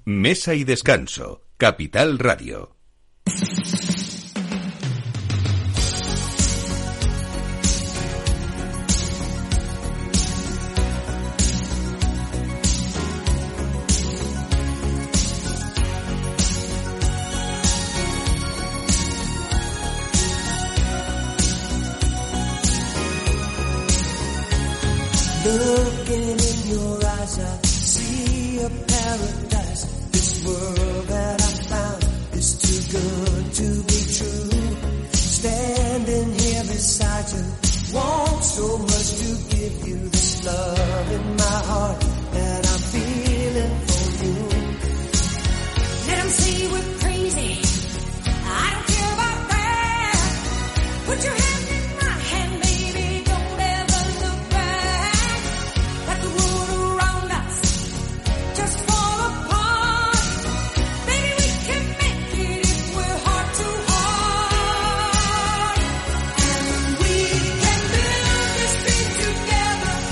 Mesa 0.04 0.54
y 0.54 0.64
descanso. 0.64 1.42
Capital 1.56 2.18
Radio. 2.18 2.79
you 3.26 3.59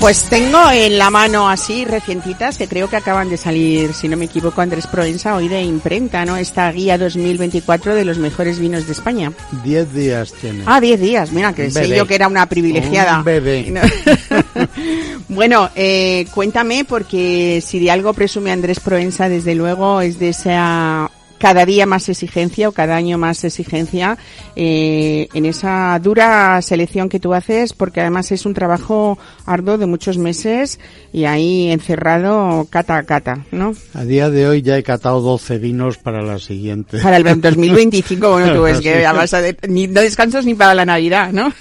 Pues 0.09 0.23
tengo 0.31 0.71
en 0.73 0.97
la 0.97 1.11
mano 1.11 1.51
así 1.51 1.85
recientitas 1.85 2.57
que 2.57 2.67
creo 2.67 2.89
que 2.89 2.97
acaban 2.97 3.29
de 3.29 3.37
salir, 3.37 3.93
si 3.93 4.09
no 4.09 4.17
me 4.17 4.25
equivoco, 4.25 4.63
Andrés 4.63 4.87
Proensa, 4.87 5.37
hoy 5.37 5.49
de 5.49 5.61
imprenta, 5.61 6.25
¿no? 6.25 6.39
Esta 6.39 6.73
guía 6.73 6.97
2024 6.97 7.95
de 7.95 8.07
los 8.07 8.17
mejores 8.17 8.59
vinos 8.59 8.87
de 8.87 8.93
España. 8.93 9.31
Diez 9.63 9.93
días 9.93 10.33
tiene. 10.33 10.63
Ah, 10.65 10.81
10 10.81 10.99
días, 10.99 11.31
mira, 11.31 11.53
que 11.53 11.71
sé 11.71 11.95
yo 11.95 12.07
que 12.07 12.15
era 12.15 12.27
una 12.27 12.47
privilegiada. 12.47 13.19
Un 13.19 13.25
bebé. 13.25 13.71
No. 13.71 13.83
bueno, 15.29 15.69
eh, 15.75 16.27
cuéntame, 16.33 16.87
porque 16.87 17.63
si 17.63 17.79
de 17.79 17.91
algo 17.91 18.15
presume 18.15 18.51
Andrés 18.51 18.81
Proensa, 18.81 19.29
desde 19.29 19.55
luego, 19.55 20.01
es 20.01 20.19
de 20.19 20.31
esa 20.31 21.11
cada 21.39 21.65
día 21.65 21.87
más 21.87 22.09
exigencia 22.09 22.69
o 22.69 22.73
cada 22.73 22.97
año 22.97 23.19
más 23.19 23.45
exigencia 23.45 24.19
eh, 24.57 25.29
en 25.35 25.47
esa 25.47 25.99
dura 26.03 26.61
selección 26.63 27.09
que 27.09 27.21
tú 27.21 27.35
haces, 27.35 27.73
porque 27.73 28.01
además 28.01 28.31
es 28.33 28.45
un 28.47 28.55
trabajo 28.55 29.19
arduo 29.47 29.79
de 29.79 29.87
muchos 29.87 30.19
meses 30.19 30.79
y 31.13 31.25
ahí 31.25 31.71
encerrado 31.71 32.67
cata 32.71 32.97
a 32.99 33.03
cata, 33.05 33.45
¿no? 33.53 33.73
A 33.95 34.05
día 34.05 34.31
de 34.31 34.47
hoy 34.49 34.63
ya 34.63 34.77
he 34.77 34.83
catado 34.83 35.21
12 35.21 35.59
vinos 35.59 35.99
para 35.99 36.23
la 36.23 36.39
siguiente. 36.39 36.99
Para 37.01 37.17
el 37.19 37.25
2025, 37.25 38.31
bueno, 38.31 38.55
tú 38.55 38.63
ves 38.63 38.81
que 38.83 39.01
ya 39.01 39.13
vas 39.13 39.33
a 39.35 39.41
de- 39.41 39.57
ni, 39.69 39.87
no 39.87 40.01
descansas 40.01 40.45
ni 40.45 40.55
para 40.55 40.75
la 40.75 40.85
Navidad, 40.85 41.33
¿no? 41.33 41.53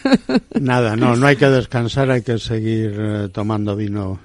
Nada, 0.60 0.96
no, 0.96 1.16
no 1.16 1.28
hay 1.28 1.36
que 1.36 1.48
descansar, 1.50 2.10
hay 2.12 2.22
que 2.22 2.38
seguir 2.40 2.96
eh, 3.00 3.30
tomando 3.32 3.76
vino. 3.76 4.20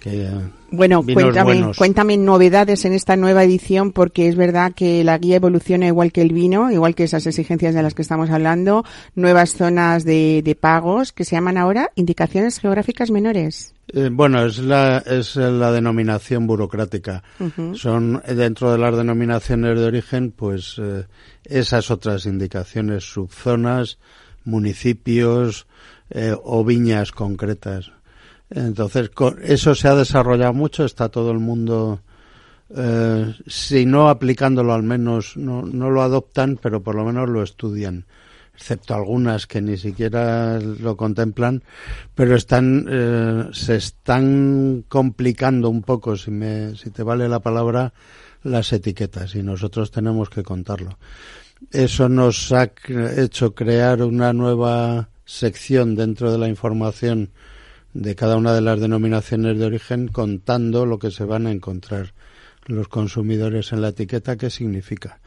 Que, 0.00 0.22
eh, 0.26 0.30
Bueno, 0.70 1.02
vinos 1.02 1.22
cuéntame, 1.22 1.44
buenos. 1.44 1.76
cuéntame 1.76 2.16
novedades 2.16 2.84
en 2.84 2.92
esta 2.92 3.16
nueva 3.16 3.44
edición, 3.44 3.92
porque 3.92 4.28
es 4.28 4.36
verdad 4.36 4.72
que 4.74 5.02
la 5.04 5.16
guía 5.18 5.36
evoluciona 5.36 5.86
igual 5.86 6.12
que 6.12 6.22
el 6.22 6.32
vino, 6.32 6.70
igual 6.70 6.94
que 6.94 7.04
esas 7.04 7.26
exigencias 7.26 7.74
de 7.74 7.82
las 7.82 7.94
que 7.94 8.02
estamos 8.02 8.30
hablando, 8.30 8.84
nuevas 9.14 9.54
zonas 9.54 10.04
de, 10.04 10.42
de 10.44 10.54
pagos 10.54 11.12
que 11.12 11.24
se 11.24 11.36
llaman 11.36 11.56
ahora 11.56 11.90
indicaciones 11.94 12.58
geográficas 12.60 13.10
menores. 13.10 13.74
Eh, 13.92 14.10
bueno, 14.12 14.44
es 14.44 14.58
la, 14.58 14.98
es 14.98 15.36
la 15.36 15.72
denominación 15.72 16.46
burocrática. 16.46 17.22
Son 17.74 18.22
dentro 18.28 18.70
de 18.70 18.78
las 18.78 18.96
denominaciones 18.96 19.78
de 19.78 19.86
origen, 19.86 20.30
pues 20.30 20.76
eh, 20.78 21.06
esas 21.44 21.90
otras 21.90 22.26
indicaciones, 22.26 23.04
subzonas, 23.04 23.98
municipios 24.44 25.66
eh, 26.10 26.34
o 26.42 26.64
viñas 26.64 27.12
concretas. 27.12 27.92
Entonces, 28.50 29.10
eso 29.42 29.74
se 29.74 29.88
ha 29.88 29.94
desarrollado 29.94 30.54
mucho, 30.54 30.84
está 30.84 31.08
todo 31.08 31.30
el 31.30 31.38
mundo, 31.38 32.00
eh, 32.74 33.34
si 33.46 33.84
no 33.84 34.08
aplicándolo 34.08 34.72
al 34.72 34.82
menos, 34.82 35.36
no, 35.36 35.62
no 35.62 35.90
lo 35.90 36.02
adoptan, 36.02 36.58
pero 36.60 36.82
por 36.82 36.94
lo 36.94 37.04
menos 37.04 37.28
lo 37.28 37.42
estudian 37.42 38.06
excepto 38.58 38.92
algunas 38.92 39.46
que 39.46 39.60
ni 39.62 39.76
siquiera 39.76 40.58
lo 40.58 40.96
contemplan, 40.96 41.62
pero 42.14 42.34
están 42.34 42.86
eh, 42.90 43.44
se 43.52 43.76
están 43.76 44.84
complicando 44.88 45.70
un 45.70 45.82
poco, 45.82 46.16
si 46.16 46.32
me 46.32 46.74
si 46.74 46.90
te 46.90 47.04
vale 47.04 47.28
la 47.28 47.38
palabra, 47.38 47.92
las 48.42 48.72
etiquetas 48.72 49.36
y 49.36 49.44
nosotros 49.44 49.92
tenemos 49.92 50.28
que 50.28 50.42
contarlo. 50.42 50.98
Eso 51.70 52.08
nos 52.08 52.52
ha 52.52 52.70
hecho 53.16 53.54
crear 53.54 54.02
una 54.02 54.32
nueva 54.32 55.08
sección 55.24 55.94
dentro 55.94 56.32
de 56.32 56.38
la 56.38 56.48
información 56.48 57.30
de 57.94 58.14
cada 58.14 58.36
una 58.36 58.52
de 58.52 58.60
las 58.60 58.80
denominaciones 58.80 59.58
de 59.58 59.66
origen 59.66 60.08
contando 60.08 60.86
lo 60.86 60.98
que 60.98 61.10
se 61.10 61.24
van 61.24 61.46
a 61.46 61.52
encontrar 61.52 62.14
los 62.66 62.88
consumidores 62.88 63.72
en 63.72 63.80
la 63.80 63.88
etiqueta, 63.88 64.36
qué 64.36 64.50
significa. 64.50 65.20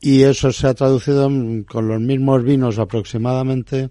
Y 0.00 0.22
eso 0.22 0.52
se 0.52 0.66
ha 0.66 0.74
traducido 0.74 1.30
con 1.68 1.88
los 1.88 2.00
mismos 2.00 2.44
vinos 2.44 2.78
aproximadamente 2.78 3.90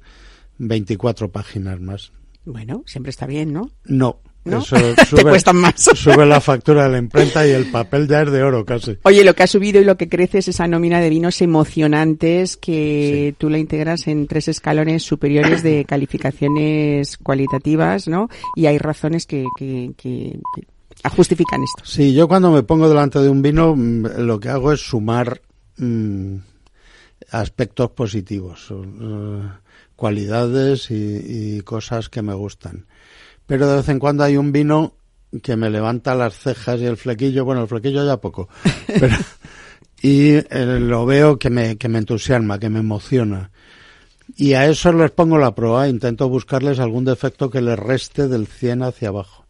24 0.58 1.32
páginas 1.32 1.80
más. 1.80 2.12
Bueno, 2.46 2.84
siempre 2.86 3.10
está 3.10 3.26
bien, 3.26 3.54
¿no? 3.54 3.72
No, 3.86 4.22
¿No? 4.46 4.60
eso 4.60 4.76
Te 4.96 5.06
sube, 5.06 5.24
cuestan 5.24 5.58
más. 5.58 5.74
sube 5.96 6.26
la 6.26 6.40
factura 6.40 6.84
de 6.86 6.90
la 6.92 6.98
imprenta 7.00 7.46
y 7.48 7.52
el 7.52 7.66
papel 7.72 8.08
ya 8.08 8.22
es 8.22 8.32
de 8.32 8.44
oro 8.44 8.64
casi. 8.64 8.98
Oye, 9.04 9.24
lo 9.24 9.34
que 9.34 9.44
ha 9.44 9.48
subido 9.48 9.82
y 9.82 9.86
lo 9.86 9.98
que 9.98 10.08
crece 10.08 10.38
es 10.38 10.48
esa 10.48 10.68
nómina 10.68 11.00
de 11.02 11.10
vinos 11.10 11.42
emocionantes 11.42 12.56
que 12.56 13.34
tú 13.38 13.50
la 13.50 13.58
integras 13.58 14.08
en 14.08 14.28
tres 14.28 14.48
escalones 14.48 15.04
superiores 15.04 15.64
de 15.64 15.84
calificaciones 15.88 17.18
cualitativas, 17.18 18.08
¿no? 18.08 18.30
Y 18.56 18.68
hay 18.68 18.78
razones 18.78 19.26
que, 19.26 19.46
que, 19.58 19.92
que- 19.98 20.40
que 20.56 21.10
justifican 21.10 21.62
esto. 21.62 21.84
Sí, 21.84 22.14
yo 22.14 22.28
cuando 22.28 22.52
me 22.52 22.64
pongo 22.64 22.88
delante 22.88 23.20
de 23.20 23.28
un 23.30 23.42
vino 23.42 23.76
mm, 23.76 24.06
lo 24.20 24.40
que 24.40 24.48
hago 24.50 24.72
es 24.72 24.80
sumar 24.80 25.42
mm, 25.78 26.36
aspectos 27.32 27.92
positivos, 27.92 28.68
eh, 28.72 29.42
cualidades 29.96 30.92
y, 30.92 31.58
y 31.58 31.62
cosas 31.62 32.10
que 32.10 32.22
me 32.22 32.34
gustan. 32.34 32.86
Pero 33.48 33.68
de 33.68 33.78
vez 33.78 33.90
en 33.90 34.00
cuando 34.00 34.24
hay 34.24 34.38
un 34.38 34.52
vino 34.52 34.96
que 35.44 35.56
me 35.56 35.70
levanta 35.70 36.16
las 36.16 36.38
cejas 36.38 36.80
y 36.80 36.86
el 36.86 36.98
flequillo, 36.98 37.46
bueno, 37.46 37.62
el 37.62 37.68
flequillo 37.68 38.06
ya 38.06 38.18
poco, 38.18 38.50
pero, 38.88 39.16
y 40.02 40.32
eh, 40.32 40.80
lo 40.80 41.06
veo 41.06 41.38
que 41.38 41.50
me, 41.50 41.78
que 41.78 41.90
me 41.90 42.00
entusiasma, 42.00 42.60
que 42.60 42.70
me 42.70 42.80
emociona. 42.80 43.52
Y 44.36 44.54
a 44.54 44.66
eso 44.66 44.92
les 44.92 45.12
pongo 45.12 45.38
la 45.38 45.54
prueba, 45.54 45.88
intento 45.88 46.30
buscarles 46.30 46.80
algún 46.80 47.06
defecto 47.06 47.50
que 47.50 47.62
les 47.62 47.78
reste 47.78 48.28
del 48.28 48.48
100 48.48 48.84
hacia 48.84 49.10
abajo 49.10 49.46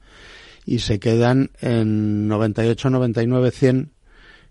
y 0.65 0.79
se 0.79 0.99
quedan 0.99 1.51
en 1.61 2.27
98, 2.27 2.89
99, 2.89 3.51
100, 3.51 3.91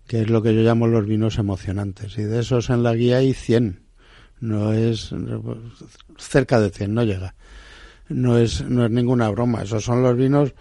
que 0.07 0.21
es 0.21 0.29
lo 0.29 0.41
que 0.41 0.55
yo 0.55 0.61
llamo 0.61 0.87
los 0.87 1.05
vinos 1.05 1.37
emocionantes. 1.37 2.17
Y 2.17 2.23
de 2.23 2.39
esos 2.39 2.69
en 2.69 2.83
la 2.83 2.93
guía 2.93 3.17
hay 3.17 3.33
100. 3.33 3.81
No 4.39 4.73
es 4.73 5.13
cerca 6.17 6.59
de 6.59 6.69
100, 6.69 6.93
no 6.93 7.03
llega. 7.03 7.35
No 8.09 8.37
es, 8.37 8.61
no 8.67 8.85
es 8.85 8.91
ninguna 8.91 9.29
broma. 9.29 9.63
Esos 9.63 9.83
son 9.83 10.03
los 10.03 10.15
vinos 10.15 10.53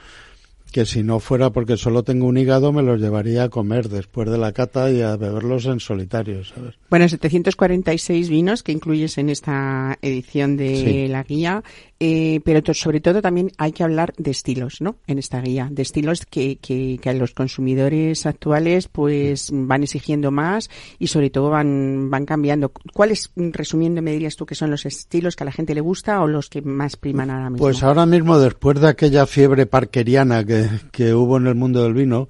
que 0.72 0.84
si 0.86 1.04
no 1.04 1.20
fuera 1.20 1.50
porque 1.50 1.76
solo 1.76 2.02
tengo 2.02 2.26
un 2.26 2.36
hígado 2.36 2.72
me 2.72 2.82
los 2.82 3.00
llevaría 3.00 3.44
a 3.44 3.48
comer 3.48 3.88
después 3.88 4.28
de 4.28 4.38
la 4.38 4.50
cata 4.50 4.90
y 4.90 5.02
a 5.02 5.16
beberlos 5.16 5.66
en 5.66 5.78
solitario, 5.78 6.42
¿sabes? 6.44 6.74
Bueno, 6.90 7.08
746 7.08 8.28
vinos 8.28 8.64
que 8.64 8.72
incluyes 8.72 9.16
en 9.18 9.28
esta 9.28 9.96
edición 10.02 10.56
de 10.56 10.76
Sí. 10.76 11.06
la 11.08 11.22
guía, 11.22 11.62
eh, 12.06 12.42
pero 12.44 12.60
sobre 12.74 13.00
todo 13.00 13.22
también 13.22 13.50
hay 13.56 13.72
que 13.72 13.82
hablar 13.82 14.12
de 14.18 14.30
estilos, 14.30 14.82
¿no? 14.82 14.96
En 15.06 15.18
esta 15.18 15.40
guía, 15.40 15.70
de 15.70 15.80
estilos 15.80 16.26
que, 16.26 16.56
que, 16.56 17.00
a 17.08 17.14
los 17.14 17.32
consumidores 17.32 18.26
actuales 18.26 18.88
pues 18.88 19.48
van 19.50 19.84
exigiendo 19.84 20.30
más 20.30 20.68
y 20.98 21.06
sobre 21.06 21.30
todo 21.30 21.48
van, 21.48 22.10
van 22.10 22.26
cambiando. 22.26 22.72
¿Cuáles, 22.92 23.30
resumiendo, 23.34 24.02
me 24.02 24.12
dirías 24.12 24.36
tú 24.36 24.44
que 24.44 24.54
son 24.54 24.70
los 24.70 24.84
estilos 24.84 25.34
que 25.34 25.44
a 25.44 25.46
la 25.46 25.52
gente 25.52 25.74
le 25.74 25.80
gusta 25.80 26.20
o 26.20 26.26
los 26.26 26.50
que 26.50 26.60
más 26.60 26.96
priman 26.96 27.30
ahora 27.30 27.48
mismo? 27.48 27.64
Pues 27.64 27.82
ahora 27.82 28.04
mismo, 28.04 28.38
después 28.38 28.78
de 28.82 28.88
aquella 28.88 29.24
fiebre 29.24 29.64
parkeriana 29.64 30.44
que, 30.44 30.68
que 30.92 31.14
hubo 31.14 31.38
en 31.38 31.46
el 31.46 31.54
mundo 31.54 31.84
del 31.84 31.94
vino, 31.94 32.28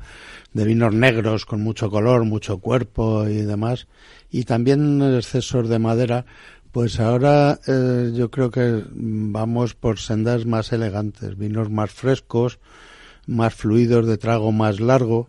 de 0.53 0.65
vinos 0.65 0.95
negros 0.95 1.47
con 1.47 1.63
mucho 1.63 1.91
color, 1.91 2.25
mucho 2.25 2.59
cuerpo 2.59 3.27
y 3.27 3.43
demás, 3.43 3.89
y 4.31 4.45
también 4.45 5.03
excesos 5.17 5.69
de 5.69 5.79
madera, 5.81 6.27
pues 6.75 6.99
ahora 6.99 7.61
eh, 7.69 8.11
yo 8.17 8.33
creo 8.33 8.51
que 8.51 8.83
vamos 8.91 9.77
por 9.77 10.01
sendas 10.01 10.45
más 10.45 10.73
elegantes, 10.73 11.39
vinos 11.39 11.71
más 11.71 11.93
frescos, 11.93 12.59
más 13.29 13.55
fluidos, 13.55 14.09
de 14.09 14.19
trago 14.19 14.51
más 14.51 14.81
largo, 14.81 15.29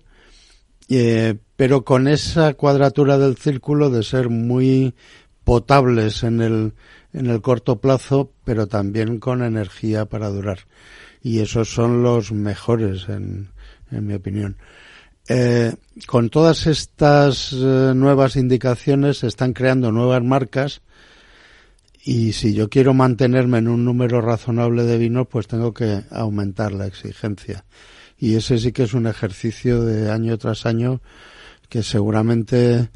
eh, 0.90 1.36
pero 1.56 1.86
con 1.86 2.08
esa 2.08 2.56
cuadratura 2.56 3.20
del 3.20 3.38
círculo 3.38 3.92
de 3.92 4.02
ser 4.02 4.30
muy 4.30 4.96
potables 5.44 6.24
en 6.24 6.42
el, 6.42 6.74
en 7.14 7.28
el 7.28 7.44
corto 7.44 7.76
plazo, 7.76 8.32
pero 8.44 8.66
también 8.66 9.20
con 9.20 9.44
energía 9.44 10.06
para 10.06 10.30
durar. 10.30 10.62
Y 11.22 11.42
esos 11.42 11.72
son 11.72 12.02
los 12.02 12.32
mejores, 12.32 13.08
en, 13.08 13.50
en 13.92 14.08
mi 14.08 14.16
opinión. 14.16 14.58
Eh, 15.28 15.76
con 16.08 16.32
todas 16.32 16.66
estas 16.66 17.54
eh, 17.54 17.94
nuevas 17.96 18.36
indicaciones 18.36 19.20
se 19.20 19.28
están 19.28 19.54
creando 19.54 19.92
nuevas 19.92 20.24
marcas 20.24 20.82
y 22.08 22.34
si 22.34 22.54
yo 22.54 22.70
quiero 22.70 22.94
mantenerme 22.94 23.58
en 23.58 23.68
un 23.68 23.84
número 23.84 24.22
razonable 24.22 24.84
de 24.84 25.00
vinos, 25.00 25.28
pues 25.28 25.48
tengo 25.48 25.74
que 25.74 26.04
aumentar 26.12 26.72
la 26.72 26.86
exigencia. 26.86 27.66
Y 28.20 28.36
ese 28.36 28.60
sí 28.60 28.72
que 28.72 28.84
es 28.84 28.94
un 28.94 29.08
ejercicio 29.08 29.84
de 29.84 30.12
año 30.12 30.38
tras 30.38 30.68
año 30.68 31.02
que 31.68 31.82
seguramente 31.82 32.92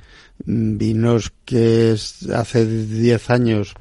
mm, 0.45 0.77
vinos 0.77 1.33
que 1.43 1.95
hace 2.35 2.65
10 2.67 3.29
años 3.31 3.73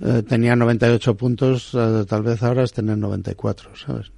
eh, 0.00 0.22
tenían 0.26 0.60
98 0.60 1.14
puntos, 1.14 1.72
eh, 1.74 2.06
tal 2.08 2.22
vez 2.22 2.42
ahora 2.42 2.64
estén 2.64 2.88
en 2.88 3.00
94, 3.00 3.76
¿sabes? 3.76 4.10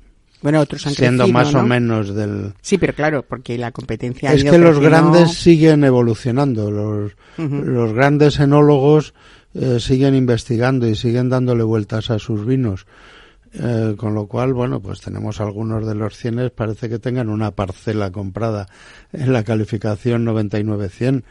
bueno, 0.43 0.61
otros 0.61 0.87
han 0.87 0.95
Siendo 0.95 1.25
crecido, 1.25 1.39
más 1.39 1.55
o 1.55 1.63
¿no? 1.63 1.67
menos 1.67 2.15
del... 2.15 2.53
Sí, 2.61 2.79
pero 2.79 2.95
claro, 2.95 3.25
porque 3.27 3.59
la 3.59 3.73
competencia 3.73 4.33
Es 4.33 4.45
que 4.45 4.59
los 4.59 4.79
grandes 4.79 5.33
siguen 5.33 5.83
evolucionando, 5.83 6.71
los, 6.71 7.13
los 7.37 7.93
grandes 7.93 8.39
enólogos 8.39 9.13
eh, 9.59 9.81
siguen 9.81 10.15
investigando 10.15 10.87
y 10.87 10.95
siguen 10.95 11.31
dándole 11.31 11.63
vueltas 11.63 12.11
a 12.11 12.19
sus 12.19 12.45
vinos. 12.45 12.87
Eh, 13.55 13.95
con 13.97 14.15
lo 14.15 14.27
cual, 14.27 14.53
bueno, 14.53 14.81
pues 14.81 15.01
tenemos 15.01 15.41
algunos 15.41 15.87
de 15.87 15.95
los 15.95 16.15
cienes, 16.15 16.51
parece 16.51 16.91
que 16.91 16.99
tengan 16.99 17.31
una 17.31 17.53
parcela 17.53 18.11
comprada 18.11 18.69
en 19.13 19.33
la 19.33 19.45
calificación 19.45 20.27
99-100. 20.27 21.23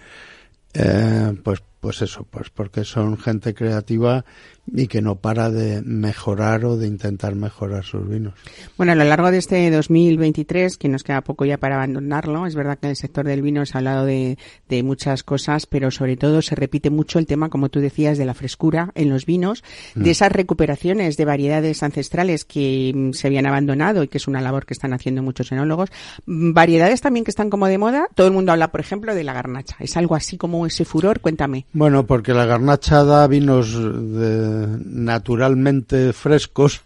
Eh, 0.74 1.34
pues, 1.44 1.62
pues 1.80 2.02
eso, 2.02 2.26
pues 2.30 2.50
porque 2.50 2.84
son 2.84 3.18
gente 3.18 3.54
creativa 3.54 4.26
y 4.74 4.88
que 4.88 5.02
no 5.02 5.16
para 5.16 5.50
de 5.52 5.82
mejorar 5.84 6.66
o 6.66 6.78
de 6.78 6.88
intentar 6.88 7.36
mejorar 7.36 7.84
sus 7.84 8.08
vinos. 8.08 8.34
Bueno, 8.78 8.94
a 8.94 8.96
lo 8.96 9.04
largo 9.04 9.30
de 9.32 9.38
este 9.38 9.70
2023, 9.70 10.78
que 10.78 10.90
nos 10.90 11.04
queda 11.04 11.22
poco 11.22 11.46
ya 11.46 11.58
para 11.58 11.76
abandonarlo, 11.76 12.46
es 12.46 12.56
verdad 12.56 12.78
que 12.80 12.88
en 12.88 12.92
el 12.92 12.96
sector 12.96 13.26
del 13.26 13.42
vino 13.42 13.66
se 13.66 13.74
ha 13.76 13.80
hablado 13.80 14.06
de, 14.06 14.38
de 14.70 14.84
muchas 14.84 15.24
cosas, 15.24 15.66
pero 15.66 15.92
sobre 15.92 16.18
todo 16.18 16.42
se 16.42 16.56
repite 16.56 16.90
mucho 16.90 17.20
el 17.20 17.26
tema, 17.28 17.50
como 17.50 17.70
tú 17.70 17.80
decías, 17.80 18.18
de 18.18 18.26
la 18.26 18.34
frescura 18.34 18.92
en 18.96 19.10
los 19.10 19.26
vinos, 19.26 19.64
de 19.96 20.12
esas 20.12 20.32
recuperaciones 20.32 21.18
de 21.18 21.26
variedades 21.26 21.84
ancestrales 21.84 22.46
que 22.46 22.92
mm, 22.94 23.12
se 23.14 23.28
habían 23.28 23.46
abandonado 23.46 24.04
y 24.04 24.08
que 24.08 24.18
es 24.18 24.28
una 24.28 24.42
labor 24.42 24.66
que 24.66 24.74
están 24.74 24.94
haciendo 24.94 25.22
muchos 25.22 25.52
enólogos. 25.52 25.90
Mm, 26.26 26.54
Variedades 26.54 27.02
también 27.02 27.24
que 27.26 27.32
están 27.32 27.50
como 27.50 27.68
de 27.68 27.78
moda. 27.78 28.08
Todo 28.16 28.28
el 28.28 28.34
mundo 28.34 28.52
habla, 28.52 28.72
por 28.72 28.80
ejemplo, 28.82 29.14
de 29.14 29.24
la 29.24 29.34
garnacha. 29.34 29.76
¿Es 29.80 29.96
algo 29.98 30.16
así 30.16 30.38
como 30.38 30.66
ese 30.66 30.86
furor? 30.86 31.20
Cuéntame. 31.20 31.66
Bueno, 31.74 32.06
porque 32.06 32.34
la 32.34 32.46
garnacha 32.46 33.04
da 33.04 33.28
vinos 33.28 33.74
de- 33.74 34.55
naturalmente 34.80 36.14
frescos, 36.14 36.82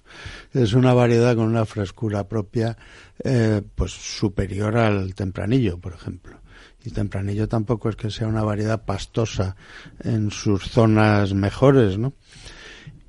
es 0.53 0.73
una 0.73 0.93
variedad 0.93 1.36
con 1.36 1.45
una 1.45 1.65
frescura 1.65 2.27
propia, 2.27 2.77
eh, 3.23 3.62
pues 3.75 3.91
superior 3.91 4.77
al 4.77 5.13
tempranillo, 5.13 5.77
por 5.77 5.93
ejemplo. 5.93 6.39
Y 6.84 6.91
tempranillo 6.91 7.47
tampoco 7.47 7.89
es 7.89 7.95
que 7.95 8.10
sea 8.10 8.27
una 8.27 8.43
variedad 8.43 8.86
pastosa 8.86 9.55
en 10.03 10.32
sus 10.32 10.69
zonas 10.69 11.34
mejores, 11.34 11.97
¿no? 11.97 12.13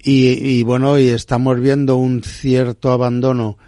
Y, 0.02 0.62
bueno, 0.62 0.98
y 0.98 1.08
estamos 1.08 1.60
viendo 1.60 1.96
un 1.96 2.22
cierto 2.22 2.90
abandono 2.90 3.58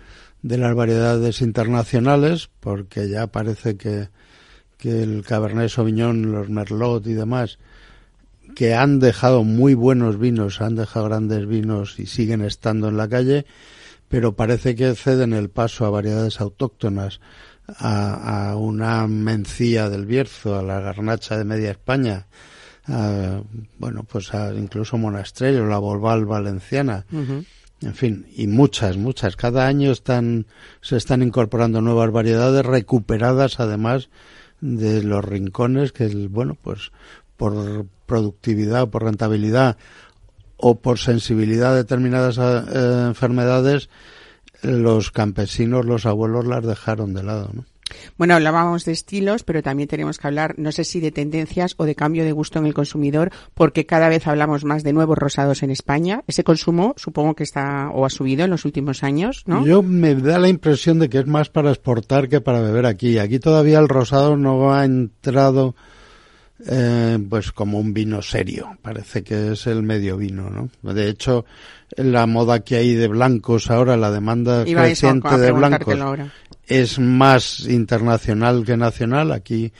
de 0.40 0.56
las 0.56 0.74
variedades 0.74 1.42
internacionales, 1.42 2.48
porque 2.60 3.10
ya 3.10 3.26
parece 3.26 3.76
que, 3.76 4.08
que 4.78 5.02
el 5.02 5.24
Cabernet 5.24 5.68
Sauvignon, 5.68 6.32
los 6.32 6.48
Merlot 6.48 7.06
y 7.06 7.12
demás, 7.12 7.58
que 8.54 8.74
han 8.74 8.98
dejado 8.98 9.44
muy 9.44 9.74
buenos 9.74 10.18
vinos, 10.18 10.60
han 10.60 10.76
dejado 10.76 11.06
grandes 11.06 11.46
vinos 11.46 11.98
y 11.98 12.06
siguen 12.06 12.42
estando 12.42 12.88
en 12.88 12.96
la 12.96 13.08
calle, 13.08 13.46
pero 14.08 14.36
parece 14.36 14.74
que 14.74 14.94
ceden 14.94 15.32
el 15.32 15.50
paso 15.50 15.86
a 15.86 15.90
variedades 15.90 16.40
autóctonas, 16.40 17.20
a, 17.66 18.50
a 18.50 18.56
una 18.56 19.06
mencía 19.06 19.88
del 19.88 20.06
Bierzo, 20.06 20.58
a 20.58 20.62
la 20.62 20.80
garnacha 20.80 21.38
de 21.38 21.44
media 21.44 21.70
España, 21.70 22.26
a, 22.86 23.42
bueno, 23.78 24.04
pues 24.04 24.34
a 24.34 24.52
incluso 24.54 24.98
Monastrello, 24.98 25.66
la 25.66 25.78
Volval 25.78 26.26
valenciana, 26.26 27.06
en 27.10 27.94
fin, 27.94 28.26
y 28.36 28.46
muchas, 28.46 28.96
muchas. 28.96 29.36
Cada 29.36 29.66
año 29.66 29.90
están, 29.90 30.46
se 30.80 30.96
están 30.96 31.22
incorporando 31.22 31.80
nuevas 31.80 32.10
variedades 32.10 32.64
recuperadas 32.64 33.60
además 33.60 34.08
de 34.60 35.02
los 35.02 35.24
rincones 35.24 35.92
que, 35.92 36.06
bueno, 36.28 36.56
pues 36.60 36.92
por 37.42 37.86
productividad, 38.06 38.88
por 38.88 39.02
rentabilidad 39.02 39.76
o 40.56 40.76
por 40.76 41.00
sensibilidad 41.00 41.72
a 41.72 41.74
determinadas 41.74 42.38
eh, 42.38 43.06
enfermedades, 43.08 43.90
los 44.62 45.10
campesinos, 45.10 45.84
los 45.84 46.06
abuelos 46.06 46.46
las 46.46 46.64
dejaron 46.64 47.14
de 47.14 47.24
lado, 47.24 47.50
¿no? 47.52 47.64
Bueno, 48.16 48.34
hablábamos 48.34 48.84
de 48.84 48.92
estilos, 48.92 49.42
pero 49.42 49.60
también 49.60 49.88
tenemos 49.88 50.18
que 50.18 50.26
hablar, 50.28 50.54
no 50.56 50.70
sé 50.70 50.84
si 50.84 51.00
de 51.00 51.10
tendencias 51.10 51.74
o 51.78 51.84
de 51.84 51.96
cambio 51.96 52.24
de 52.24 52.30
gusto 52.30 52.60
en 52.60 52.66
el 52.66 52.74
consumidor, 52.74 53.32
porque 53.54 53.86
cada 53.86 54.08
vez 54.08 54.28
hablamos 54.28 54.64
más 54.64 54.84
de 54.84 54.92
nuevos 54.92 55.18
rosados 55.18 55.64
en 55.64 55.72
España. 55.72 56.22
Ese 56.28 56.44
consumo 56.44 56.94
supongo 56.96 57.34
que 57.34 57.42
está 57.42 57.90
o 57.90 58.06
ha 58.06 58.10
subido 58.10 58.44
en 58.44 58.50
los 58.50 58.64
últimos 58.64 59.02
años, 59.02 59.42
¿no? 59.46 59.66
Yo 59.66 59.82
me 59.82 60.14
da 60.14 60.38
la 60.38 60.48
impresión 60.48 61.00
de 61.00 61.08
que 61.08 61.18
es 61.18 61.26
más 61.26 61.50
para 61.50 61.70
exportar 61.70 62.28
que 62.28 62.40
para 62.40 62.60
beber 62.60 62.86
aquí. 62.86 63.18
Aquí 63.18 63.40
todavía 63.40 63.80
el 63.80 63.88
rosado 63.88 64.36
no 64.36 64.72
ha 64.72 64.84
entrado 64.84 65.74
eh, 66.66 67.18
pues 67.28 67.52
como 67.52 67.78
un 67.78 67.92
vino 67.92 68.22
serio. 68.22 68.76
Parece 68.82 69.22
que 69.22 69.52
es 69.52 69.66
el 69.66 69.82
medio 69.82 70.16
vino, 70.16 70.50
¿no? 70.50 70.92
De 70.94 71.08
hecho, 71.08 71.44
la 71.96 72.26
moda 72.26 72.60
que 72.60 72.76
hay 72.76 72.94
de 72.94 73.08
blancos 73.08 73.70
ahora, 73.70 73.96
la 73.96 74.10
demanda 74.10 74.66
Iba 74.66 74.82
creciente 74.84 75.36
de 75.38 75.52
blancos 75.52 75.98
es 76.66 76.98
más 76.98 77.66
internacional 77.68 78.64
que 78.64 78.76
nacional. 78.76 79.32
Aquí, 79.32 79.72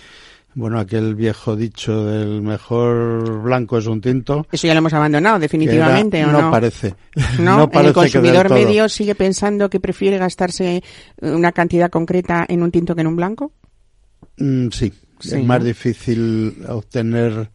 bueno, 0.54 0.78
aquel 0.78 1.14
viejo 1.14 1.56
dicho 1.56 2.04
del 2.04 2.42
mejor 2.42 3.42
blanco 3.42 3.78
es 3.78 3.86
un 3.86 4.00
tinto. 4.00 4.46
Eso 4.52 4.66
ya 4.66 4.74
lo 4.74 4.78
hemos 4.78 4.92
abandonado, 4.92 5.38
definitivamente, 5.38 6.24
¿o 6.24 6.28
era- 6.28 6.42
no? 6.42 6.50
parece. 6.50 6.94
¿No? 7.38 7.70
parece 7.70 7.88
el 7.88 7.94
consumidor 7.94 8.48
que 8.48 8.54
del 8.54 8.62
todo. 8.62 8.68
medio 8.68 8.88
sigue 8.88 9.14
pensando 9.14 9.70
que 9.70 9.80
prefiere 9.80 10.18
gastarse 10.18 10.82
una 11.20 11.52
cantidad 11.52 11.90
concreta 11.90 12.44
en 12.48 12.62
un 12.62 12.70
tinto 12.70 12.94
que 12.94 13.00
en 13.00 13.06
un 13.06 13.16
blanco. 13.16 13.52
Mm, 14.38 14.68
sí, 14.70 14.92
Sí, 15.22 15.36
es 15.36 15.44
más 15.44 15.60
¿no? 15.60 15.64
difícil 15.64 16.64
obtener, 16.68 17.50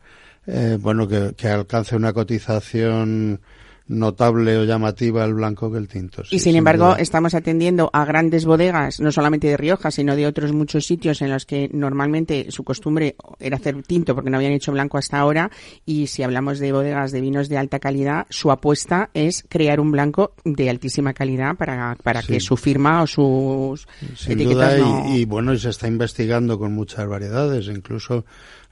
eh, 0.45 0.77
bueno, 0.79 1.07
que, 1.07 1.33
que 1.35 1.47
alcance 1.47 1.95
una 1.95 2.13
cotización 2.13 3.41
notable 3.87 4.57
o 4.57 4.63
llamativa 4.65 5.23
el 5.25 5.33
blanco 5.33 5.71
que 5.71 5.77
el 5.77 5.87
tinto. 5.87 6.23
sí, 6.23 6.35
y 6.35 6.39
sin 6.39 6.51
sin 6.51 6.55
embargo, 6.57 6.87
duda. 6.89 6.97
estamos 6.99 7.33
atendiendo 7.33 7.89
a 7.93 8.03
grandes 8.05 8.45
bodegas, 8.45 8.99
no 8.99 9.11
solamente 9.11 9.47
de 9.47 9.57
Rioja, 9.57 9.91
sino 9.91 10.15
de 10.15 10.27
otros 10.27 10.51
muchos 10.53 10.85
sitios 10.85 11.21
en 11.21 11.29
los 11.29 11.45
que 11.45 11.69
normalmente 11.73 12.47
su 12.51 12.63
costumbre 12.63 13.15
era 13.39 13.57
hacer 13.57 13.81
tinto 13.83 14.13
porque 14.15 14.29
no 14.29 14.37
habían 14.37 14.51
hecho 14.53 14.71
blanco 14.71 14.97
hasta 14.97 15.17
ahora. 15.19 15.49
Y 15.85 16.07
si 16.07 16.23
hablamos 16.23 16.59
de 16.59 16.71
bodegas 16.71 17.11
de 17.11 17.21
vinos 17.21 17.49
de 17.49 17.57
alta 17.57 17.79
calidad, 17.79 18.25
su 18.29 18.51
apuesta 18.51 19.09
es 19.13 19.45
crear 19.47 19.79
un 19.79 19.91
blanco 19.91 20.33
de 20.43 20.69
altísima 20.69 21.13
calidad 21.13 21.55
para, 21.55 21.95
para 22.03 22.21
Sí. 22.21 22.33
que 22.33 22.39
su 22.39 22.57
firma 22.57 23.01
o 23.03 23.07
sus 23.07 23.87
Sin 24.15 24.33
etiquetas 24.33 24.77
duda, 24.77 24.87
no... 25.03 25.15
y, 25.15 25.21
y 25.21 25.25
bueno, 25.25 25.53
y 25.53 25.59
se 25.59 25.69
está 25.69 25.87
investigando 25.87 26.57
con 26.59 26.73
muchas 26.73 27.07
variedades, 27.07 27.67
incluso 27.67 28.25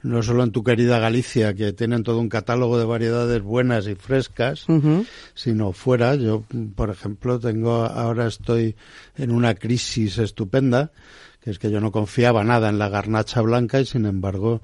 no 0.06 0.22
solo 0.22 0.44
en 0.44 0.52
tu 0.52 0.62
querida 0.62 0.98
Galicia, 0.98 1.54
que 1.54 1.72
tienen 1.72 2.02
todo 2.02 2.18
un 2.20 2.28
catálogo 2.28 2.78
de 2.78 2.84
variedades 2.84 3.42
buenas 3.42 3.86
y 3.88 3.94
frescas, 3.94 4.66
sino 5.34 5.72
fuera. 5.72 6.14
Yo, 6.14 6.44
por 6.74 6.90
ejemplo, 6.90 7.38
tengo 7.40 7.84
ahora 7.84 8.26
estoy 8.26 8.76
en 9.16 9.32
una 9.32 9.54
crisis 9.54 10.18
estupenda, 10.18 10.92
que 11.42 11.50
es 11.50 11.58
que 11.58 11.70
yo 11.70 11.80
no 11.80 11.92
confiaba 11.92 12.44
nada 12.44 12.68
en 12.68 12.78
la 12.78 12.88
garnacha 12.88 13.40
blanca 13.40 13.80
y 13.80 13.86
sin 13.86 14.06
embargo 14.06 14.62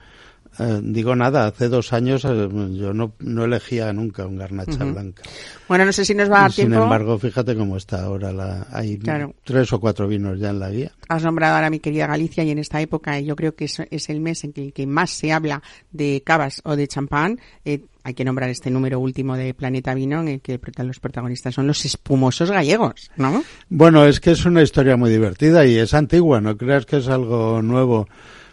eh, 0.59 0.81
digo 0.83 1.15
nada, 1.17 1.47
hace 1.47 1.69
dos 1.69 1.93
años 1.93 2.25
eh, 2.25 2.49
yo 2.73 2.93
no, 2.93 3.13
no 3.21 3.45
elegía 3.45 3.93
nunca 3.93 4.27
un 4.27 4.37
garnacha 4.37 4.85
blanca. 4.85 5.23
Bueno, 5.69 5.85
no 5.87 5.93
sé 5.93 6.05
si 6.05 6.15
nos 6.15 6.31
va 6.31 6.39
a 6.39 6.41
dar 6.43 6.51
Y 6.51 6.55
sin 6.55 6.67
tiempo. 6.69 6.85
embargo, 6.85 7.19
fíjate 7.19 7.55
cómo 7.57 7.77
está 7.77 8.05
ahora. 8.05 8.33
La, 8.33 8.67
hay 8.73 8.99
Claro. 8.99 9.35
tres 9.45 9.73
o 9.73 9.81
cuatro 9.81 10.07
vinos 10.09 10.39
ya 10.39 10.51
en 10.51 10.59
la 10.61 10.71
guía. 10.71 10.93
Has 11.09 11.23
nombrado 11.25 11.55
ahora 11.57 11.71
mi 11.71 11.79
querida 11.81 12.07
Galicia 12.07 12.45
y 12.45 12.51
en 12.51 12.59
esta 12.59 12.81
época 12.81 13.19
yo 13.21 13.35
creo 13.37 13.55
que 13.55 13.65
es, 13.65 13.81
es 13.91 14.09
el 14.11 14.21
mes 14.21 14.45
en 14.45 14.53
que, 14.53 14.73
que 14.73 14.87
más 14.87 15.11
se 15.11 15.33
habla 15.33 15.63
de 15.91 16.23
cavas 16.25 16.61
o 16.65 16.77
de 16.77 16.87
champán. 16.89 17.39
Eh, 17.65 17.81
hay 18.05 18.15
que 18.15 18.25
nombrar 18.25 18.51
este 18.51 18.71
número 18.71 18.99
último 18.99 19.37
de 19.37 19.55
Planeta 19.55 19.95
Vino 19.95 20.21
en 20.21 20.29
el 20.29 20.41
que 20.41 20.59
los 20.79 20.99
protagonistas 21.01 21.55
son 21.55 21.69
los 21.69 21.85
espumosos 21.85 22.51
gallegos, 22.51 23.11
¿no? 23.17 23.45
Bueno, 23.69 24.05
es 24.05 24.19
que 24.19 24.33
es 24.33 24.45
una 24.45 24.61
historia 24.63 24.97
muy 24.97 25.09
divertida 25.11 25.65
y 25.65 25.79
es 25.79 25.95
antigua, 25.95 26.41
no 26.41 26.57
creas 26.57 26.85
que 26.85 26.97
es 26.97 27.07
algo 27.09 27.63
nuevo 27.63 28.09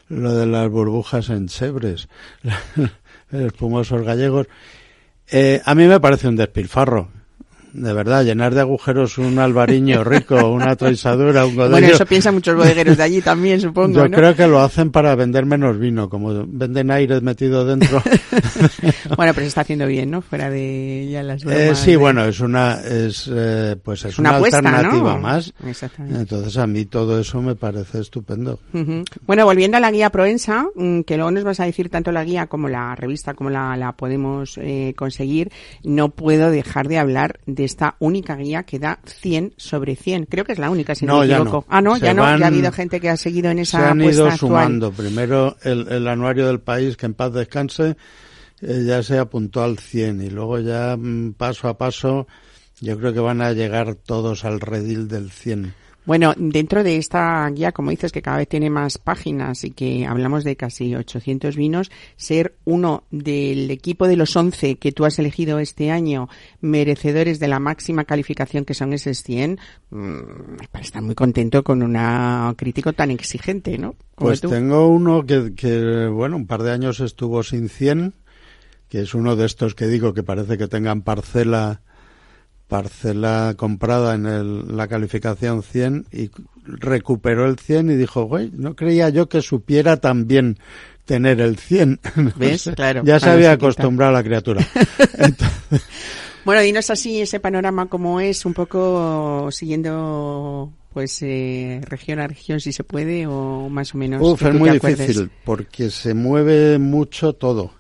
lo 0.10 0.34
de 0.34 0.46
las 0.46 0.70
burbujas 0.70 1.30
en 1.30 1.48
Chebres, 1.48 2.10
espumosos 3.32 4.04
gallegos. 4.04 4.48
Eh, 5.32 5.62
a 5.64 5.76
mí 5.76 5.86
me 5.86 6.00
parece 6.00 6.28
un 6.28 6.36
despilfarro, 6.36 7.10
de 7.74 7.94
verdad, 7.94 8.24
llenar 8.24 8.54
de 8.56 8.62
agujeros 8.62 9.18
un 9.18 9.38
albariño 9.40 10.04
rico, 10.06 10.50
una 10.50 10.76
traisadura, 10.76 11.46
un 11.46 11.56
godello. 11.56 11.72
Bueno, 11.72 11.88
eso 11.88 12.06
piensan 12.06 12.34
muchos 12.36 12.56
bodegueros 12.56 12.98
de 12.98 13.04
allí 13.04 13.22
también, 13.22 13.60
supongo, 13.62 13.96
Yo 13.96 14.08
¿no? 14.08 14.16
creo 14.18 14.36
que 14.36 14.48
lo 14.48 14.60
hacen 14.60 14.92
para 14.92 15.16
vender 15.16 15.46
menos 15.46 15.78
vino, 15.80 16.10
como 16.10 16.46
venden 16.48 16.92
aire 16.92 17.22
metido 17.22 17.66
dentro. 17.66 18.02
bueno, 19.18 19.34
pero 19.34 19.42
se 19.42 19.48
está 19.48 19.62
haciendo 19.62 19.88
bien, 19.88 20.12
¿no? 20.12 20.22
Fuera 20.22 20.50
de 20.50 21.08
ya 21.12 21.24
las 21.24 21.44
Eh, 21.46 21.76
sí, 21.76 21.92
de- 21.92 21.98
bueno, 21.98 22.26
es 22.26 22.40
una, 22.40 22.80
es, 22.82 23.30
eh, 23.34 23.76
pues 23.84 24.06
es 24.06 24.18
una 24.20 24.30
una, 24.30 24.38
apuesta, 24.38 24.62
¿no? 24.62 24.70
alternativa 24.70 25.18
más. 25.18 25.54
Exactamente. 25.66 26.20
Entonces 26.20 26.58
a 26.58 26.68
mí 26.68 26.86
todo 26.86 27.20
eso 27.20 27.42
me 27.42 27.56
parece 27.56 28.00
estupendo. 28.00 28.60
Ujú. 28.74 29.04
Bueno, 29.26 29.46
volviendo 29.46 29.78
a 29.78 29.80
la 29.80 29.92
guía 29.92 30.10
Proensa, 30.10 30.66
mm, 30.76 31.02
que 31.02 31.16
luego 31.18 31.32
nos 31.32 31.44
vas 31.44 31.60
a 31.60 31.66
decir 31.66 31.90
tanto 31.90 32.12
la 32.12 32.24
guía 32.24 32.48
como 32.48 32.68
la 32.70 32.96
revista, 32.96 33.34
como 33.34 33.50
la, 33.50 33.76
la 33.78 33.94
podemos 33.94 34.58
eh, 34.58 34.94
conseguir, 34.96 35.52
no 35.84 36.10
puedo 36.10 36.52
dejar 36.52 36.88
de 36.88 36.98
hablar 37.00 37.40
de 37.46 37.59
esta 37.66 37.96
única 38.00 38.36
guía 38.36 38.64
que 38.64 38.80
da 38.80 39.00
100 39.06 39.54
sobre 39.58 39.96
100. 39.96 40.26
Creo 40.26 40.46
que 40.46 40.54
es 40.54 40.60
la 40.60 40.70
única, 40.70 40.96
si 40.96 41.06
no, 41.06 41.16
No, 41.16 41.20
me 41.22 41.28
ya 41.28 41.38
equivoco. 41.38 41.66
no. 41.70 41.76
Ah, 41.76 41.82
no, 41.82 41.96
Se 41.98 42.06
ya 42.06 42.14
no, 42.14 42.22
van- 42.24 42.40
ya 42.40 42.46
ha 42.46 42.48
habido 42.48 42.72
gente 42.72 43.00
que 43.00 43.10
ha 43.10 43.18
seguido 43.18 43.50
en 43.52 43.58
Se 43.58 43.64
esa 43.64 43.90
han 43.92 44.02
apuesta 44.02 44.22
ido 44.22 44.26
actual. 44.26 44.40
sumando. 44.40 44.92
Primero 44.92 45.56
el, 45.64 45.88
el 45.92 46.08
anuario 46.08 46.48
del 46.48 46.60
país, 46.60 46.98
que 46.98 47.06
en 47.06 47.14
paz 47.14 47.34
descanse, 47.34 47.98
eh, 48.62 48.84
ya 48.86 49.02
se 49.04 49.18
apuntó 49.18 49.64
al 49.64 49.78
100 49.80 50.22
y 50.22 50.30
luego 50.30 50.60
ya 50.60 50.96
mm, 50.98 51.34
paso 51.34 51.68
a 51.68 51.78
paso 51.78 52.28
yo 52.82 52.98
creo 52.98 53.14
que 53.14 53.20
van 53.20 53.42
a 53.42 53.52
llegar 53.52 53.96
todos 53.96 54.46
al 54.46 54.60
redil 54.62 55.08
del 55.10 55.32
100. 55.32 55.74
Bueno, 56.10 56.34
dentro 56.38 56.84
de 56.84 56.98
esta 56.98 57.48
guía, 57.52 57.72
como 57.72 57.92
dices, 57.92 58.12
que 58.12 58.24
cada 58.24 58.38
vez 58.38 58.48
tiene 58.48 58.72
más 58.72 58.98
páginas 58.98 59.64
y 59.64 59.70
que 59.70 60.08
hablamos 60.08 60.44
de 60.44 60.56
casi 60.56 60.96
800 60.96 61.56
vinos, 61.56 61.92
ser 62.16 62.56
uno 62.66 63.04
del 63.12 63.70
equipo 63.70 64.08
de 64.08 64.16
los 64.16 64.36
11 64.36 64.78
que 64.78 64.92
tú 64.92 65.06
has 65.06 65.20
elegido 65.20 65.60
este 65.60 65.92
año, 65.92 66.28
merecedores 66.62 67.38
de 67.40 67.48
la 67.48 67.60
máxima 67.60 68.06
calificación 68.06 68.66
que 68.66 68.74
son 68.74 68.94
esos 68.94 69.22
100, 69.22 69.60
mm, 69.92 70.18
para 70.72 70.84
estar 70.84 71.04
muy 71.04 71.14
contento 71.14 71.64
con 71.64 71.84
un 71.84 72.56
crítico 72.56 72.94
tan 72.94 73.12
exigente, 73.12 73.78
¿no? 73.78 73.94
Como 74.16 74.30
Pues 74.30 74.42
tú. 74.42 74.50
tengo 74.50 74.88
uno 74.88 75.28
que, 75.28 75.54
que, 75.54 76.08
bueno, 76.08 76.38
un 76.38 76.48
par 76.48 76.64
de 76.64 76.72
años 76.72 77.02
estuvo 77.02 77.44
sin 77.44 77.70
100, 77.70 78.16
que 78.88 79.02
es 79.02 79.14
uno 79.14 79.36
de 79.36 79.46
estos 79.46 79.76
que 79.76 79.86
digo 79.86 80.16
que 80.16 80.24
parece 80.24 80.58
que 80.58 80.68
tengan 80.68 81.04
parcela 81.04 81.84
parcela 82.70 83.56
comprada 83.58 84.14
en 84.16 84.26
el- 84.28 84.78
la 84.78 84.88
calificación 84.88 85.64
100 85.64 86.06
y 86.14 86.30
recuperó 86.64 87.46
el 87.48 87.58
100 87.58 87.90
y 87.90 87.96
dijo, 87.96 88.24
güey, 88.26 88.52
no 88.56 88.76
creía 88.76 89.10
yo 89.10 89.28
que 89.28 89.42
supiera 89.42 89.98
también 89.98 90.58
tener 91.06 91.42
el 91.42 91.58
100. 91.58 92.00
¿Ves? 92.38 92.70
Claro, 92.76 93.02
ya 93.04 93.20
se 93.20 93.30
había 93.32 93.52
acostumbrado 93.54 94.14
la 94.14 94.24
criatura. 94.24 94.66
Entonces, 95.18 95.82
Bueno, 96.46 96.62
dinos 96.62 96.90
así 96.90 97.22
ese 97.22 97.40
panorama 97.40 97.88
como 97.88 98.22
es, 98.22 98.46
un 98.46 98.54
poco 98.54 99.50
siguiendo 99.52 100.72
pues 100.94 101.22
eh, 101.22 101.82
región 101.84 102.20
a 102.20 102.28
región 102.28 102.60
si 102.60 102.72
se 102.72 102.84
puede 102.84 103.28
o 103.28 103.68
más 103.70 103.94
o 103.94 103.98
menos. 103.98 104.22
Uf, 104.22 104.42
es 104.44 104.54
muy 104.56 104.70
difícil 104.72 105.30
porque 105.44 105.90
se 105.92 106.14
mueve 106.14 106.80
mucho 106.80 107.34
todo. 107.34 107.74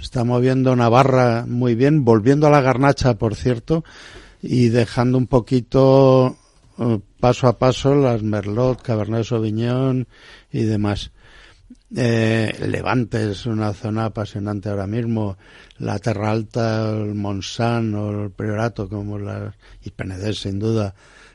Está 0.00 0.24
moviendo 0.24 0.74
Navarra 0.76 1.44
muy 1.46 1.74
bien, 1.74 2.04
volviendo 2.04 2.46
a 2.46 2.50
la 2.50 2.60
garnacha, 2.60 3.14
por 3.14 3.34
cierto, 3.34 3.84
y 4.40 4.68
dejando 4.68 5.18
un 5.18 5.26
poquito 5.26 6.36
eh, 6.78 7.00
paso 7.18 7.48
a 7.48 7.58
paso 7.58 7.94
las 7.94 8.22
Merlot, 8.22 8.82
Cabernet 8.82 9.24
Sauvignon 9.24 10.06
y 10.52 10.62
demás. 10.62 11.10
Eh, 11.94 12.54
Levante 12.66 13.30
es 13.30 13.46
una 13.46 13.72
zona 13.72 14.06
apasionante 14.06 14.68
ahora 14.68 14.86
mismo. 14.86 15.36
La 15.78 15.98
Terra 15.98 16.30
Alta, 16.30 16.90
el 16.90 17.14
Montsant 17.14 17.94
o 17.94 18.24
el 18.24 18.30
Priorato, 18.30 18.88
como 18.88 19.18
las, 19.18 19.54
y 19.82 19.92
sin 20.34 20.58
duda, 20.58 20.94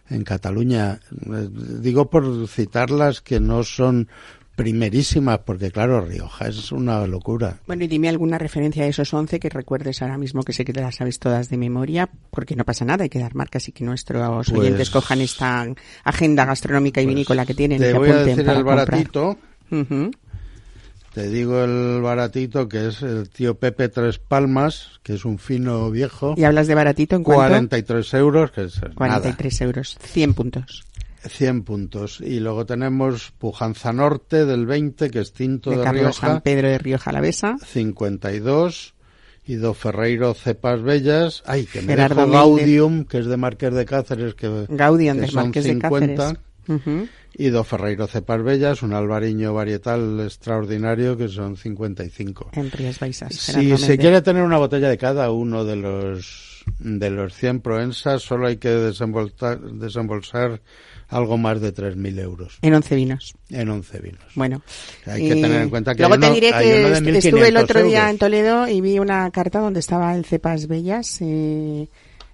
en 0.09 0.23
Cataluña. 0.23 0.99
Eh, 1.11 1.49
digo 1.79 2.09
por 2.09 2.47
citarlas 2.47 3.21
que 3.21 3.39
no 3.39 3.63
son 3.63 4.07
primerísimas, 4.55 5.39
porque 5.39 5.71
claro, 5.71 6.01
Rioja 6.01 6.47
es 6.47 6.71
una 6.71 7.05
locura. 7.07 7.57
Bueno, 7.67 7.83
y 7.83 7.87
dime 7.87 8.09
alguna 8.09 8.37
referencia 8.37 8.83
de 8.83 8.89
esos 8.89 9.13
11 9.13 9.39
que 9.39 9.49
recuerdes 9.49 10.01
ahora 10.01 10.17
mismo, 10.17 10.43
que 10.43 10.53
sé 10.53 10.63
que 10.65 10.73
te 10.73 10.81
las 10.81 10.95
sabes 10.95 11.19
todas 11.19 11.49
de 11.49 11.57
memoria, 11.57 12.09
porque 12.29 12.55
no 12.55 12.63
pasa 12.63 12.85
nada, 12.85 13.03
hay 13.03 13.09
que 13.09 13.19
dar 13.19 13.35
marcas 13.35 13.67
y 13.67 13.71
que 13.71 13.83
nuestros 13.83 14.49
Pues- 14.49 14.59
oyentes 14.59 14.89
cojan 14.89 15.21
esta 15.21 15.65
agenda 16.03 16.45
gastronómica 16.45 17.01
y 17.01 17.05
Pues 17.05 17.15
vinícola 17.15 17.45
que 17.45 17.53
tienen 17.53 17.79
Te 17.79 17.93
voy 17.93 18.09
a 18.09 18.23
decir 18.23 18.45
para 18.45 18.57
el 18.57 18.63
baratito. 18.63 19.37
Te 21.13 21.27
digo 21.29 21.63
el 21.63 22.01
baratito, 22.01 22.67
que 22.67 22.87
es 22.87 23.03
el 23.03 23.29
tío 23.29 23.59
Pepe 23.59 23.87
Tres 23.87 24.17
Palmas, 24.17 24.99
que 25.03 25.13
es 25.13 25.25
un 25.25 25.37
fino 25.37 25.91
viejo. 25.91 26.33
Y 26.35 26.43
hablas 26.43 26.65
de 26.65 26.73
baratito 26.73 27.15
en 27.15 27.23
cuanto 27.23 27.49
43 27.49 28.13
euros, 28.15 28.51
que 28.51 28.63
es 28.63 28.81
nada. 28.81 28.95
43 28.95 29.61
euros, 29.61 29.97
100 30.01 30.33
puntos. 30.33 30.83
100 31.27 31.63
puntos. 31.63 32.19
Y 32.21 32.39
luego 32.39 32.65
tenemos 32.65 33.31
Pujanza 33.37 33.93
Norte 33.93 34.45
del 34.45 34.65
20, 34.65 35.09
que 35.09 35.19
es 35.19 35.33
tinto 35.33 35.69
De 35.69 35.77
de, 35.77 35.83
Carlos 35.83 36.15
San 36.17 36.29
Rioja, 36.29 36.43
Pedro 36.43 36.67
de 36.69 36.77
Rioja 36.77 37.09
Alavesa. 37.09 37.55
52. 37.63 38.93
Y 39.45 39.55
Do 39.55 39.73
Ferreiro 39.73 40.33
Cepas 40.33 40.81
Bellas. 40.81 41.43
Ay, 41.45 41.65
que 41.65 41.81
me 41.81 41.87
Gerardo 41.87 42.25
dejo 42.25 42.27
Méndez. 42.27 42.65
Gaudium, 42.65 43.05
que 43.05 43.17
es 43.19 43.25
de 43.25 43.37
Marqués 43.37 43.73
de 43.73 43.85
Cáceres, 43.85 44.35
que, 44.35 44.67
Gaudium 44.69 45.15
que 45.17 45.21
de 45.21 45.27
son 45.27 45.43
Marqués 45.43 45.63
de 45.65 45.71
50. 45.71 46.15
Cáceres. 46.15 46.43
Ujú. 46.65 47.09
y 47.33 47.49
dos 47.49 47.67
Ferreiro 47.67 48.07
Cepas 48.07 48.41
Bellas, 48.41 48.83
un 48.83 48.93
albariño 48.93 49.53
varietal 49.53 50.21
extraordinario 50.21 51.17
que 51.17 51.27
son 51.27 51.57
55. 51.57 52.51
En 52.53 52.71
Rías 52.71 52.99
Baixas. 52.99 53.33
Si 53.33 53.75
se 53.77 53.97
quiere 53.97 54.21
tener 54.21 54.43
una 54.43 54.57
botella 54.57 54.87
de 54.87 54.97
cada 54.97 55.29
uno 55.29 55.65
de 55.65 55.75
los 55.75 56.63
de 56.79 57.09
los 57.09 57.33
100 57.33 57.59
Proensas, 57.59 58.21
solo 58.21 58.47
hay 58.47 58.57
que 58.57 58.69
desembolsar, 58.69 59.59
desembolsar 59.59 60.61
algo 61.09 61.37
más 61.37 61.61
de 61.61 61.73
3.000 61.73 62.19
euros 62.19 62.57
En 62.61 62.73
11 62.73 62.95
vinos. 62.95 63.33
en 63.49 63.69
11 63.69 63.99
vinos. 63.99 64.21
Bueno. 64.35 64.61
Hay 65.05 65.27
que 65.27 65.35
tener 65.35 65.61
en 65.61 65.69
cuenta 65.69 65.93
que 65.95 66.03
Luego 66.03 66.19
te 66.19 66.31
diré 66.33 66.51
que 66.51 66.91
est- 66.91 67.07
estuve 67.25 67.47
el 67.47 67.55
1.500 67.55 67.63
otro 67.63 67.83
día 67.83 67.99
euros. 67.99 68.11
en 68.11 68.17
Toledo 68.17 68.67
y 68.67 68.81
vi 68.81 68.99
una 68.99 69.29
carta 69.31 69.59
donde 69.59 69.79
estaba 69.79 70.15
el 70.15 70.25
Cepas 70.25 70.67
Bellas. 70.67 71.17
Eh, 71.21 71.87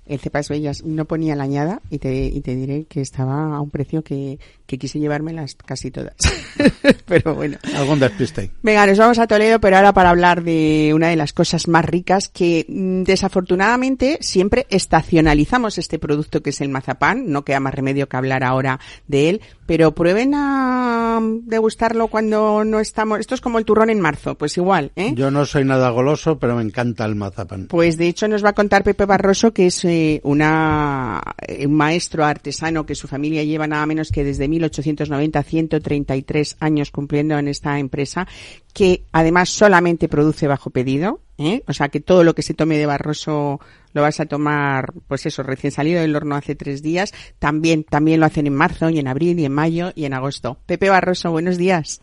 el 0.09 0.19
Cepas 0.19 0.49
Bellas 0.49 0.83
no 0.83 1.05
ponía 1.05 1.35
la 1.35 1.43
añada 1.43 1.81
y 1.89 1.99
te, 1.99 2.25
y 2.25 2.41
te 2.41 2.55
diré 2.55 2.85
que 2.85 2.99
estaba 2.99 3.55
a 3.55 3.61
un 3.61 3.69
precio 3.69 4.03
que, 4.03 4.39
que 4.65 4.77
quise 4.77 4.99
llevármelas 4.99 5.55
casi 5.55 5.91
todas. 5.91 6.15
Pero 7.05 7.35
bueno. 7.35 7.57
Algún 7.75 7.99
despiste. 7.99 8.51
Venga, 8.63 8.85
nos 8.85 8.97
vamos 8.97 9.19
a 9.19 9.27
Toledo, 9.27 9.59
pero 9.59 9.77
ahora 9.77 9.93
para 9.93 10.09
hablar 10.09 10.43
de 10.43 10.91
una 10.93 11.07
de 11.09 11.15
las 11.15 11.33
cosas 11.33 11.67
más 11.67 11.85
ricas 11.85 12.27
que 12.27 12.65
mm, 12.67 13.03
desafortunadamente 13.03 14.17
siempre 14.21 14.65
estacionalizamos 14.69 15.77
este 15.77 15.99
producto 15.99 16.41
que 16.41 16.49
es 16.49 16.61
el 16.61 16.69
mazapán. 16.69 17.31
No 17.31 17.45
queda 17.45 17.59
más 17.59 17.73
remedio 17.73 18.09
que 18.09 18.17
hablar 18.17 18.43
ahora 18.43 18.79
de 19.07 19.29
él, 19.29 19.41
pero 19.69 19.93
prueben 19.93 20.33
a 20.33 21.19
degustarlo 21.21 22.07
cuando 22.07 22.65
no 22.65 22.79
estamos. 22.79 23.19
Esto 23.19 23.35
es 23.35 23.41
como 23.41 23.59
el 23.59 23.65
turrón 23.65 23.91
en 23.91 24.01
marzo, 24.01 24.33
pues 24.33 24.57
igual, 24.57 24.91
¿eh? 24.95 25.13
Yo 25.13 25.29
no 25.29 25.45
soy 25.45 25.63
nada 25.63 25.91
goloso, 25.91 26.39
pero 26.39 26.55
me 26.55 26.63
encanta 26.63 27.05
el 27.05 27.13
mazapán. 27.13 27.67
Pues 27.67 27.95
de 27.95 28.07
hecho 28.07 28.27
nos 28.27 28.43
va 28.43 28.49
a 28.49 28.53
contar 28.53 28.83
Pepe 28.83 29.05
Barroso, 29.05 29.53
que 29.53 29.67
es 29.67 29.85
eh, 29.85 30.21
una, 30.23 31.21
eh, 31.37 31.67
un 31.67 31.75
maestro 31.75 32.25
artesano 32.25 32.87
que 32.87 32.95
su 32.95 33.07
familia 33.07 33.43
lleva 33.43 33.67
nada 33.67 33.85
menos 33.85 34.09
que 34.09 34.23
desde 34.23 34.47
1890, 34.47 35.43
133 35.43 36.57
años 36.59 36.89
cumpliendo 36.89 37.37
en 37.37 37.47
esta 37.47 37.77
empresa, 37.77 38.27
que 38.73 39.03
además 39.11 39.49
solamente 39.49 40.09
produce 40.09 40.47
bajo 40.47 40.71
pedido, 40.71 41.19
¿eh? 41.37 41.61
o 41.67 41.73
sea 41.73 41.89
que 41.89 41.99
todo 41.99 42.23
lo 42.23 42.33
que 42.33 42.41
se 42.41 42.55
tome 42.55 42.79
de 42.79 42.87
Barroso 42.87 43.59
lo 43.93 44.01
vas 44.01 44.19
a 44.19 44.25
tomar, 44.25 44.93
pues 45.07 45.25
eso, 45.25 45.43
recién 45.43 45.71
salido 45.71 46.01
del 46.01 46.15
horno 46.15 46.35
hace 46.35 46.55
tres 46.55 46.81
días. 46.81 47.13
También, 47.39 47.83
también 47.83 48.19
lo 48.19 48.25
hacen 48.25 48.47
en 48.47 48.55
marzo 48.55 48.89
y 48.89 48.99
en 48.99 49.07
abril 49.07 49.39
y 49.39 49.45
en 49.45 49.53
mayo 49.53 49.91
y 49.95 50.05
en 50.05 50.13
agosto. 50.13 50.57
Pepe 50.65 50.89
Barroso, 50.89 51.31
buenos 51.31 51.57
días. 51.57 52.01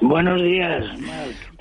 Buenos 0.00 0.42
días. 0.42 0.84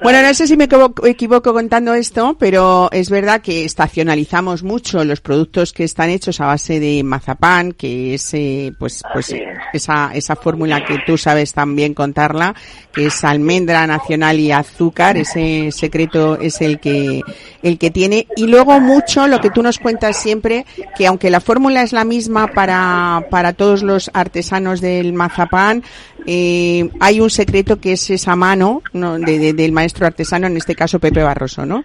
Bueno, 0.03 0.21
no 0.21 0.33
sé 0.33 0.45
si 0.45 0.57
me 0.57 0.65
equivoco, 0.65 1.05
equivoco 1.07 1.53
contando 1.53 1.93
esto, 1.93 2.35
pero 2.37 2.89
es 2.91 3.09
verdad 3.09 3.41
que 3.41 3.63
estacionalizamos 3.63 4.61
mucho 4.61 5.03
los 5.05 5.21
productos 5.21 5.71
que 5.71 5.85
están 5.85 6.09
hechos 6.09 6.41
a 6.41 6.47
base 6.47 6.81
de 6.81 7.01
mazapán, 7.03 7.71
que 7.71 8.13
es 8.15 8.33
eh, 8.33 8.73
pues 8.77 9.01
pues 9.13 9.31
es. 9.31 9.41
esa 9.73 10.11
esa 10.13 10.35
fórmula 10.35 10.83
que 10.83 10.97
tú 11.05 11.17
sabes 11.17 11.53
también 11.53 11.93
contarla, 11.93 12.53
que 12.93 13.05
es 13.05 13.23
almendra 13.23 13.87
nacional 13.87 14.37
y 14.39 14.51
azúcar, 14.51 15.15
ese 15.15 15.71
secreto 15.71 16.37
es 16.39 16.59
el 16.61 16.81
que 16.81 17.21
el 17.63 17.77
que 17.77 17.89
tiene 17.89 18.27
y 18.35 18.47
luego 18.47 18.79
mucho 18.81 19.27
lo 19.27 19.39
que 19.39 19.49
tú 19.49 19.63
nos 19.63 19.79
cuentas 19.79 20.17
siempre 20.21 20.65
que 20.97 21.07
aunque 21.07 21.29
la 21.29 21.39
fórmula 21.39 21.83
es 21.83 21.93
la 21.93 22.03
misma 22.03 22.47
para 22.47 23.25
para 23.31 23.53
todos 23.53 23.81
los 23.81 24.11
artesanos 24.13 24.81
del 24.81 25.13
mazapán, 25.13 25.83
eh, 26.27 26.89
hay 26.99 27.21
un 27.21 27.29
secreto 27.29 27.79
que 27.79 27.93
es 27.93 28.09
esa 28.09 28.35
mano 28.35 28.81
¿no? 28.91 29.17
de- 29.17 29.39
de- 29.39 29.53
del 29.53 29.71
maestro 29.71 29.84
artesano, 30.05 30.47
en 30.47 30.57
este 30.57 30.75
caso 30.75 30.99
Pepe 30.99 31.23
Barroso, 31.23 31.65
¿no? 31.65 31.83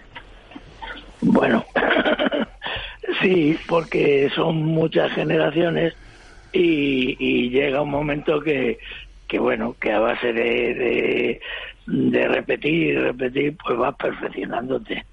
Bueno, 1.21 1.65
sí, 3.21 3.57
porque 3.67 4.29
son 4.35 4.63
muchas 4.63 5.11
generaciones 5.13 5.93
y, 6.51 7.15
y 7.19 7.49
llega 7.49 7.81
un 7.81 7.91
momento 7.91 8.41
que, 8.41 8.79
que 9.27 9.39
bueno, 9.39 9.75
que 9.79 9.91
a 9.91 9.99
base 9.99 10.33
de, 10.33 10.73
de, 10.73 11.41
de 11.87 12.27
repetir 12.27 12.73
y 12.73 12.97
repetir, 12.97 13.55
pues 13.63 13.77
vas 13.77 13.95
perfeccionándote. 13.95 15.05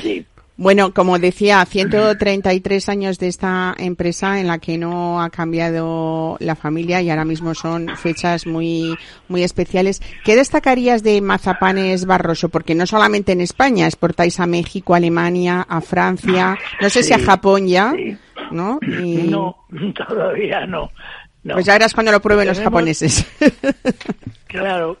Sí, 0.00 0.26
Bueno, 0.60 0.92
como 0.92 1.20
decía, 1.20 1.64
133 1.64 2.88
años 2.88 3.20
de 3.20 3.28
esta 3.28 3.76
empresa 3.78 4.40
en 4.40 4.48
la 4.48 4.58
que 4.58 4.76
no 4.76 5.22
ha 5.22 5.30
cambiado 5.30 6.36
la 6.40 6.56
familia 6.56 7.00
y 7.00 7.10
ahora 7.10 7.24
mismo 7.24 7.54
son 7.54 7.86
fechas 7.96 8.44
muy 8.44 8.96
muy 9.28 9.44
especiales. 9.44 10.02
¿Qué 10.24 10.34
destacarías 10.34 11.04
de 11.04 11.20
Mazapanes 11.20 12.06
Barroso? 12.06 12.48
Porque 12.48 12.74
no 12.74 12.86
solamente 12.86 13.30
en 13.30 13.40
España, 13.40 13.86
exportáis 13.86 14.40
a 14.40 14.46
México, 14.46 14.94
a 14.94 14.96
Alemania, 14.96 15.64
a 15.68 15.80
Francia, 15.80 16.58
no 16.80 16.90
sé 16.90 17.04
si 17.04 17.12
a 17.12 17.20
Japón 17.20 17.68
ya, 17.68 17.92
sí. 17.96 18.16
¿no? 18.50 18.80
Y- 18.82 19.28
No, 19.28 19.64
todavía 19.96 20.66
no. 20.66 20.90
no. 21.44 21.54
Pues 21.54 21.66
ya 21.66 21.74
verás 21.74 21.94
cuando 21.94 22.10
lo 22.10 22.20
prueben 22.20 22.48
los 22.48 22.58
japoneses. 22.58 23.24
Claro, 24.48 24.96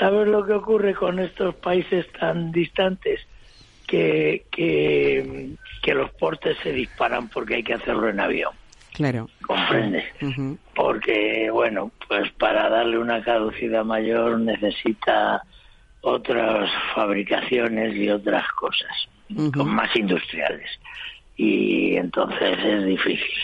¿sabes 0.00 0.26
lo 0.26 0.44
que 0.44 0.52
ocurre 0.54 0.94
con 0.94 1.20
estos 1.20 1.54
países 1.54 2.06
tan 2.18 2.50
distantes? 2.50 3.20
Que, 3.86 4.46
que, 4.50 5.50
que 5.82 5.94
los 5.94 6.10
portes 6.12 6.56
se 6.62 6.72
disparan 6.72 7.28
porque 7.28 7.56
hay 7.56 7.62
que 7.62 7.74
hacerlo 7.74 8.08
en 8.08 8.18
avión, 8.18 8.52
claro. 8.92 9.28
¿comprendes? 9.46 10.04
Ujú. 10.22 10.58
Porque, 10.74 11.50
bueno, 11.50 11.92
pues 12.08 12.32
para 12.32 12.70
darle 12.70 12.98
una 12.98 13.22
caducidad 13.22 13.84
mayor 13.84 14.40
necesita 14.40 15.42
otras 16.00 16.70
fabricaciones 16.94 17.94
y 17.94 18.08
otras 18.08 18.46
cosas, 18.52 19.08
con 19.52 19.68
más 19.68 19.94
industriales. 19.94 20.70
Y 21.36 21.96
entonces 21.96 22.58
es 22.64 22.84
difícil 22.86 23.42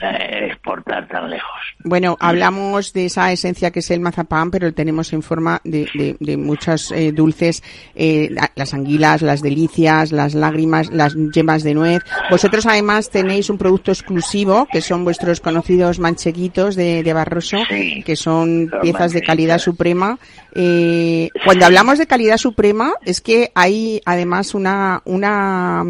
exportar 0.00 1.08
tan 1.08 1.30
lejos. 1.30 1.50
Bueno, 1.84 2.16
hablamos 2.20 2.92
de 2.92 3.06
esa 3.06 3.30
esencia 3.32 3.70
que 3.70 3.80
es 3.80 3.90
el 3.90 4.00
mazapán, 4.00 4.50
pero 4.50 4.66
lo 4.68 4.74
tenemos 4.74 5.12
en 5.12 5.22
forma 5.22 5.60
de, 5.64 5.88
de, 5.94 6.16
de 6.18 6.36
muchos 6.36 6.90
eh, 6.92 7.12
dulces, 7.12 7.62
eh, 7.94 8.28
la- 8.30 8.50
las 8.54 8.74
anguilas, 8.74 9.22
las 9.22 9.42
delicias, 9.42 10.12
las 10.12 10.34
lágrimas, 10.34 10.90
las 10.90 11.14
yemas 11.32 11.62
de 11.62 11.74
nuez. 11.74 12.02
Vosotros 12.30 12.66
además 12.66 13.10
tenéis 13.10 13.50
un 13.50 13.58
producto 13.58 13.90
exclusivo, 13.92 14.66
que 14.72 14.80
son 14.80 15.04
vuestros 15.04 15.40
conocidos 15.40 15.98
mancheguitos 15.98 16.74
de, 16.76 17.02
de 17.02 17.12
Barroso, 17.12 17.58
Sí, 17.68 18.02
que 18.04 18.16
son 18.16 18.70
piezas 18.82 19.12
de 19.12 19.22
calidad 19.22 19.58
suprema. 19.58 20.18
Eh, 20.54 21.28
cuando 21.44 21.66
hablamos 21.66 21.98
de 21.98 22.06
calidad 22.06 22.36
suprema, 22.36 22.92
es 23.04 23.20
que 23.20 23.50
hay 23.54 24.00
además 24.04 24.54
una, 24.54 25.02
una 25.04 25.84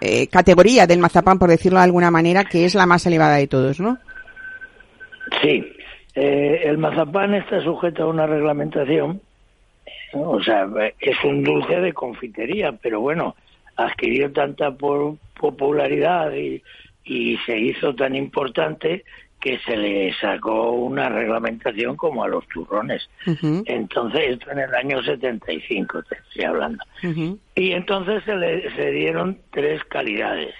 eh, 0.00 0.26
categoría 0.28 0.86
del 0.86 0.98
mazapán, 1.00 1.38
por 1.38 1.48
decirlo 1.50 1.78
de 1.78 1.84
alguna 1.84 2.10
manera, 2.10 2.44
que 2.44 2.64
es 2.64 2.74
la 2.74 2.86
más 2.86 3.04
elevada 3.06 3.36
de 3.36 3.43
todos, 3.46 3.80
¿no? 3.80 3.98
Sí, 5.42 5.72
eh, 6.14 6.62
el 6.64 6.78
mazapán 6.78 7.34
está 7.34 7.60
sujeto 7.62 8.04
a 8.04 8.06
una 8.08 8.26
reglamentación, 8.26 9.20
o 10.12 10.42
sea, 10.42 10.66
es 11.00 11.16
un 11.24 11.42
dulce 11.42 11.80
de 11.80 11.92
confitería, 11.92 12.72
pero 12.72 13.00
bueno, 13.00 13.34
adquirió 13.76 14.32
tanta 14.32 14.70
po- 14.72 15.18
popularidad 15.38 16.32
y, 16.34 16.62
y 17.04 17.36
se 17.38 17.58
hizo 17.58 17.94
tan 17.94 18.14
importante 18.14 19.04
que 19.40 19.58
se 19.58 19.76
le 19.76 20.14
sacó 20.14 20.70
una 20.70 21.08
reglamentación 21.08 21.96
como 21.96 22.24
a 22.24 22.28
los 22.28 22.46
turrones. 22.48 23.08
Entonces, 23.66 24.22
esto 24.30 24.50
en 24.52 24.60
el 24.60 24.74
año 24.74 25.02
75 25.02 26.02
te 26.04 26.16
estoy 26.16 26.44
hablando. 26.44 26.82
Y 27.54 27.72
entonces 27.72 28.22
se 28.24 28.36
le 28.36 28.70
se 28.74 28.90
dieron 28.90 29.38
tres 29.50 29.84
calidades, 29.84 30.54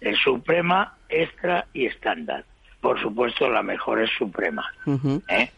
el 0.00 0.16
suprema, 0.16 0.96
extra 1.22 1.66
y 1.72 1.86
estándar. 1.86 2.44
Por 2.80 3.00
supuesto, 3.00 3.48
la 3.48 3.62
mejor 3.62 4.02
es 4.02 4.10
suprema. 4.18 4.64
¿eh? 5.28 5.50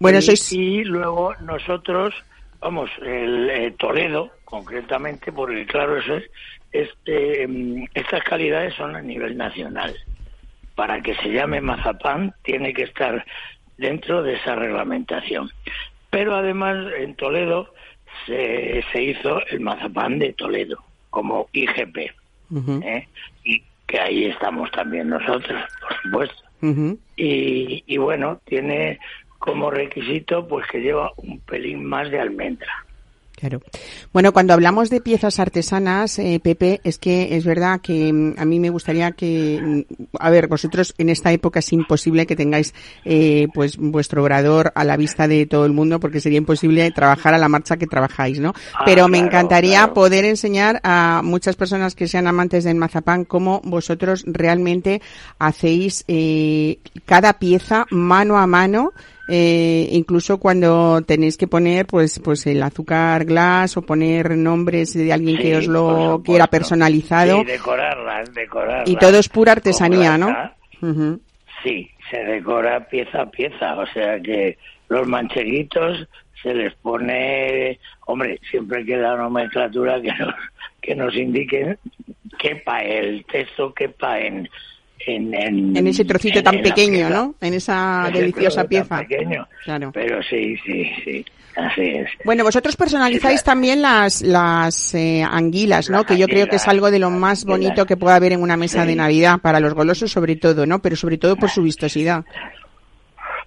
Bueno, 0.00 0.18
y, 0.18 0.22
sois... 0.22 0.52
y 0.52 0.84
luego 0.84 1.34
nosotros, 1.36 2.14
vamos, 2.60 2.90
el 3.02 3.50
eh, 3.50 3.74
Toledo, 3.78 4.30
concretamente, 4.44 5.32
porque 5.32 5.66
claro, 5.66 5.98
eso 5.98 6.16
es, 6.16 6.24
este, 6.72 7.48
estas 7.94 8.22
calidades 8.24 8.74
son 8.74 8.96
a 8.96 9.02
nivel 9.02 9.36
nacional. 9.36 9.94
Para 10.74 11.00
que 11.00 11.14
se 11.16 11.30
llame 11.30 11.60
mazapán, 11.60 12.34
tiene 12.42 12.72
que 12.72 12.84
estar 12.84 13.24
dentro 13.76 14.22
de 14.22 14.34
esa 14.34 14.54
reglamentación. 14.54 15.50
Pero 16.10 16.36
además, 16.36 16.76
en 16.98 17.14
Toledo 17.14 17.72
se, 18.26 18.84
se 18.92 19.02
hizo 19.02 19.44
el 19.46 19.60
mazapán 19.60 20.18
de 20.18 20.32
Toledo, 20.32 20.82
como 21.10 21.48
IGP, 21.52 22.10
¿eh? 22.82 23.08
Que 23.88 23.98
ahí 23.98 24.26
estamos 24.26 24.70
también 24.70 25.08
nosotros, 25.08 25.60
por 25.80 26.02
supuesto 26.02 26.48
y, 27.16 27.84
y 27.86 27.96
bueno, 27.98 28.40
tiene 28.44 28.98
como 29.38 29.70
requisito 29.70 30.46
pues 30.46 30.66
que 30.66 30.80
lleva 30.80 31.12
un 31.16 31.40
pelín 31.40 31.84
más 31.84 32.10
de 32.10 32.20
almendra. 32.20 32.84
Claro. 33.38 33.60
Bueno, 34.12 34.32
cuando 34.32 34.52
hablamos 34.52 34.90
de 34.90 35.00
piezas 35.00 35.38
artesanas, 35.38 36.18
eh, 36.18 36.40
Pepe, 36.42 36.80
es 36.82 36.98
que 36.98 37.36
es 37.36 37.44
verdad 37.44 37.80
que 37.80 38.12
mm, 38.12 38.34
a 38.36 38.44
mí 38.44 38.58
me 38.58 38.70
gustaría 38.70 39.12
que, 39.12 39.60
mm, 39.62 40.04
a 40.18 40.30
ver, 40.30 40.48
vosotros 40.48 40.92
en 40.98 41.08
esta 41.08 41.30
época 41.30 41.60
es 41.60 41.72
imposible 41.72 42.26
que 42.26 42.34
tengáis, 42.34 42.74
eh, 43.04 43.46
pues, 43.54 43.76
vuestro 43.76 44.22
obrador 44.22 44.72
a 44.74 44.82
la 44.82 44.96
vista 44.96 45.28
de 45.28 45.46
todo 45.46 45.66
el 45.66 45.72
mundo, 45.72 46.00
porque 46.00 46.20
sería 46.20 46.38
imposible 46.38 46.90
trabajar 46.90 47.32
a 47.32 47.38
la 47.38 47.48
marcha 47.48 47.76
que 47.76 47.86
trabajáis, 47.86 48.40
¿no? 48.40 48.54
Ah, 48.74 48.82
Pero 48.84 49.06
me 49.06 49.18
claro, 49.18 49.28
encantaría 49.28 49.78
claro. 49.78 49.94
poder 49.94 50.24
enseñar 50.24 50.80
a 50.82 51.20
muchas 51.22 51.54
personas 51.54 51.94
que 51.94 52.08
sean 52.08 52.26
amantes 52.26 52.64
del 52.64 52.74
mazapán 52.74 53.24
cómo 53.24 53.60
vosotros 53.62 54.24
realmente 54.26 55.00
hacéis 55.38 56.04
eh, 56.08 56.78
cada 57.04 57.34
pieza 57.34 57.86
mano 57.90 58.36
a 58.36 58.48
mano 58.48 58.92
eh, 59.28 59.88
incluso 59.92 60.38
cuando 60.38 61.02
tenéis 61.02 61.36
que 61.36 61.46
poner 61.46 61.86
pues 61.86 62.18
pues 62.18 62.46
el 62.46 62.62
azúcar 62.62 63.24
glass 63.24 63.76
o 63.76 63.82
poner 63.82 64.36
nombres 64.36 64.94
de 64.94 65.12
alguien 65.12 65.36
Sí, 65.36 65.42
que 65.42 65.56
os 65.56 65.66
lo 65.66 66.22
quiera 66.24 66.46
personalizado 66.46 67.38
Sí, 67.40 67.44
decorarlas, 67.44 68.32
decorarlas. 68.34 68.88
y 68.88 68.96
todo 68.96 69.18
es 69.18 69.28
pura 69.28 69.52
artesanía, 69.52 70.16
¿no? 70.18 70.34
Sí, 71.62 71.90
se 72.10 72.18
decora 72.24 72.88
pieza 72.88 73.22
a 73.22 73.30
pieza, 73.30 73.74
o 73.76 73.86
sea 73.88 74.20
que 74.20 74.56
los 74.88 75.06
mancheguitos 75.06 76.08
se 76.42 76.54
les 76.54 76.72
pone, 76.74 77.78
hombre, 78.06 78.40
siempre 78.50 78.84
queda 78.84 79.16
nomenclatura 79.16 80.00
que 80.00 80.12
nos, 80.12 80.34
que 80.80 80.94
nos 80.94 81.14
indique 81.16 81.76
quepa 82.38 82.80
el 82.82 83.24
texto, 83.26 83.74
quepa 83.74 84.20
en... 84.20 84.48
En, 85.16 85.32
en, 85.34 85.76
En 85.76 85.86
ese 85.86 86.04
trocito 86.04 86.38
en- 86.38 86.44
tan 86.44 86.60
pequeño. 86.60 87.08
¿no? 87.08 87.34
En 87.40 87.54
esa 87.54 88.10
deliciosa 88.12 88.64
pieza. 88.64 88.98
pequeño. 88.98 89.46
Claro. 89.64 89.90
Pero 89.94 90.22
sí, 90.22 90.56
sí, 90.66 90.90
sí, 91.04 91.24
así 91.56 91.80
es. 91.82 92.08
Bueno, 92.24 92.44
vosotros 92.44 92.76
personalizáis 92.76 93.40
Sí, 93.40 93.44
claro. 93.44 93.54
también 93.56 93.80
las 93.82 94.20
las 94.22 94.94
eh, 94.94 95.22
anguilas, 95.22 95.88
¿no? 95.88 95.98
Las 95.98 96.06
que 96.06 96.18
yo 96.18 96.26
creo 96.26 96.46
que 96.48 96.56
es 96.56 96.68
algo 96.68 96.90
de 96.90 96.98
lo 96.98 97.10
más 97.10 97.42
anguilas. 97.42 97.58
bonito 97.58 97.86
que 97.86 97.96
puede 97.96 98.16
haber 98.16 98.32
en 98.32 98.42
una 98.42 98.56
mesa 98.56 98.82
Sí. 98.82 98.88
de 98.88 98.96
Navidad 98.96 99.38
para 99.40 99.60
los 99.60 99.72
golosos 99.74 100.10
sobre 100.12 100.36
todo, 100.36 100.66
¿no? 100.66 100.80
Pero 100.80 100.96
sobre 100.96 101.16
todo 101.18 101.36
por 101.36 101.48
su 101.50 101.62
vistosidad. 101.62 102.24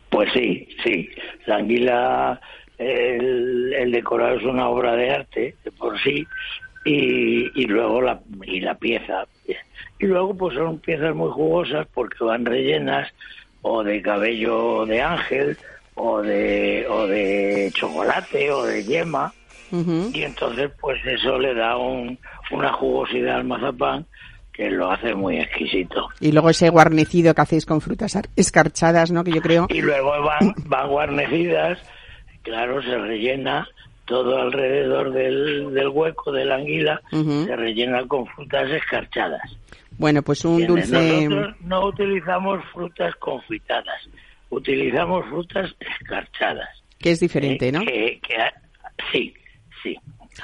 Pues 0.09 0.29
sí, 0.33 0.67
sí. 0.83 1.09
La 1.45 1.57
anguila, 1.57 2.41
el, 2.77 3.73
el 3.73 3.91
decorado 3.91 4.37
es 4.37 4.43
una 4.43 4.67
obra 4.69 4.95
de 4.95 5.09
arte 5.11 5.55
de 5.63 5.71
por 5.71 5.97
sí 6.01 6.25
y, 6.85 7.61
y 7.61 7.65
luego 7.65 8.01
la, 8.01 8.19
y 8.45 8.59
la 8.61 8.75
pieza. 8.75 9.25
Y 10.01 10.05
luego 10.07 10.35
pues 10.35 10.55
son 10.55 10.79
piezas 10.79 11.15
muy 11.15 11.29
jugosas 11.31 11.87
porque 11.93 12.23
van 12.23 12.45
rellenas 12.45 13.07
o 13.61 13.83
de 13.83 14.01
cabello 14.01 14.85
de 14.87 15.01
ángel 15.01 15.57
o 15.95 16.21
de, 16.21 16.85
o 16.89 17.05
de 17.07 17.71
chocolate 17.75 18.49
o 18.51 18.63
de 18.65 18.83
yema 18.83 19.33
y 20.13 20.23
entonces 20.23 20.71
pues 20.81 20.99
eso 21.05 21.37
le 21.39 21.53
da 21.53 21.77
un, 21.77 22.17
una 22.51 22.73
jugosidad 22.73 23.35
al 23.37 23.43
mazapán 23.45 24.05
que 24.51 24.69
lo 24.69 24.91
hace 24.91 25.13
muy 25.15 25.39
exquisito. 25.39 26.09
Y 26.19 26.31
luego 26.33 26.49
ese 26.49 26.69
guarnecido 26.69 27.33
que 27.33 27.41
hacéis 27.41 27.65
con 27.65 27.79
frutas 27.79 28.15
ar- 28.17 28.27
escarchadas, 28.35 29.11
¿no? 29.11 29.23
Que 29.23 29.31
yo 29.31 29.41
creo. 29.41 29.67
y 29.69 29.81
luego 29.81 30.11
van, 30.23 30.53
van 30.65 30.89
guarnecidas, 30.89 31.77
claro, 32.41 32.81
se 32.81 32.97
rellena 32.97 33.65
todo 34.05 34.41
alrededor 34.41 35.13
del, 35.13 35.73
del 35.73 35.87
hueco 35.87 36.31
de 36.33 36.43
la 36.45 36.55
anguila, 36.55 37.01
se 37.45 37.55
rellena 37.55 38.05
con 38.07 38.25
frutas 38.27 38.69
escarchadas. 38.71 39.55
Bueno, 40.01 40.23
pues 40.23 40.43
un 40.45 40.65
dulce. 40.65 40.91
Nosotros 41.29 41.55
no 41.61 41.85
utilizamos 41.85 42.59
frutas 42.73 43.15
confitadas, 43.17 44.09
utilizamos 44.49 45.23
frutas 45.29 45.75
escarchadas. 45.79 46.67
que 46.97 47.11
es 47.11 47.19
diferente, 47.19 47.67
eh, 47.67 47.71
¿no? 47.71 47.81
que- 47.81 48.19
sí, 49.11 49.31
sí, 49.83 49.95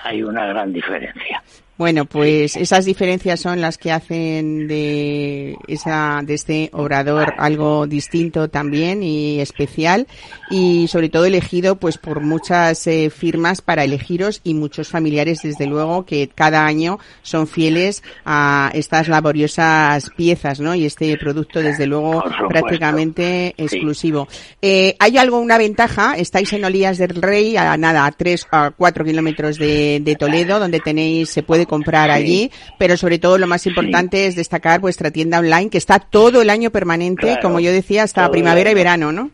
hay 0.04 0.22
una 0.22 0.46
gran 0.46 0.72
diferencia. 0.74 1.42
Bueno, 1.78 2.06
pues 2.06 2.56
esas 2.56 2.86
diferencias 2.86 3.40
son 3.40 3.62
las 3.62 3.78
que 3.78 3.92
hacen 3.92 4.68
de 4.68 5.56
esa 5.68 6.22
de 6.24 6.34
este 6.34 6.70
obrador 6.74 7.34
algo 7.38 7.86
distinto 7.86 8.50
también 8.50 9.04
y 9.04 9.40
especial 9.40 10.08
y 10.50 10.88
sobre 10.88 11.10
todo 11.10 11.26
elegido 11.26 11.76
pues 11.76 11.98
por 11.98 12.22
muchas 12.22 12.88
eh, 12.88 13.10
firmas 13.10 13.62
para 13.62 13.84
elegiros 13.84 14.42
y 14.44 14.54
muchos 14.56 14.88
familiares 14.90 15.42
desde 15.44 15.68
luego 15.68 16.06
que 16.06 16.30
cada 16.34 16.66
año 16.66 17.00
son 17.22 17.48
fieles 17.48 18.02
a 18.26 18.72
estas 18.74 19.08
laboriosas 19.08 20.10
piezas, 20.18 20.60
¿no? 20.60 20.74
Y 20.74 20.86
este 20.86 21.16
producto 21.18 21.62
desde 21.62 21.86
luego 21.86 22.24
prácticamente 22.50 23.54
Sí. 23.58 23.64
exclusivo. 23.64 24.28
Eh, 24.62 24.96
¿Hay 25.00 25.18
algo, 25.18 25.40
una 25.40 25.58
ventaja? 25.58 26.16
Estáis 26.18 26.52
en 26.54 26.66
Olías 26.66 26.98
del 26.98 27.22
Rey, 27.22 27.58
a 27.58 27.78
nada, 27.78 28.06
a 28.06 28.12
tres, 28.12 28.48
a 28.52 28.72
cuatro 28.72 29.06
kilómetros 29.06 29.58
de, 29.58 30.00
de 30.02 30.16
Toledo, 30.16 30.60
donde 30.60 30.80
tenéis, 30.80 31.30
se 31.30 31.44
puede 31.44 31.67
comprar 31.68 32.10
allí, 32.10 32.52
pero 32.78 32.98
sobre 32.98 33.20
todo 33.20 33.38
lo 33.38 33.48
más 33.48 33.68
importante 33.68 34.26
es 34.26 34.36
destacar 34.36 34.80
vuestra 34.80 35.12
tienda 35.12 35.40
online, 35.40 35.70
que 35.70 35.78
está 35.78 36.00
todo 36.00 36.42
el 36.42 36.50
año 36.50 36.72
permanente, 36.72 37.22
Claro, 37.22 37.42
como 37.42 37.60
yo 37.60 37.72
decía, 37.72 38.04
hasta 38.04 38.30
primavera 38.32 38.72
y 38.72 38.74
verano, 38.74 39.12
¿no? 39.12 39.32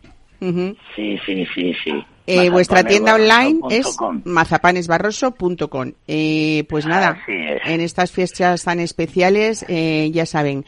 Sí, 0.94 1.18
sí, 1.24 1.46
sí, 1.54 1.74
sí. 1.82 1.92
Eh, 2.26 2.48
vuestra 2.50 2.84
tienda 2.84 3.14
online 3.14 3.60
es 3.70 3.96
Mazapanesbarroso.com. 4.24 5.92
Eh, 6.08 6.64
pues 6.68 6.86
nada, 6.86 7.22
es. 7.28 7.62
en 7.66 7.80
estas 7.80 8.12
fiestas 8.12 8.64
tan 8.64 8.80
especiales, 8.80 9.64
eh, 9.68 10.10
ya 10.12 10.24
saben, 10.24 10.64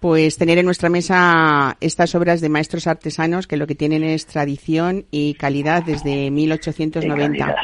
pues 0.00 0.38
tener 0.38 0.58
en 0.58 0.64
nuestra 0.64 0.88
mesa 0.88 1.76
estas 1.80 2.14
obras 2.14 2.40
de 2.40 2.48
maestros 2.48 2.86
artesanos 2.86 3.46
que 3.46 3.56
lo 3.56 3.66
que 3.66 3.74
tienen 3.74 4.02
es 4.02 4.26
tradición 4.26 5.04
y 5.10 5.34
calidad 5.34 5.82
desde 5.84 6.30
1890. 6.30 7.54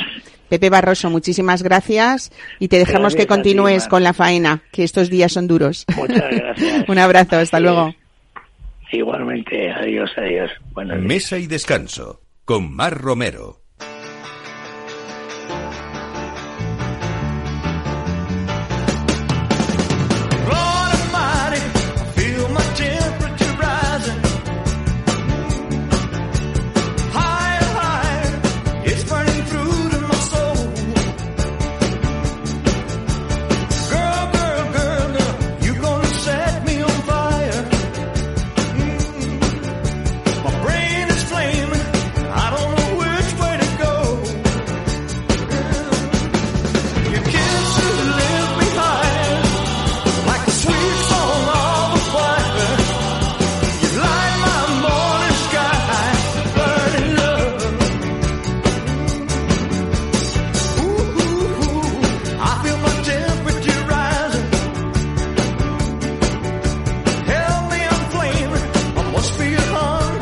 Pepe 0.49 0.71
Barroso, 0.71 1.11
muchísimas 1.11 1.63
gracias 1.63 2.31
y 2.59 2.69
te 2.69 2.79
dejamos 2.79 3.15
Gracias 3.15 3.17
que 3.17 3.23
ti, 3.23 3.29
continúes 3.29 3.89
con 3.89 4.03
la 4.03 4.13
faena, 4.13 4.63
que 4.73 4.85
estos 4.85 5.11
días 5.11 5.33
son 5.33 5.47
duros. 5.49 5.85
Muchas 5.97 6.19
gracias. 6.31 6.89
Un 6.89 6.99
abrazo, 6.99 7.37
hasta 7.37 7.57
Así 7.57 7.65
luego. 7.65 7.89
es. 7.89 7.97
Igualmente, 8.93 9.73
adiós, 9.73 10.11
adiós. 10.17 10.51
Buenos 10.73 10.97
días. 10.99 11.09
Mesa 11.09 11.39
y 11.39 11.47
descanso 11.47 12.21
con 12.45 12.73
Mar 12.75 12.97
Romero. 12.97 13.66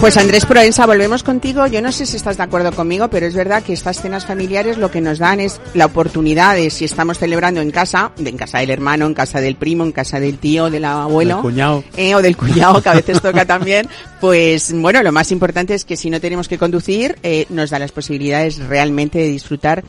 Pues 0.05 0.19
Andrés 0.19 0.45
Proensa, 0.45 0.85
volvemos 0.85 1.23
contigo. 1.23 1.67
Yo 1.67 1.81
no 1.81 1.91
sé 1.91 2.05
si 2.05 2.19
estás 2.19 2.37
de 2.37 2.43
acuerdo 2.43 2.71
conmigo, 2.73 3.09
pero 3.09 3.25
es 3.25 3.35
verdad 3.35 3.63
que 3.63 3.73
estas 3.73 4.03
cenas 4.03 4.27
familiares 4.27 4.77
lo 4.77 4.91
que 4.91 5.01
nos 5.01 5.19
dan 5.19 5.41
es 5.41 5.63
la 5.73 5.87
oportunidad 5.87 6.57
de, 6.57 6.69
si 6.69 6.85
estamos 6.85 7.19
celebrando 7.19 7.63
en 7.63 7.71
casa, 7.71 8.13
de 8.19 8.29
en 8.29 8.37
casa 8.37 8.59
del 8.59 8.69
hermano, 8.69 9.07
en 9.07 9.15
casa 9.15 9.41
del 9.41 9.57
primo, 9.57 9.83
en 9.83 9.93
casa 9.93 10.21
del 10.21 10.37
tío, 10.37 10.69
del 10.69 10.85
abuelo, 10.85 11.37
Del 11.37 11.43
cuñado. 11.43 11.85
eh, 11.97 12.15
o 12.15 12.21
del 12.21 12.37
cuñado, 12.37 12.83
que 12.83 12.89
a 12.91 12.95
veces 12.97 13.23
toca 13.23 13.47
también, 13.47 13.89
pues 14.21 14.75
bueno, 14.79 15.03
lo 15.03 15.11
más 15.11 15.33
importante 15.33 15.73
es 15.73 15.87
que 15.87 15.97
si 15.97 16.11
no 16.11 16.21
tenemos 16.21 16.49
que 16.49 16.59
conducir, 16.59 17.17
eh, 17.23 17.47
nos 17.49 17.71
da 17.71 17.79
las 17.79 17.91
posibilidades 17.91 18.59
realmente 18.59 19.21
de 19.21 19.29
disfrutar 19.29 19.85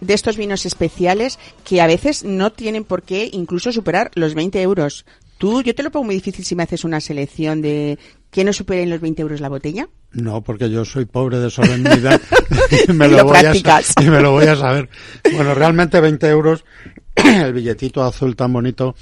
de 0.00 0.14
estos 0.14 0.36
vinos 0.36 0.66
especiales 0.66 1.38
que 1.62 1.80
a 1.80 1.86
veces 1.86 2.24
no 2.24 2.50
tienen 2.50 2.82
por 2.82 3.04
qué 3.04 3.30
incluso 3.32 3.70
superar 3.70 4.10
los 4.16 4.34
20 4.34 4.60
euros. 4.62 5.04
Tú, 5.38 5.62
yo 5.62 5.74
te 5.74 5.82
lo 5.82 5.90
pongo 5.90 6.06
muy 6.06 6.16
difícil 6.16 6.44
si 6.44 6.54
me 6.54 6.64
haces 6.64 6.84
una 6.84 7.00
selección 7.00 7.62
de 7.62 7.98
que 8.30 8.44
no 8.44 8.52
superen 8.52 8.90
los 8.90 9.00
20 9.00 9.22
euros 9.22 9.40
la 9.40 9.48
botella. 9.48 9.88
No, 10.12 10.42
porque 10.42 10.70
yo 10.70 10.84
soy 10.84 11.04
pobre 11.04 11.38
de 11.38 11.50
solemnidad 11.50 12.20
y, 12.88 12.92
me 12.92 13.08
lo 13.08 13.18
lo 13.18 13.24
voy 13.24 13.38
a 13.38 13.52
y 14.00 14.04
me 14.08 14.20
lo 14.20 14.32
voy 14.32 14.46
a 14.46 14.56
saber. 14.56 14.88
Bueno, 15.32 15.54
realmente 15.54 16.00
20 16.00 16.28
euros, 16.28 16.64
el 17.14 17.52
billetito 17.52 18.02
azul 18.02 18.36
tan 18.36 18.52
bonito, 18.52 18.94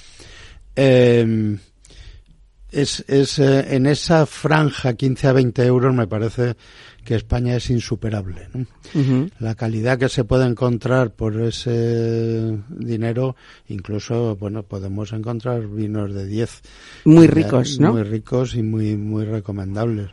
eh, 0.75 1.59
es, 2.71 3.05
es 3.09 3.39
eh, 3.39 3.75
en 3.75 3.87
esa 3.87 4.27
franja 4.27 4.95
15 4.95 5.29
a 5.29 5.33
20 5.33 5.65
euros 5.65 5.95
me 5.95 6.07
parece 6.07 6.57
que 7.05 7.15
España 7.15 7.57
es 7.57 7.71
insuperable. 7.71 8.49
¿no? 8.53 9.29
La 9.39 9.55
calidad 9.55 9.99
que 9.99 10.11
se 10.11 10.25
puede 10.25 10.47
encontrar 10.47 11.11
por 11.15 11.41
ese 11.41 12.59
dinero, 12.69 13.35
incluso, 13.69 14.37
bueno, 14.37 14.63
podemos 14.63 15.13
encontrar 15.13 15.67
vinos 15.67 16.13
de 16.13 16.27
10. 16.27 16.63
Muy 17.07 17.27
ricos, 17.27 17.81
¿no? 17.81 17.93
Muy 17.93 18.03
ricos 18.03 18.55
y 18.55 18.63
muy, 18.63 18.97
muy 18.97 19.25
recomendables. 19.25 20.11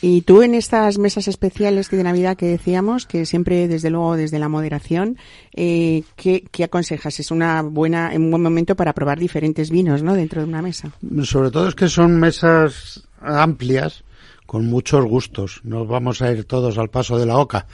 Y 0.00 0.22
tú 0.22 0.42
en 0.42 0.54
estas 0.54 0.96
mesas 0.98 1.26
especiales 1.26 1.90
de 1.90 2.02
Navidad 2.04 2.36
que 2.36 2.46
decíamos, 2.46 3.04
que 3.06 3.26
siempre 3.26 3.66
desde 3.66 3.90
luego 3.90 4.16
desde 4.16 4.38
la 4.38 4.48
moderación, 4.48 5.16
eh, 5.54 6.04
¿qué, 6.14 6.44
qué 6.52 6.64
aconsejas? 6.64 7.18
Es 7.18 7.30
una 7.32 7.62
buena, 7.62 8.12
un 8.14 8.30
buen 8.30 8.42
momento 8.42 8.76
para 8.76 8.92
probar 8.92 9.18
diferentes 9.18 9.70
vinos, 9.70 10.02
¿no? 10.04 10.14
Dentro 10.14 10.40
de 10.40 10.46
una 10.48 10.62
mesa. 10.62 10.92
Sobre 11.24 11.50
todo 11.50 11.66
es 11.68 11.74
que 11.74 11.88
son 11.88 12.18
mesas 12.20 13.02
amplias 13.20 14.04
con 14.46 14.66
muchos 14.66 15.04
gustos. 15.04 15.60
No 15.64 15.84
vamos 15.84 16.22
a 16.22 16.30
ir 16.30 16.44
todos 16.44 16.78
al 16.78 16.90
paso 16.90 17.18
de 17.18 17.26
la 17.26 17.36
oca. 17.38 17.66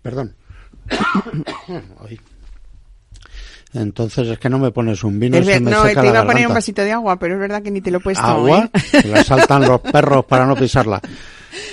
Perdón. 0.00 0.34
Entonces 3.74 4.28
es 4.28 4.38
que 4.38 4.50
no 4.50 4.58
me 4.58 4.70
pones 4.70 5.02
un 5.02 5.18
vino. 5.18 5.36
Es 5.38 5.46
se 5.46 5.52
ver- 5.52 5.62
me 5.62 5.70
no, 5.70 5.82
te 5.82 5.92
iba 6.06 6.20
a 6.20 6.26
poner 6.26 6.46
un 6.46 6.54
vasito 6.54 6.82
de 6.82 6.92
agua, 6.92 7.18
pero 7.18 7.34
es 7.34 7.40
verdad 7.40 7.62
que 7.62 7.70
ni 7.70 7.80
te 7.80 7.90
lo 7.90 7.98
he 7.98 8.00
puesto. 8.00 8.22
agua, 8.22 8.68
¿eh? 8.74 9.00
que 9.02 9.08
la 9.08 9.24
saltan 9.24 9.62
los 9.68 9.80
perros 9.80 10.24
para 10.26 10.44
no 10.46 10.54
pisarla. 10.56 11.00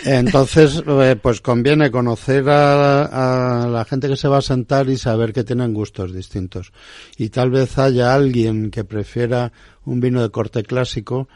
Entonces, 0.06 0.84
eh, 0.88 1.16
pues 1.22 1.42
conviene 1.42 1.92
conocer 1.92 2.50
a, 2.50 3.64
a 3.64 3.68
la 3.68 3.86
gente 3.86 4.08
que 4.08 4.16
se 4.16 4.28
va 4.28 4.38
a 4.38 4.42
sentar 4.42 4.90
y 4.90 4.98
saber 4.98 5.34
que 5.34 5.44
tienen 5.44 5.74
gustos 5.74 6.14
distintos. 6.14 6.72
Y 7.18 7.30
tal 7.30 7.52
vez 7.52 7.78
haya 7.78 8.14
alguien 8.14 8.72
que 8.72 8.84
prefiera 8.84 9.52
un 9.86 10.00
vino 10.00 10.22
de 10.22 10.30
corte 10.30 10.64
clásico 10.64 11.28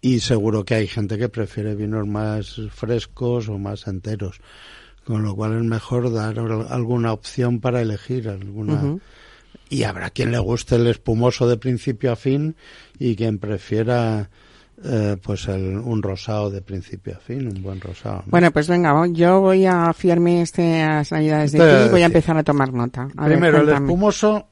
y 0.00 0.20
seguro 0.20 0.64
que 0.64 0.74
hay 0.74 0.86
gente 0.86 1.18
que 1.18 1.28
prefiere 1.28 1.74
vinos 1.74 2.06
más 2.06 2.60
frescos 2.70 3.48
o 3.48 3.58
más 3.58 3.86
enteros. 3.86 4.40
Con 5.04 5.22
lo 5.22 5.34
cual 5.34 5.56
es 5.58 5.64
mejor 5.64 6.12
dar 6.12 6.38
al- 6.38 6.66
alguna 6.70 7.12
opción 7.12 7.60
para 7.60 7.80
elegir 7.82 8.28
alguna. 8.28 8.80
Y 9.70 9.82
habrá 9.84 10.10
quien 10.10 10.30
le 10.30 10.38
guste 10.38 10.76
el 10.76 10.86
espumoso 10.86 11.48
de 11.48 11.56
principio 11.56 12.12
a 12.12 12.16
fin 12.16 12.54
y 12.98 13.16
quien 13.16 13.38
prefiera 13.38 14.30
eh, 14.84 15.16
pues 15.22 15.48
el, 15.48 15.78
un 15.78 16.02
rosado 16.02 16.50
de 16.50 16.60
principio 16.60 17.14
a 17.16 17.18
fin, 17.18 17.46
un 17.46 17.62
buen 17.62 17.80
rosado. 17.80 18.16
¿no? 18.16 18.24
Bueno, 18.26 18.50
pues 18.50 18.68
venga, 18.68 19.06
yo 19.08 19.40
voy 19.40 19.64
a 19.64 19.92
fiarme 19.94 20.42
estas 20.42 21.10
navidades 21.10 21.52
de 21.52 21.62
a 21.62 21.78
ti 21.78 21.86
y 21.86 21.90
voy 21.90 22.02
a 22.02 22.06
empezar 22.06 22.36
a 22.36 22.42
tomar 22.42 22.72
nota. 22.72 23.08
A 23.16 23.26
ver, 23.26 23.38
Primero, 23.38 23.60
el 23.62 23.68
espumoso 23.70 24.48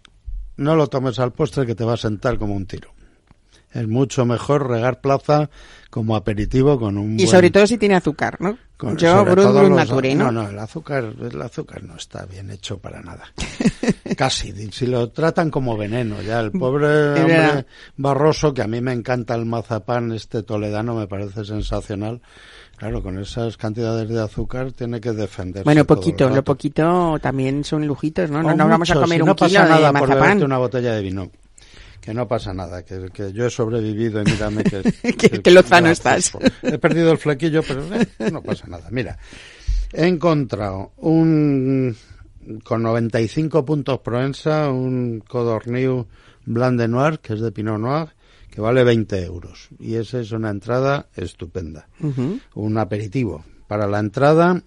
no 0.56 0.74
lo 0.74 0.86
tomes 0.86 1.18
al 1.18 1.32
postre 1.32 1.66
que 1.66 1.74
te 1.74 1.84
va 1.84 1.94
a 1.94 1.98
sentar 1.98 2.38
como 2.38 2.54
un 2.54 2.66
tiro. 2.66 2.91
Es 3.74 3.88
mucho 3.88 4.24
mejor 4.26 4.68
regar 4.68 5.00
plaza 5.00 5.48
como 5.90 6.16
aperitivo 6.16 6.78
con 6.78 6.96
un 6.98 7.12
Y 7.14 7.24
buen- 7.24 7.28
sobre 7.28 7.50
todo 7.50 7.66
si 7.66 7.78
tiene 7.78 7.94
azúcar, 7.96 8.36
¿no? 8.40 8.56
con- 8.76 8.96
yo, 8.96 9.24
Brut 9.24 9.36
Brut 9.52 9.70
Nature, 9.70 10.14
¿no? 10.14 10.32
No, 10.32 10.42
no, 10.42 10.48
el 10.50 10.58
azúcar, 10.58 11.12
el 11.20 11.40
azúcar 11.40 11.84
no 11.84 11.96
está 11.96 12.26
bien 12.26 12.50
hecho 12.50 12.78
para 12.78 13.00
nada. 13.00 13.24
Casi, 14.16 14.52
si 14.72 14.86
lo 14.86 15.08
tratan 15.10 15.50
como 15.50 15.76
veneno, 15.76 16.20
ya 16.22 16.40
el 16.40 16.50
pobre 16.52 17.20
hombre 17.22 17.66
barroso, 17.96 18.52
que 18.52 18.62
a 18.62 18.66
mí 18.66 18.80
me 18.80 18.92
encanta 18.92 19.34
el 19.34 19.46
mazapán 19.46 20.12
este 20.12 20.42
toledano, 20.42 20.94
me 20.94 21.06
parece 21.06 21.44
sensacional. 21.44 22.20
Claro, 22.76 23.00
con 23.02 23.18
esas 23.20 23.56
cantidades 23.56 24.08
de 24.08 24.20
azúcar 24.20 24.72
tiene 24.72 25.00
que 25.00 25.12
defenderse. 25.12 25.62
Bueno, 25.64 25.84
poquito, 25.84 26.28
lo 26.28 26.42
poquito 26.42 27.16
también 27.22 27.62
son 27.62 27.86
lujitos, 27.86 28.28
¿no? 28.30 28.42
No, 28.42 28.54
no 28.56 28.68
vamos 28.68 28.90
a 28.90 28.94
comer 28.94 29.18
si 29.18 29.22
un 29.22 29.28
no 29.28 29.36
kilo 29.36 29.48
pasa 29.48 29.64
de 29.64 29.70
nada 29.70 29.92
por 29.92 30.00
mazapán. 30.00 30.20
beberte 30.22 30.44
una 30.44 30.58
botella 30.58 30.92
de 30.94 31.02
vino. 31.02 31.30
Que 32.02 32.12
no 32.12 32.26
pasa 32.28 32.52
nada, 32.52 32.84
que, 32.84 33.08
que 33.14 33.32
yo 33.32 33.46
he 33.46 33.50
sobrevivido 33.50 34.20
y 34.20 34.24
mírame 34.24 34.64
que... 34.64 34.82
Que- 35.16 35.40
que 35.40 35.50
lozano 35.52 35.88
estás. 35.88 36.32
He 36.62 36.76
perdido 36.78 37.12
el 37.12 37.18
flequillo, 37.18 37.62
pero 37.62 37.82
eh, 37.94 38.30
no 38.30 38.42
pasa 38.42 38.66
nada. 38.66 38.88
Mira, 38.90 39.16
he 39.92 40.06
encontrado 40.08 40.92
un... 40.96 41.96
con 42.64 42.82
95 42.82 43.64
puntos 43.64 44.00
Proensa, 44.00 44.68
un 44.70 45.20
Codorniu 45.26 46.08
Blanc 46.44 46.76
de 46.78 46.88
Noir, 46.88 47.20
que 47.20 47.34
es 47.34 47.40
de 47.40 47.52
Pinot 47.52 47.78
Noir, 47.78 48.08
que 48.50 48.60
vale 48.60 48.82
20 48.82 49.22
euros. 49.24 49.68
Y 49.78 49.94
esa 49.94 50.18
es 50.18 50.32
una 50.32 50.50
entrada 50.50 51.06
estupenda 51.14 51.86
un 52.54 52.78
aperitivo. 52.78 53.44
Para 53.68 53.86
la 53.86 54.00
entrada, 54.00 54.60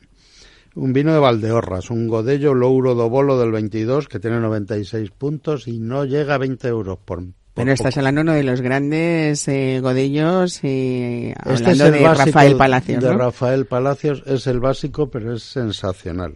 un 0.76 0.92
vino 0.94 1.14
de 1.14 1.20
Valdeorras, 1.20 1.90
un 1.90 2.08
Godello 2.08 2.54
Louro 2.54 2.96
do 2.96 3.10
Bolo 3.10 3.40
del 3.40 3.52
22 3.52 4.08
que 4.08 4.20
tiene 4.20 4.40
96 4.40 5.12
puntos 5.12 5.68
y 5.68 5.80
no 5.80 6.04
llega 6.04 6.36
a 6.36 6.38
20 6.38 6.68
euros 6.68 6.98
por, 6.98 7.20
por 7.20 7.34
Bueno, 7.56 7.72
estás 7.72 7.98
hablando 7.98 8.22
uno 8.22 8.34
de 8.34 8.44
los 8.44 8.62
grandes 8.62 9.48
eh, 9.48 9.80
godellos, 9.82 10.60
eh, 10.64 11.34
Este 11.46 11.72
hablando 11.72 11.72
es 11.72 11.80
el 11.80 11.92
de 11.94 12.04
básico 12.04 12.26
Rafael 12.26 12.58
Palacios, 12.58 13.04
de 13.04 13.10
¿no? 13.10 13.18
Rafael 13.18 13.66
Palacios 13.66 14.24
es 14.26 14.48
el 14.48 14.60
básico, 14.60 15.10
pero 15.10 15.34
es 15.34 15.44
sensacional. 15.44 16.36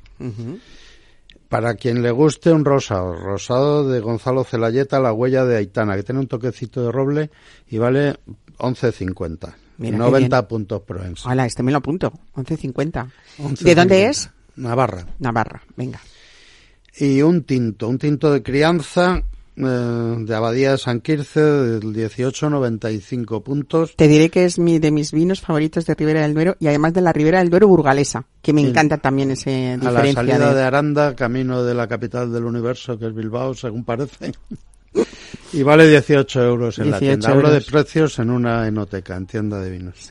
Para 1.50 1.74
quien 1.74 2.02
le 2.02 2.12
guste 2.12 2.52
un 2.52 2.64
rosado, 2.64 3.14
rosado 3.14 3.90
de 3.90 4.00
Gonzalo 4.00 4.44
Celayeta, 4.46 5.00
la 5.00 5.12
huella 5.12 5.44
de 5.46 5.58
Aitana, 5.58 5.96
que 5.98 6.04
tiene 6.04 6.22
un 6.22 6.28
toquecito 6.28 6.84
de 6.86 6.92
roble 6.92 7.32
y 7.68 7.78
vale 7.78 8.16
11.50. 8.60 9.69
Mira, 9.80 9.98
qué 9.98 10.04
90 10.04 10.42
bien. 10.42 10.48
puntos 10.48 10.82
Proensa. 10.84 11.30
Hola, 11.30 11.46
este 11.46 11.64
me 11.64 11.72
lo 11.72 11.80
apunto, 11.80 12.14
11.50. 12.36 13.08
11.50. 13.40 13.58
¿De 13.64 13.76
dónde 13.76 14.06
es? 14.06 14.30
Navarra. 14.56 15.06
Navarra, 15.20 15.64
venga. 15.76 16.00
y 16.98 17.22
un 17.22 17.44
tinto, 17.44 17.88
un 17.88 17.98
tinto 17.98 18.32
de 18.32 18.44
crianza 18.44 19.24
eh, 19.56 19.62
de 19.62 20.36
Abadía 20.36 20.72
de 20.72 20.78
San 20.78 21.00
Quirce 21.02 21.40
del 21.42 21.82
18,95 21.94 23.42
puntos. 23.44 23.96
Te 23.96 24.08
diré 24.08 24.30
que 24.30 24.46
es 24.46 24.60
mi, 24.60 24.80
de 24.80 24.92
mis 24.92 25.12
vinos 25.12 25.42
favoritos 25.42 25.86
de 25.86 25.96
Ribera 25.96 26.22
del 26.22 26.34
Duero 26.34 26.56
y 26.60 26.68
además 26.68 26.94
de 26.94 27.02
la 27.02 27.14
Ribera 27.14 27.40
del 27.40 27.50
Duero 27.50 27.68
burgalesa, 27.68 28.26
que 28.42 28.54
me 28.54 28.62
Sí. 28.62 28.68
encanta 28.70 28.98
también 28.98 29.32
ese 29.32 29.74
A 29.82 29.92
la 29.92 30.12
salida 30.14 30.50
de... 30.50 30.56
de 30.56 30.64
Aranda, 30.64 31.16
camino 31.16 31.64
de 31.64 31.74
la 31.74 31.88
capital 31.88 32.32
del 32.34 32.44
universo, 32.46 32.98
que 33.00 33.08
es 33.08 33.14
Bilbao, 33.16 33.54
según 33.54 33.84
parece. 33.86 34.34
Y 35.52 35.64
vale 35.64 35.88
18 35.88 36.44
euros 36.44 36.80
en 36.80 36.92
la 36.92 37.00
18 37.00 37.20
tienda. 37.20 37.30
Hablo 37.32 37.52
de 37.52 37.62
precios 37.62 38.20
en 38.20 38.30
una 38.30 38.68
enoteca, 38.68 39.16
en 39.16 39.26
tienda 39.26 39.60
de 39.60 39.72
vinos. 39.72 40.10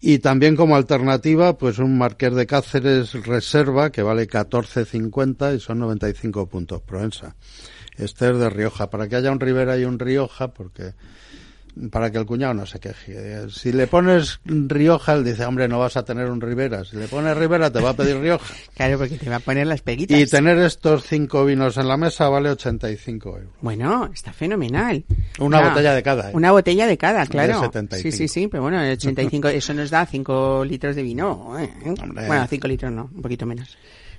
Y 0.00 0.18
también 0.18 0.54
como 0.54 0.76
alternativa, 0.76 1.56
pues 1.56 1.78
un 1.78 1.96
Marqués 1.96 2.34
de 2.34 2.46
Cáceres 2.46 3.12
Reserva, 3.24 3.90
que 3.90 4.02
vale 4.02 4.28
14,50 4.28 5.56
y 5.56 5.60
son 5.60 5.78
95 5.78 6.46
puntos 6.46 6.82
Proensa. 6.82 7.36
Este 7.96 8.30
es 8.30 8.38
de 8.38 8.50
Rioja, 8.50 8.90
para 8.90 9.08
que 9.08 9.16
haya 9.16 9.30
un 9.30 9.40
Ribera 9.40 9.78
y 9.78 9.84
un 9.84 9.98
Rioja, 9.98 10.48
porque 10.48 10.94
para 11.90 12.10
que 12.10 12.18
el 12.18 12.26
cuñado 12.26 12.54
no 12.54 12.66
se 12.66 12.78
queje. 12.78 13.48
Si 13.50 13.72
le 13.72 13.86
pones 13.86 14.40
Rioja, 14.44 15.14
él 15.14 15.24
dice, 15.24 15.44
hombre, 15.44 15.66
no 15.68 15.78
vas 15.78 15.96
a 15.96 16.04
tener 16.04 16.30
un 16.30 16.40
Ribera. 16.40 16.84
Si 16.84 16.96
le 16.96 17.08
pones 17.08 17.36
Ribera, 17.36 17.70
te 17.70 17.80
va 17.80 17.90
a 17.90 17.94
pedir 17.94 18.18
Rioja. 18.18 18.54
Claro, 18.74 18.98
porque 18.98 19.16
te 19.16 19.30
va 19.30 19.36
a 19.36 19.40
poner 19.40 19.66
las 19.66 19.82
peguitas. 19.82 20.18
Y 20.18 20.26
tener 20.26 20.58
estos 20.58 21.04
cinco 21.04 21.44
vinos 21.44 21.76
en 21.76 21.86
la 21.86 21.96
mesa 21.96 22.28
vale 22.28 22.50
85 22.50 23.28
euros. 23.28 23.52
Bueno, 23.60 24.10
está 24.12 24.32
fenomenal. 24.32 25.04
Una 25.38 25.68
botella 25.68 25.94
de 25.94 26.02
cada, 26.02 26.30
¿eh? 26.30 26.32
Una 26.34 26.50
botella 26.50 26.86
de 26.86 26.98
cada, 26.98 27.26
claro. 27.26 27.60
75. 27.60 28.02
Sí, 28.02 28.16
sí, 28.16 28.28
sí, 28.28 28.48
pero 28.48 28.64
bueno, 28.64 28.82
el 28.82 28.92
85, 28.92 29.48
eso 29.48 29.74
nos 29.74 29.90
da 29.90 30.06
5 30.06 30.64
litros 30.64 30.96
de 30.96 31.02
vino. 31.02 31.56
¿eh? 31.58 31.70
Bueno, 31.84 32.46
5 32.48 32.68
litros 32.68 32.92
no, 32.92 33.10
un 33.14 33.22
poquito 33.22 33.46
menos. 33.46 33.76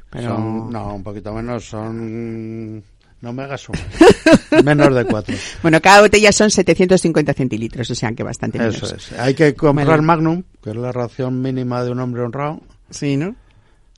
Pero... 0.10 0.30
Son, 0.30 0.72
no, 0.72 0.96
un 0.96 1.04
poquito 1.04 1.34
menos, 1.34 1.66
son... 1.66 2.84
No 3.22 3.34
me 3.34 3.44
hagas 3.44 3.62
sumar. 3.62 3.82
Menos 4.64 4.94
de 4.96 5.06
cuatro. 5.06 5.36
Bueno, 5.62 5.82
cada 5.82 6.02
botella 6.02 6.32
son 6.32 6.52
750 6.52 7.34
centilitros, 7.34 7.90
o 7.90 7.96
sea 7.96 8.12
que 8.14 8.24
bastante 8.24 8.60
menos. 8.60 8.76
Eso 8.76 8.96
es. 8.96 9.12
Hay 9.14 9.34
que 9.34 9.56
comprar 9.56 9.88
Vale. 9.88 10.02
Magnum, 10.02 10.44
que 10.64 10.72
es 10.72 10.76
la 10.76 10.92
ración 10.92 11.42
mínima 11.42 11.84
de 11.84 11.92
un 11.92 12.00
hombre 12.00 12.22
honrado. 12.22 12.62
Sí, 12.90 13.18
¿no? 13.18 13.36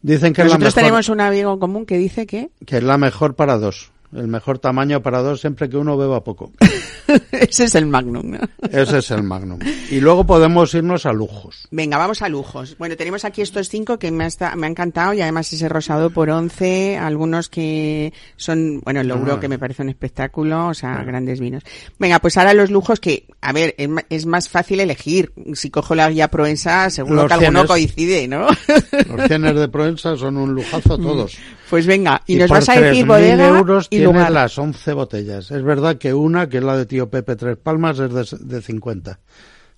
Dicen 0.02 0.34
que 0.34 0.42
es, 0.42 0.48
la 0.48 0.54
Nosotros 0.54 0.76
mejor, 0.76 0.84
tenemos 0.84 1.10
un 1.10 1.22
amigo 1.22 1.60
común 1.60 1.86
que 1.86 1.98
dice 1.98 2.26
que 2.26 2.50
que 2.66 2.78
es 2.78 2.84
la 2.84 2.98
mejor 2.98 3.36
para 3.36 3.58
dos. 3.58 3.92
El 4.16 4.28
mejor 4.28 4.60
tamaño 4.60 5.02
para 5.02 5.22
dos 5.22 5.42
siempre 5.42 5.70
que 5.70 5.78
uno 5.78 5.98
beba 5.98 6.24
poco. 6.24 6.52
ese 7.32 7.66
es 7.66 7.76
el 7.76 7.86
Magnum, 7.86 8.32
¿no? 8.32 8.40
Ese 8.72 9.00
es 9.00 9.12
el 9.12 9.22
Magnum. 9.24 9.60
Y 9.90 10.00
luego 10.00 10.26
podemos 10.26 10.74
irnos 10.74 11.06
a 11.06 11.12
lujos. 11.14 11.68
Venga, 11.72 11.98
vamos 11.98 12.22
a 12.22 12.30
lujos. 12.30 12.78
Bueno, 12.78 12.96
tenemos 12.96 13.26
aquí 13.26 13.42
estos 13.42 13.68
cinco 13.70 14.00
que 14.00 14.12
me 14.12 14.26
ha, 14.26 14.56
me 14.56 14.68
ha 14.68 14.70
encantado 14.70 15.14
y 15.14 15.22
además 15.22 15.52
ese 15.52 15.68
rosado 15.68 16.10
por 16.10 16.30
11, 16.30 16.98
algunos 16.98 17.50
que 17.50 18.14
son, 18.38 18.82
bueno, 18.82 19.02
el 19.02 19.08
logro 19.08 19.34
Ah. 19.34 19.40
que 19.42 19.50
me 19.50 19.60
parece 19.60 19.84
un 19.84 19.90
espectáculo, 19.90 20.68
o 20.68 20.74
sea, 20.74 21.04
grandes 21.04 21.40
vinos. 21.40 21.64
Venga, 22.00 22.20
pues 22.20 22.38
ahora 22.38 22.54
los 22.54 22.72
lujos 22.72 23.00
que, 23.02 23.28
a 23.42 23.52
ver, 23.52 23.76
es, 23.78 24.26
más 24.26 24.48
fácil 24.48 24.80
elegir. 24.80 25.34
Si 25.54 25.70
cojo 25.70 25.96
la 25.96 26.10
guía 26.10 26.30
Proensa, 26.30 26.90
seguro 26.90 27.24
Los 27.24 27.28
que 27.28 27.46
alguno 27.46 27.68
coincide, 27.68 28.28
¿no? 28.28 28.48
Los 28.48 29.28
cienes 29.28 29.56
de 29.56 29.68
Proensa 29.68 30.16
son 30.16 30.38
un 30.38 30.54
lujazo 30.54 30.98
todos. 30.98 31.38
pues 31.70 31.86
venga, 31.86 32.22
y, 32.26 32.36
Y, 32.36 32.38
nos 32.38 32.50
vas 32.50 32.70
a 32.70 32.80
decir 32.80 33.06
3.000 33.06 33.97
y 34.02 34.06
lugar. 34.06 34.32
las 34.32 34.58
11 34.58 34.94
botellas. 34.94 35.52
Es 35.52 35.64
verdad 35.64 35.98
que 35.98 36.14
una, 36.14 36.48
que 36.50 36.58
es 36.58 36.64
la 36.64 36.78
de 36.78 36.86
Tío 36.86 37.10
Pepe 37.10 37.36
Tres 37.36 37.58
Palmas, 37.58 38.00
es 38.00 38.12
de, 38.32 38.38
de 38.40 38.62
50. 38.62 39.20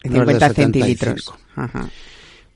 De 0.04 0.10
no 0.10 0.22
es 0.22 0.28
de 0.28 0.34
50 0.34 0.48
75. 0.50 0.54
centilitros. 0.64 1.34
Ajá. 1.56 1.90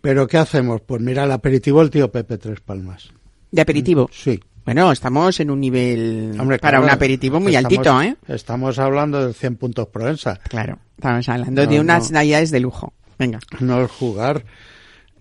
Pero 0.02 0.28
¿qué 0.28 0.38
hacemos? 0.38 0.82
Pues 0.82 1.02
mira, 1.02 1.24
el 1.24 1.32
aperitivo 1.32 1.82
el 1.82 1.90
Tío 1.90 2.12
Pepe 2.12 2.38
Tres 2.38 2.60
Palmas. 2.62 3.10
De 3.52 3.62
aperitivo. 3.62 4.10
Sí. 4.12 4.40
Bueno, 4.66 4.92
estamos 4.94 5.40
en 5.42 5.52
un 5.52 5.60
nivel 5.60 6.38
Hombre, 6.40 6.58
para 6.58 6.78
claro, 6.78 6.86
un 6.86 6.90
aperitivo 6.90 7.40
muy 7.40 7.54
estamos- 7.56 7.74
altito, 7.78 8.02
¿eh? 8.02 8.16
Estamos 8.34 8.80
hablando 8.80 9.28
de 9.28 9.34
100 9.34 9.58
puntos 9.58 9.88
Proensa. 9.90 10.40
Claro, 10.48 10.80
estamos 10.98 11.28
hablando 11.28 11.66
No, 11.66 11.70
de 11.72 11.80
unas 11.82 12.10
no. 12.12 12.16
navidades 12.20 12.50
de 12.52 12.60
lujo. 12.62 12.94
Venga. 13.20 13.40
No 13.60 13.82
es 13.84 13.92
jugar. 13.92 14.44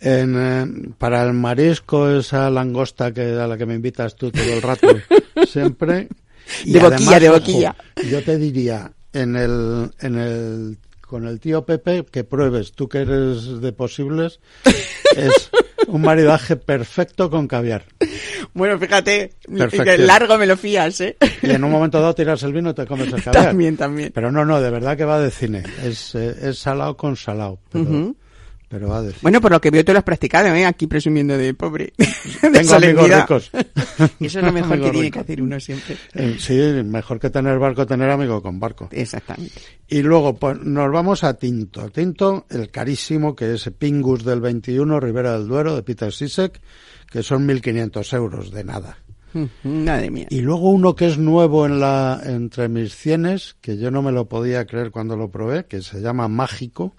En, 0.00 0.34
eh, 0.36 0.92
para 0.98 1.22
el 1.24 1.32
marisco, 1.32 2.08
esa 2.10 2.50
langosta 2.50 3.12
que 3.12 3.22
a 3.38 3.46
la 3.46 3.56
que 3.56 3.66
me 3.66 3.74
invitas 3.74 4.16
tú 4.16 4.30
todo 4.32 4.42
el 4.44 4.62
rato, 4.62 4.88
siempre. 5.48 6.08
De 6.64 6.80
boquilla, 6.80 7.20
de 7.20 7.28
boquilla. 7.30 7.76
Yo 8.10 8.22
te 8.22 8.36
diría, 8.38 8.92
en 9.12 9.36
el, 9.36 9.90
en 10.00 10.18
el, 10.18 10.78
con 11.00 11.26
el 11.26 11.40
tío 11.40 11.64
Pepe, 11.64 12.04
que 12.10 12.24
pruebes, 12.24 12.72
tú 12.72 12.88
que 12.88 12.98
eres 12.98 13.60
de 13.60 13.72
posibles, 13.72 14.40
es 15.16 15.50
un 15.86 16.02
maridaje 16.02 16.56
perfecto 16.56 17.30
con 17.30 17.48
caviar. 17.48 17.84
Bueno, 18.54 18.78
fíjate, 18.78 19.32
que 19.84 19.98
largo 19.98 20.38
me 20.38 20.46
lo 20.46 20.56
fías, 20.56 21.00
¿eh? 21.00 21.16
Y 21.42 21.50
en 21.50 21.64
un 21.64 21.70
momento 21.70 22.00
dado 22.00 22.14
tiras 22.14 22.42
el 22.42 22.52
vino 22.52 22.70
y 22.70 22.74
te 22.74 22.86
comes 22.86 23.12
el 23.12 23.22
caviar. 23.22 23.46
También, 23.46 23.76
también. 23.76 24.12
Pero 24.14 24.30
no, 24.30 24.44
no, 24.44 24.60
de 24.60 24.70
verdad 24.70 24.96
que 24.96 25.04
va 25.04 25.20
de 25.20 25.30
cine. 25.30 25.62
Es, 25.82 26.14
eh, 26.14 26.34
es 26.42 26.58
salado 26.58 26.96
con 26.96 27.16
salado. 27.16 27.58
Pero. 27.70 28.14
Pero 28.72 28.88
va. 28.88 29.04
Bueno, 29.20 29.38
por 29.42 29.50
lo 29.52 29.60
que 29.60 29.70
veo 29.70 29.84
tú 29.84 29.92
lo 29.92 29.98
has 29.98 30.04
practicado, 30.04 30.48
¿eh? 30.54 30.64
Aquí 30.64 30.86
presumiendo 30.86 31.36
de 31.36 31.52
pobre. 31.52 31.92
de 32.42 32.50
Tengo 32.50 32.74
amigos 32.74 33.10
ricos. 33.10 33.50
Eso 34.18 34.38
es 34.38 34.44
lo 34.46 34.50
mejor 34.50 34.80
que 34.80 34.90
tiene 34.90 35.10
que 35.10 35.18
hacer 35.18 35.42
uno 35.42 35.60
siempre. 35.60 35.98
Eh, 36.14 36.36
Sí, 36.38 36.54
mejor 36.82 37.20
que 37.20 37.28
tener 37.28 37.58
barco, 37.58 37.84
tener 37.84 38.08
amigo 38.08 38.40
con 38.40 38.58
barco. 38.58 38.88
Exactamente. 38.90 39.60
Y 39.88 40.00
luego 40.00 40.36
pues, 40.36 40.58
nos 40.62 40.90
vamos 40.90 41.22
a 41.22 41.34
Tinto. 41.34 41.90
Tinto, 41.90 42.46
el 42.48 42.70
carísimo, 42.70 43.36
que 43.36 43.52
es 43.52 43.70
Pingus 43.78 44.24
del 44.24 44.40
21, 44.40 44.98
Ribera 44.98 45.34
del 45.34 45.48
Duero, 45.48 45.76
de 45.76 45.82
Peter 45.82 46.10
Sisek, 46.10 46.58
que 47.10 47.22
son 47.22 47.46
1.500 47.46 48.16
euros 48.16 48.50
de 48.52 48.64
nada. 48.64 48.96
Madre 49.64 50.10
mía. 50.10 50.28
Y 50.30 50.40
luego 50.40 50.70
uno 50.70 50.94
que 50.94 51.08
es 51.08 51.18
nuevo 51.18 51.66
en 51.66 51.78
la, 51.78 52.22
entre 52.24 52.70
mis 52.70 52.96
cienes, 52.96 53.54
que 53.60 53.76
yo 53.76 53.90
no 53.90 54.00
me 54.00 54.12
lo 54.12 54.30
podía 54.30 54.64
creer 54.64 54.90
cuando 54.90 55.14
lo 55.14 55.30
probé, 55.30 55.66
que 55.66 55.82
se 55.82 56.00
llama 56.00 56.26
Mágico. 56.28 56.94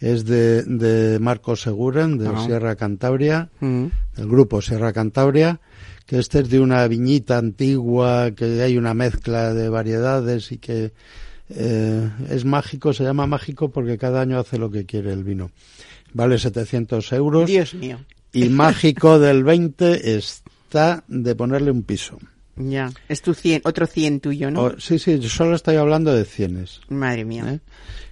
Es 0.00 0.24
de, 0.24 0.62
de 0.64 1.18
Marco 1.20 1.54
Seguren, 1.56 2.16
de 2.18 2.28
Ah. 2.28 2.42
Sierra 2.46 2.74
Cantabria, 2.74 3.50
Mm. 3.60 3.86
del 4.16 4.28
grupo 4.28 4.60
Sierra 4.62 4.92
Cantabria, 4.92 5.60
que 6.06 6.18
este 6.18 6.40
es 6.40 6.48
de 6.50 6.58
una 6.58 6.86
viñita 6.88 7.36
antigua, 7.38 8.30
que 8.32 8.62
hay 8.62 8.76
una 8.78 8.94
mezcla 8.94 9.54
de 9.54 9.68
variedades 9.68 10.50
y 10.52 10.58
que 10.58 10.92
eh, 11.50 12.08
es 12.30 12.44
mágico, 12.44 12.92
se 12.92 13.04
llama 13.04 13.26
mágico 13.26 13.70
porque 13.70 13.98
cada 13.98 14.20
año 14.20 14.38
hace 14.38 14.56
lo 14.56 14.70
que 14.70 14.86
quiere 14.86 15.12
el 15.12 15.22
vino. 15.24 15.50
Vale 16.14 16.38
700 16.38 17.12
euros 17.12 17.46
Dios 17.48 17.74
mío. 17.74 17.98
y 18.32 18.48
mágico 18.48 19.18
del 19.18 19.44
20 19.44 20.16
está 20.16 21.04
de 21.08 21.34
ponerle 21.34 21.70
un 21.70 21.82
piso. 21.82 22.18
Ya. 22.56 22.90
Es 23.08 23.22
tu 23.22 23.32
100, 23.34 23.62
otro 23.64 23.86
100 23.86 24.20
tuyo, 24.20 24.50
¿no? 24.50 24.62
O- 24.64 24.80
sí, 24.80 24.98
sí, 24.98 25.18
yo 25.18 25.28
solo 25.28 25.54
estoy 25.56 25.76
hablando 25.76 26.12
de 26.14 26.24
cienes. 26.24 26.80
Madre 26.88 27.24
mía. 27.24 27.44
¿eh? 27.54 27.60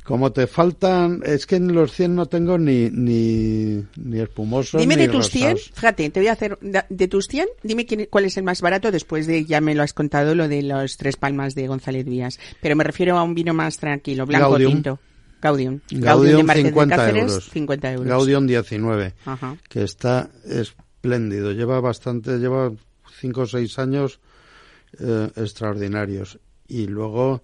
Como 0.05 0.33
te 0.33 0.47
faltan, 0.47 1.21
es 1.27 1.45
que 1.45 1.57
en 1.57 1.75
los 1.75 1.93
100 1.93 2.15
no 2.15 2.27
tengo 2.27 2.57
ni, 2.57 2.89
ni, 2.91 3.85
ni 3.97 4.21
espumosos 4.21 4.81
Dime 4.81 4.97
ni 4.97 5.03
de 5.03 5.09
tus 5.13 5.29
100, 5.29 5.51
rosados. 5.53 5.71
fíjate, 5.75 6.09
te 6.11 6.21
voy 6.21 6.29
a 6.29 6.33
hacer, 6.33 6.59
de, 6.63 6.83
de 6.89 7.09
tus 7.09 7.27
100, 7.29 7.47
dime 7.63 7.85
quién, 7.85 8.07
cuál 8.09 8.25
es 8.25 8.39
el 8.39 8.45
más 8.45 8.63
barato 8.63 8.91
después 8.91 9.27
de, 9.27 9.45
ya 9.45 9.61
me 9.61 9.75
lo 9.75 9.83
has 9.83 9.93
contado, 9.93 10.35
lo 10.35 10.49
de 10.49 10.63
los 10.63 10.97
tres 10.97 11.17
palmas 11.17 11.55
de 11.55 11.67
González 11.69 12.07
Díaz. 12.07 12.39
Pero 12.63 12.75
me 12.75 12.85
refiero 12.85 13.19
a 13.19 13.23
un 13.23 13.35
vino 13.35 13.53
más 13.53 13.77
tranquilo, 13.77 14.25
blanco 14.25 14.51
Gaudium. 14.53 14.73
tinto. 14.73 14.99
Gaudium. 15.43 15.81
Gaudium 15.91 16.39
de 16.39 16.43
Márquez 16.45 16.65
de 16.65 16.71
50 16.71 16.97
Cáceres, 16.97 17.23
euros. 17.25 17.51
50 17.51 17.93
euros. 17.93 18.09
Gaudium 18.09 18.47
19, 18.47 19.15
Ajá. 19.27 19.57
que 19.69 19.83
está 19.85 20.31
espléndido. 20.49 21.53
Lleva 21.53 21.81
bastante, 21.81 22.39
lleva 22.39 22.73
5 23.21 23.41
o 23.43 23.47
6 23.47 23.79
años 23.79 24.21
eh, 25.01 25.31
extraordinarios. 25.37 26.39
Y 26.67 26.87
luego, 26.87 27.43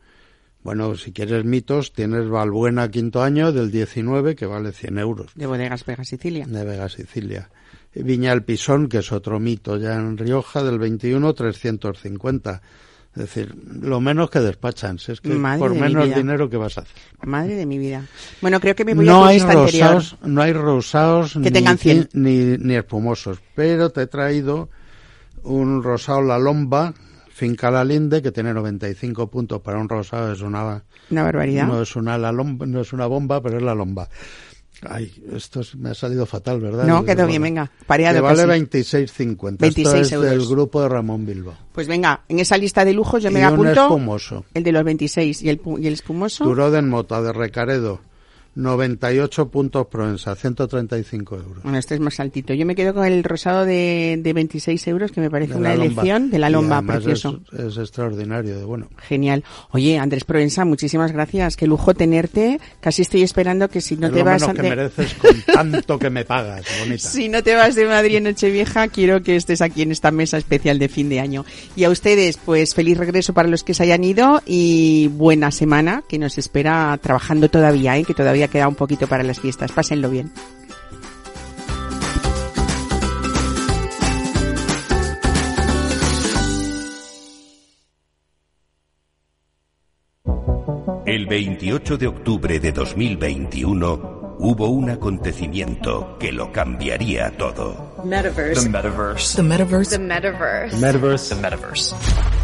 bueno, 0.62 0.96
si 0.96 1.12
quieres 1.12 1.44
mitos, 1.44 1.92
tienes 1.92 2.28
Valbuena 2.28 2.90
quinto 2.90 3.22
año 3.22 3.52
del 3.52 3.70
19, 3.70 4.36
que 4.36 4.46
vale 4.46 4.72
100 4.72 4.98
euros. 4.98 5.32
De 5.34 5.46
bodegas 5.46 5.84
Vega 5.84 6.04
Sicilia. 6.04 6.46
de 6.46 6.64
Vega 6.64 6.88
Sicilia. 6.88 7.50
Viña 7.94 8.32
El 8.32 8.42
Pisón, 8.42 8.88
que 8.88 8.98
es 8.98 9.12
otro 9.12 9.38
mito 9.38 9.76
ya 9.76 9.94
en 9.94 10.18
Rioja, 10.18 10.62
del 10.64 10.78
21, 10.78 11.32
350. 11.32 12.62
Es 13.14 13.22
decir, 13.22 13.54
lo 13.80 14.00
menos 14.00 14.28
que 14.28 14.40
despachan. 14.40 14.98
Si 14.98 15.12
es 15.12 15.20
que 15.20 15.28
Madre 15.30 15.60
por 15.60 15.74
menos 15.74 16.12
dinero 16.12 16.50
que 16.50 16.56
vas 16.56 16.78
a 16.78 16.80
hacer. 16.80 16.96
Madre 17.22 17.54
de 17.54 17.64
mi 17.64 17.78
vida. 17.78 18.04
Bueno, 18.40 18.58
creo 18.58 18.74
que 18.74 18.84
me 18.84 18.94
voy 18.94 19.08
a 19.08 19.12
No 19.12 19.20
tu 19.20 19.26
hay 19.26 19.38
rosados, 19.38 20.16
no 20.24 20.42
hay 20.42 20.52
rosados 20.52 21.38
Que 21.40 21.52
ni, 21.52 22.06
ni, 22.12 22.58
ni 22.58 22.74
espumosos, 22.74 23.38
pero 23.54 23.90
te 23.90 24.02
he 24.02 24.06
traído 24.08 24.68
un 25.44 25.84
rosado 25.84 26.22
La 26.22 26.40
Lomba, 26.40 26.92
Finca 27.34 27.68
La 27.68 27.84
Linde, 27.84 28.22
que 28.22 28.30
tiene 28.30 28.54
95 28.54 29.28
puntos 29.28 29.60
para 29.60 29.78
un 29.80 29.88
rosado, 29.88 30.32
es 30.32 30.40
una 30.40 30.84
Una 31.10 31.22
barbaridad. 31.24 31.66
no 31.66 31.82
es 31.82 31.96
una 31.96 32.16
la 32.16 32.30
lomba, 32.30 32.64
no 32.64 32.80
es 32.80 32.92
una 32.92 33.06
bomba, 33.06 33.42
pero 33.42 33.56
es 33.56 33.62
la 33.64 33.74
lomba. 33.74 34.08
Ay, 34.88 35.10
esto 35.34 35.60
es- 35.60 35.74
me 35.74 35.90
ha 35.90 35.94
salido 35.94 36.26
fatal, 36.26 36.60
¿verdad? 36.60 36.84
No, 36.86 37.04
quedó 37.04 37.26
bien, 37.26 37.42
venga. 37.42 37.70
Pareado 37.86 38.16
Que 38.16 38.20
vale 38.20 38.36
casi. 38.36 38.48
26.50. 38.48 39.56
26 39.62 39.94
Esto 40.02 40.16
es 40.16 40.20
del 40.22 40.32
euros. 40.34 40.48
grupo 40.50 40.82
de 40.82 40.88
Ramón 40.88 41.26
Bilbao. 41.26 41.56
Pues 41.72 41.88
venga, 41.88 42.22
en 42.28 42.38
esa 42.38 42.56
lista 42.56 42.84
de 42.84 42.92
lujo 42.92 43.18
yo 43.18 43.30
me 43.32 43.40
y 43.40 43.42
un 43.44 43.48
apunto 43.52 43.82
espumoso. 43.82 44.44
el 44.54 44.62
de 44.62 44.72
los 44.72 44.84
26 44.84 45.42
y 45.42 45.48
el, 45.48 45.60
y 45.78 45.86
el 45.88 45.94
espumoso. 45.94 46.44
Turoden 46.44 46.88
Mota 46.88 47.20
de 47.20 47.32
Recaredo. 47.32 48.00
98 48.54 49.48
puntos 49.48 49.86
Proensa, 49.88 50.34
135 50.34 51.36
euros. 51.36 51.62
Bueno, 51.62 51.78
este 51.78 51.94
es 51.94 52.00
más 52.00 52.18
altito. 52.20 52.54
Yo 52.54 52.66
me 52.66 52.74
quedo 52.74 52.94
con 52.94 53.04
el 53.06 53.24
rosado 53.24 53.64
de, 53.64 54.18
de 54.22 54.32
26 54.32 54.86
euros, 54.88 55.12
que 55.12 55.20
me 55.20 55.30
parece 55.30 55.54
una 55.54 55.70
Lomba. 55.74 55.84
elección 55.84 56.30
de 56.30 56.38
la 56.38 56.50
lomba, 56.50 56.82
precioso. 56.82 57.40
Es, 57.52 57.60
es 57.60 57.78
extraordinario, 57.78 58.58
de 58.58 58.64
bueno. 58.64 58.88
Genial. 58.98 59.44
Oye, 59.70 59.98
Andrés 59.98 60.24
Provenza, 60.24 60.64
muchísimas 60.64 61.12
gracias. 61.12 61.56
Qué 61.56 61.66
lujo 61.66 61.94
tenerte. 61.94 62.60
Casi 62.80 63.02
estoy 63.02 63.22
esperando 63.22 63.68
que 63.68 63.80
si 63.80 63.96
no 63.96 64.06
es 64.08 64.12
te 64.12 64.18
lo 64.20 64.24
vas 64.24 64.40
menos 64.42 64.56
que 64.56 64.62
de- 64.62 64.68
mereces 64.70 65.14
con 65.14 65.42
tanto 65.42 65.98
que 65.98 66.10
me 66.10 66.24
pagas, 66.24 66.64
bonita. 66.80 67.08
Si 67.14 67.28
no 67.28 67.42
te 67.42 67.54
vas 67.54 67.74
de 67.74 67.86
Madrid 67.86 68.16
en 68.16 68.24
Nochevieja, 68.24 68.88
quiero 68.88 69.22
que 69.22 69.36
estés 69.36 69.60
aquí 69.62 69.82
en 69.82 69.92
esta 69.92 70.10
mesa 70.10 70.38
especial 70.38 70.78
de 70.78 70.88
fin 70.88 71.08
de 71.08 71.20
año. 71.20 71.44
Y 71.76 71.84
a 71.84 71.90
ustedes, 71.90 72.36
pues 72.44 72.74
feliz 72.74 72.98
regreso 72.98 73.32
para 73.34 73.48
los 73.48 73.62
que 73.64 73.74
se 73.74 73.82
hayan 73.84 74.04
ido 74.04 74.42
y 74.46 75.08
buena 75.12 75.50
semana 75.50 76.02
que 76.08 76.18
nos 76.18 76.38
espera 76.38 76.98
trabajando 77.02 77.48
todavía, 77.48 77.96
¿eh? 77.98 78.04
que 78.04 78.14
todavía 78.14 78.43
queda 78.48 78.68
un 78.68 78.74
poquito 78.74 79.06
para 79.06 79.22
las 79.22 79.40
fiestas. 79.40 79.72
Pásenlo 79.72 80.10
bien. 80.10 80.32
El 91.06 91.26
28 91.26 91.96
de 91.96 92.06
octubre 92.06 92.58
de 92.58 92.72
2021 92.72 94.36
hubo 94.38 94.68
un 94.68 94.90
acontecimiento 94.90 96.16
que 96.18 96.32
lo 96.32 96.50
cambiaría 96.50 97.30
todo. 97.36 97.94
Metaverse. 98.04 98.62
The 98.64 98.68
metaverse. 98.68 99.36
The 99.36 99.42
metaverse. 99.42 99.90
The 99.96 100.02
metaverse. 100.02 100.76
Metaverse. 100.80 101.34
The 101.34 101.40
metaverse. 101.40 102.43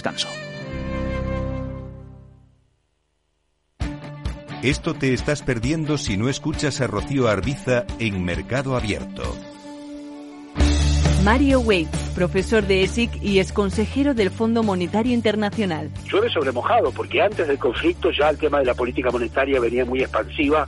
Esto 4.63 4.93
te 4.93 5.11
estás 5.13 5.41
perdiendo 5.41 5.97
si 5.97 6.17
no 6.17 6.29
escuchas 6.29 6.81
a 6.81 6.87
Rocío 6.87 7.27
Arbiza 7.27 7.85
en 7.97 8.23
Mercado 8.23 8.75
Abierto. 8.75 9.23
Mario 11.23 11.59
Wade, 11.61 11.87
profesor 12.15 12.65
de 12.65 12.83
ESIC 12.83 13.23
y 13.23 13.39
ex 13.39 13.53
consejero 13.53 14.13
del 14.13 14.31
Fondo 14.31 14.63
Monetario 14.63 15.13
Internacional. 15.13 15.91
llueve 16.05 16.29
sobre 16.29 16.51
mojado, 16.51 16.91
porque 16.91 17.21
antes 17.21 17.47
del 17.47 17.57
conflicto 17.59 18.11
ya 18.11 18.29
el 18.29 18.37
tema 18.37 18.59
de 18.59 18.65
la 18.65 18.73
política 18.73 19.11
monetaria 19.11 19.59
venía 19.59 19.85
muy 19.85 20.01
expansiva, 20.01 20.67